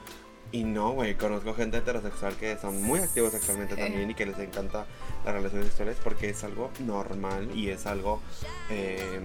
[0.52, 3.82] Y no, güey, conozco gente heterosexual que son muy activos sexualmente Sí.
[3.82, 4.86] también y que les encanta
[5.26, 8.22] las relaciones sexuales porque es algo normal y es algo
[8.70, 9.20] eh,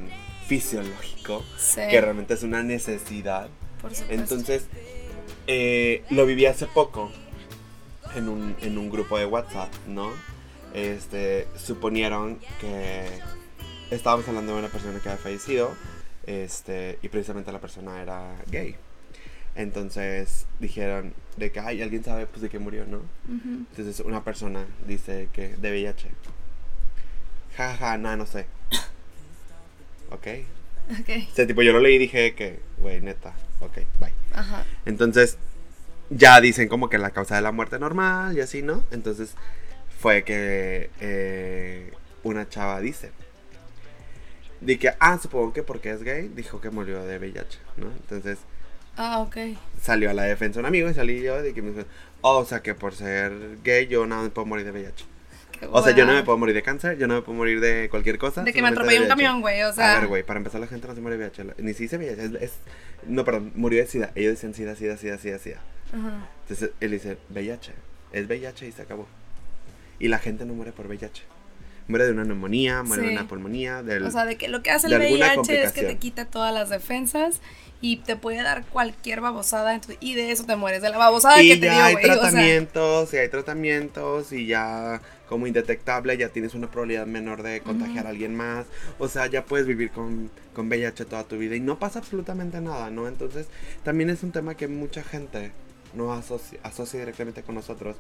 [0.47, 1.83] fisiológico, Sí.
[1.91, 3.49] que realmente es una necesidad.
[3.81, 4.15] Por supuesto.
[4.15, 4.67] Entonces,
[5.47, 7.11] eh, lo viví hace poco
[8.17, 10.11] en un, en un grupo de WhatsApp, ¿no?
[10.75, 13.05] Este, suponieron que
[13.91, 15.71] estábamos hablando de una persona que había fallecido,
[16.27, 18.77] este, y precisamente la persona era gay.
[19.57, 23.03] Entonces dijeron de que, ay, alguien sabe pues de qué murió, ¿no?
[23.29, 26.09] Entonces una persona dice que de VIH.
[27.57, 28.47] Ja, ja, ja, no, no sé.
[30.13, 30.27] Ok.
[30.99, 31.09] Ok.
[31.31, 34.13] O sea, tipo, yo lo leí y dije que, güey, neta, ok, bye.
[34.33, 34.65] Ajá.
[34.85, 35.39] Entonces,
[36.11, 38.83] ya dicen como que la causa de la muerte normal y así, ¿no?
[38.91, 39.35] Entonces,
[40.01, 41.93] fue que eh,
[42.25, 43.13] una chava dice.
[44.61, 47.87] De que, ah, supongo que porque es gay, dijo que murió de VIH, ¿no?
[47.87, 48.39] Entonces,
[48.97, 49.37] Ah, ok.
[49.81, 51.87] salió a la defensa un amigo y salí yo de que me dijo,
[52.21, 53.33] oh, o sea, que por ser
[53.65, 55.05] gay yo no me puedo morir de VIH.
[55.59, 57.61] Qué O sea, yo no me puedo morir de cáncer, yo no me puedo morir
[57.61, 58.43] de cualquier cosa.
[58.43, 59.63] De que me atropelló un camión, güey.
[59.63, 59.97] O sea.
[59.97, 61.45] A ver, güey, para empezar la gente no se muere de VIH.
[61.45, 62.59] la- Ni si dice VIH, es, es-
[63.07, 64.11] No, perdón, murió de SIDA.
[64.15, 65.61] Ellos decían SIDA, SIDA, SIDA, SIDA, SIDA.
[65.93, 66.29] Ajá.
[66.43, 67.73] Entonces él dice VIH.
[68.13, 69.07] Es VIH y se acabó.
[69.99, 71.23] Y la gente no muere por VIH.
[71.91, 74.05] Muere de una neumonía, muere de una pulmonía, del...
[74.05, 76.71] O sea, de que lo que hace el VIH es que te quita todas las
[76.71, 77.41] defensas
[77.83, 81.43] y te puede dar cualquier babosada entonces- y de eso te mueres, de la babosada
[81.43, 82.05] y que te dio, hay güey.
[82.05, 87.43] O sea, tratamientos, y hay tratamientos, y ya como indetectable ya tienes una probabilidad menor
[87.43, 88.67] de contagiar a alguien más.
[88.99, 92.61] O sea, ya puedes vivir con, con VIH toda tu vida y no pasa absolutamente
[92.61, 93.09] nada, ¿no?
[93.09, 93.47] Entonces,
[93.85, 95.53] también es un tema que mucha gente
[95.95, 97.97] no asocia, asocia directamente con nosotros.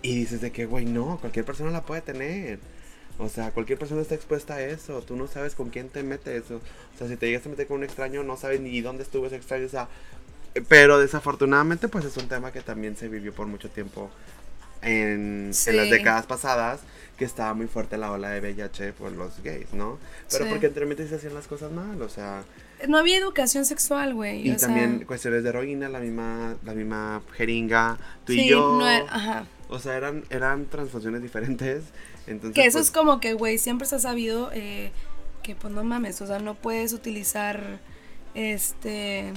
[0.00, 2.60] Y dices de que, güey, no, cualquier persona la puede tener.
[3.18, 5.02] O sea, cualquier persona está expuesta a eso.
[5.02, 6.50] Tú no sabes con quién te metes.
[6.50, 6.60] O, o
[6.98, 9.36] sea, si te llegas a meter con un extraño, no sabes ni dónde estuvo ese
[9.36, 9.66] extraño.
[9.66, 9.88] O sea,
[10.68, 14.10] pero desafortunadamente, pues es un tema que también se vivió por mucho tiempo
[14.82, 15.90] en, en las Sí.
[15.90, 16.80] décadas pasadas,
[17.16, 19.98] que estaba muy fuerte la ola de VIH por los gays, ¿no?
[20.30, 20.50] Pero Sí.
[20.50, 22.44] porque anteriormente se hacían las cosas mal, o sea,
[22.86, 24.46] no había educación sexual, güey.
[24.46, 28.48] y o sea, también cuestiones de heroína, la misma, la misma jeringa, tú y sí,
[28.48, 28.78] yo.
[28.78, 29.46] no era- ajá.
[29.68, 31.82] O sea, eran, eran transfusiones diferentes.
[32.28, 34.90] Entonces, Que eso pues, es como que, güey, siempre se ha sabido eh,
[35.42, 37.80] que, pues no mames, o sea, no puedes utilizar,
[38.34, 39.32] este,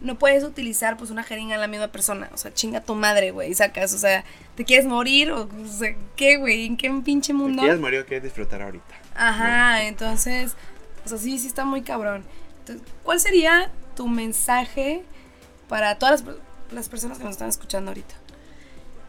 [0.00, 2.30] no puedes utilizar, pues, una jeringa en la misma persona.
[2.32, 4.24] O sea, chinga tu madre, güey, sacas, o sea,
[4.56, 5.30] ¿te quieres morir?
[5.30, 6.66] O, o sea, ¿qué, güey?
[6.66, 7.62] ¿En qué pinche mundo?
[7.62, 8.94] quieres morir o quieres disfrutar ahorita.
[9.14, 10.54] Ajá, entonces,
[11.04, 12.24] o sea, sí, sí está muy cabrón.
[12.60, 15.02] Entonces, ¿cuál sería tu mensaje
[15.68, 16.36] para todas las,
[16.72, 18.14] las personas que nos están escuchando ahorita?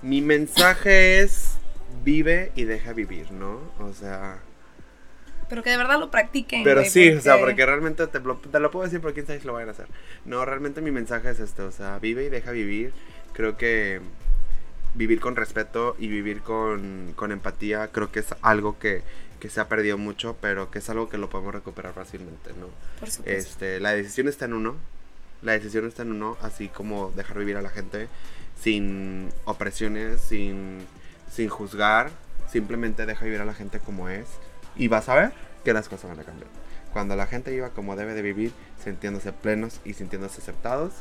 [0.01, 1.54] Mi mensaje es
[2.03, 3.59] vive y deja vivir, ¿no?
[3.79, 4.39] O sea,
[5.47, 6.63] Pero que de verdad lo practiquen.
[6.63, 9.39] pero sí, o sea, porque realmente te lo, te lo puedo decir, pero quién sabe
[9.39, 9.87] si lo vayan a hacer.
[10.25, 12.93] No, realmente mi mensaje es este, o sea, vive y deja vivir.
[13.33, 14.01] Creo que
[14.95, 19.01] vivir con respeto y vivir con, con empatía, creo que es algo que,
[19.39, 22.67] que se ha perdido mucho, pero que es algo que lo podemos recuperar fácilmente, ¿no?
[22.99, 23.49] Por supuesto.
[23.49, 24.75] Este, la decisión está en uno.
[25.41, 28.07] La decisión está en uno, así como dejar vivir a la gente
[28.59, 30.79] sin opresiones, sin,
[31.35, 32.09] sin juzgar.
[32.51, 34.27] Simplemente deja vivir a la gente como es.
[34.75, 35.33] Y vas a ver
[35.63, 36.49] que las cosas van a cambiar.
[36.93, 38.53] Cuando la gente viva como debe de vivir,
[38.83, 40.93] sintiéndose plenos y sintiéndose aceptados,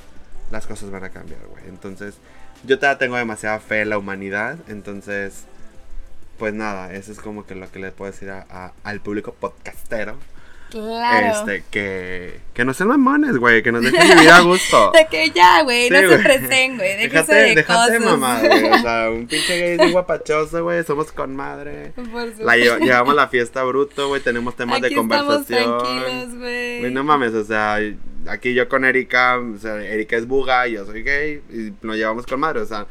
[0.50, 1.68] las cosas van a cambiar, güey.
[1.68, 2.16] Entonces,
[2.64, 4.58] yo todavía tengo demasiada fe en la humanidad.
[4.68, 5.44] Entonces,
[6.38, 10.16] pues nada, eso es como que lo que le puedo decir al público podcastero.
[10.74, 11.26] Claro.
[11.38, 14.90] Este, que, que no sean mamones, güey, que nos dejen vivir a gusto.
[14.94, 16.96] De que ya, güey, no Sí, se presen, güey.
[17.08, 18.00] Déjate, de déjate de cosas.
[18.00, 18.64] mamá, güey.
[18.72, 20.82] O sea, un pinche gay bien guapachoso, güey.
[20.82, 21.92] Somos con madre.
[22.10, 22.26] Por.
[22.40, 24.20] La lleva- llevamos la fiesta bruto, güey.
[24.20, 25.78] Tenemos temas Aquí de estamos conversación.
[25.78, 26.80] tranquilos, güey.
[26.80, 27.78] Güey, no mames, o sea,
[28.26, 31.94] aquí yo con Erika, o sea, Erika es buga y yo soy gay y nos
[31.96, 32.86] llevamos con madre, o sea,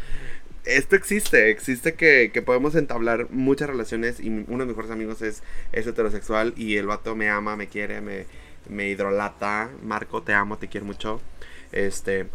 [0.65, 5.21] esto existe, existe que, que podemos entablar muchas relaciones y uno de mis mejores amigos
[5.21, 8.25] es, es heterosexual y el vato me ama, me quiere, me,
[8.69, 11.21] me hidrolata, Marco, te amo, te quiero mucho,
[11.71, 12.27] este...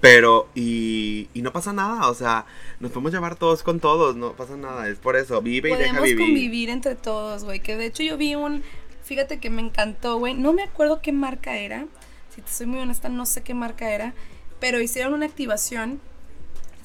[0.00, 2.46] Pero, y, y no pasa nada, o sea,
[2.78, 5.86] nos podemos llevar todos con todos, no pasa nada, es por eso, vive y deja
[5.86, 6.24] Podemos vivir.
[6.24, 7.58] convivir entre todos, güey.
[7.58, 8.62] Que de hecho yo vi un.
[9.02, 10.34] Fíjate que me encantó, güey.
[10.34, 11.86] No me acuerdo qué marca era.
[12.32, 14.14] Si te soy muy honesta, no sé qué marca era.
[14.60, 16.00] Pero hicieron una activación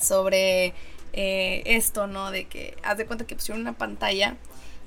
[0.03, 0.73] sobre
[1.13, 2.31] eh, esto, ¿no?
[2.31, 4.35] De que haz de cuenta que pusieron una pantalla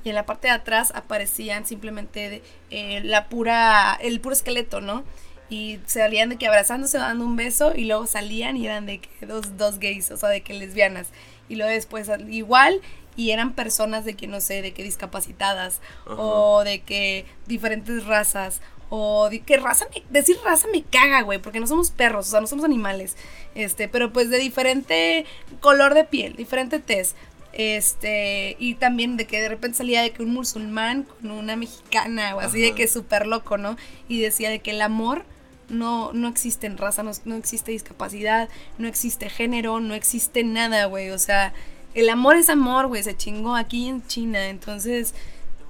[0.05, 5.05] y en la parte de atrás aparecían simplemente eh, la pura, el puro esqueleto, ¿no?
[5.48, 9.26] Y salían de que abrazándose, dando un beso y luego salían y eran de que
[9.26, 11.09] dos, dos gays, o sea, de que lesbianas.
[11.48, 12.80] Y luego después al- igual
[13.16, 16.16] y eran personas de que no sé, de que discapacitadas Ajá.
[16.20, 21.61] o de que diferentes razas o que raza me, decir raza me caga, güey, porque
[21.61, 23.17] no somos perros, o sea, no somos animales,
[23.55, 25.27] este, pero pues de diferente
[25.61, 27.15] color de piel, diferente tez.
[27.53, 32.37] Este, y también de que de repente salía de que un musulmán con una mexicana
[32.37, 33.79] o así de que súper loco, ¿no?
[34.09, 35.25] Y decía de que el amor
[35.71, 40.85] no, no existe en raza, no, no existe discapacidad, no existe género, no existe nada,
[40.85, 41.09] güey.
[41.11, 41.55] O sea,
[41.95, 44.49] el amor es amor, güey, se chingó aquí en China.
[44.49, 45.15] Entonces,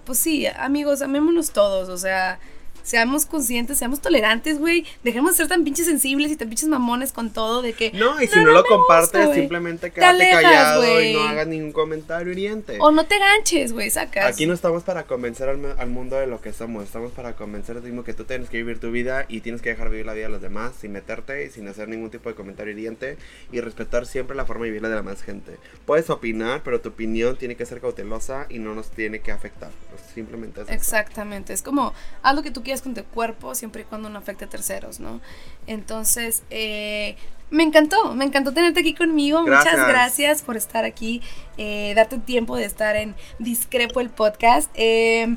[0.05, 2.41] pues sí, amigos, amémonos todos, o sea,
[2.87, 4.87] seamos conscientes, seamos tolerantes, güey.
[5.03, 7.91] Dejemos de ser tan pinches sensibles y tan pinches mamones con todo de que...
[7.93, 11.11] No, y si No, no, no lo compartes, gusta, simplemente Te quédate alejas, callado güey.
[11.11, 12.79] y no hagas ningún comentario hiriente.
[12.81, 14.27] O no te ganches, güey, sacas.
[14.33, 17.77] Aquí no estamos para convencer al, al mundo de lo que somos, estamos para convencer
[17.77, 20.07] a ti mismo que tú tienes que vivir tu vida y tienes que dejar vivir
[20.07, 23.19] la vida de los demás sin meterte y sin hacer ningún tipo de comentario hiriente
[23.51, 25.57] y respetar siempre la forma de vivir la de la más gente.
[25.87, 29.71] Puedes opinar, pero tu opinión tiene que ser cautelosa y no nos tiene que afectar.
[29.91, 30.75] Pues simplemente es eso.
[30.77, 31.93] Exactamente, es como
[32.23, 35.01] haz lo que tú quieras con tu cuerpo siempre y cuando no afecte a terceros,
[35.01, 35.21] ¿no?
[35.67, 37.17] Entonces, eh,
[37.51, 39.41] me encantó, me encantó tenerte aquí conmigo.
[39.43, 39.89] Muchas Gracias.
[39.89, 41.23] gracias por estar aquí,
[41.59, 44.71] eh, darte tiempo de estar en Discrepo el podcast.
[44.75, 45.37] Eh,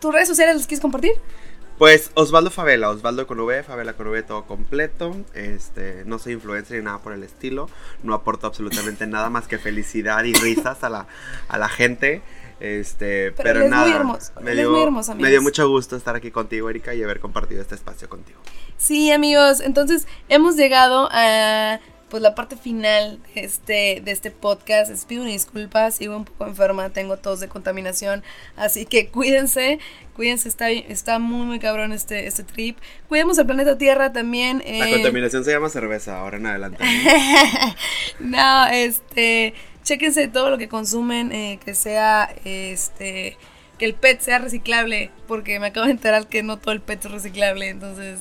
[0.00, 1.12] ¿Tus redes sociales las quieres compartir?
[1.78, 5.16] Pues Osvaldo Favela, Osvaldo con V, Favela con V todo completo.
[5.34, 7.68] Este, no soy influencer ni nada por el estilo.
[8.02, 11.06] No aporto absolutamente nada más que felicidad y risas a la,
[11.48, 12.22] a la gente.
[12.60, 13.96] Este, Pero pero, él es muy nada.
[13.96, 16.94] hermoso, me él es dio, muy hermoso, me dio mucho gusto estar aquí contigo, Erika,
[16.94, 18.38] y haber compartido este espacio contigo.
[18.76, 21.80] Sí, amigos, entonces hemos llegado a
[22.12, 24.90] pues la parte final de este, de este podcast.
[24.90, 28.22] Les pido una disculpa, sigo un poco enferma, tengo tos de contaminación,
[28.54, 29.78] así que cuídense,
[30.14, 32.76] cuídense, está, está muy muy cabrón este, este trip.
[33.08, 34.58] Cuidemos el planeta Tierra también.
[34.58, 36.84] La eh, contaminación se llama cerveza, ahora en adelante.
[38.20, 43.36] no, este, chéquense todo lo que consumen, eh, que sea, este,
[43.78, 47.04] que el PET sea reciclable, porque me acabo de enterar que no todo el PET
[47.04, 48.20] es reciclable, entonces,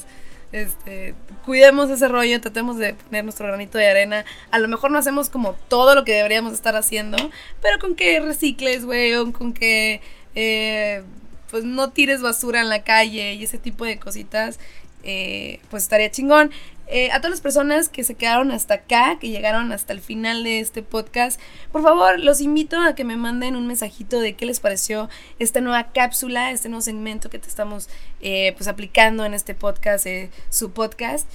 [0.51, 1.15] este,
[1.45, 4.25] cuidemos ese rollo, tratemos de poner nuestro granito de arena.
[4.51, 7.17] A lo mejor no hacemos como todo lo que deberíamos estar haciendo,
[7.61, 10.01] pero con que recicles, güey, con que,
[10.35, 11.03] eh,
[11.49, 14.59] pues no tires basura en la calle y ese tipo de cositas,
[15.03, 16.51] eh, pues estaría chingón.
[16.93, 20.43] Eh, a todas las personas que se quedaron hasta acá, que llegaron hasta el final
[20.43, 21.39] de este podcast,
[21.71, 25.07] por favor, los invito a que me manden un mensajito de qué les pareció
[25.39, 27.87] esta nueva cápsula, este nuevo segmento que te estamos
[28.19, 31.27] eh, pues aplicando en este podcast, eh, su podcast.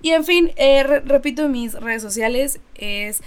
[0.00, 3.20] Y en fin, re- repito mis redes sociales, es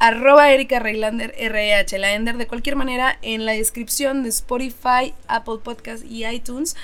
[0.00, 6.04] arroba Erika Reilander, RH, Ender, de cualquier manera, en la descripción de Spotify, Apple Podcast
[6.04, 6.74] y iTunes,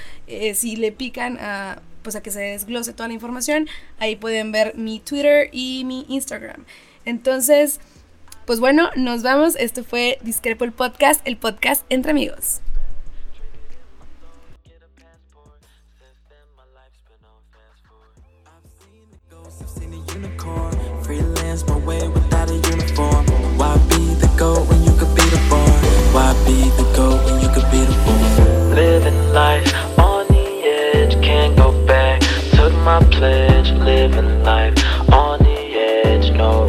[0.55, 3.69] si le pican a, pues a que se desglose toda la información,
[3.99, 6.65] ahí pueden ver mi Twitter y mi Instagram.
[7.05, 7.81] Entonces,
[8.45, 9.57] pues bueno, nos vamos.
[9.57, 12.61] Esto fue Discrepo el Podcast, el podcast entre amigos.
[29.49, 30.16] I've seen
[32.69, 34.75] took my pledge, living life
[35.13, 35.59] on the
[36.05, 36.66] edge, no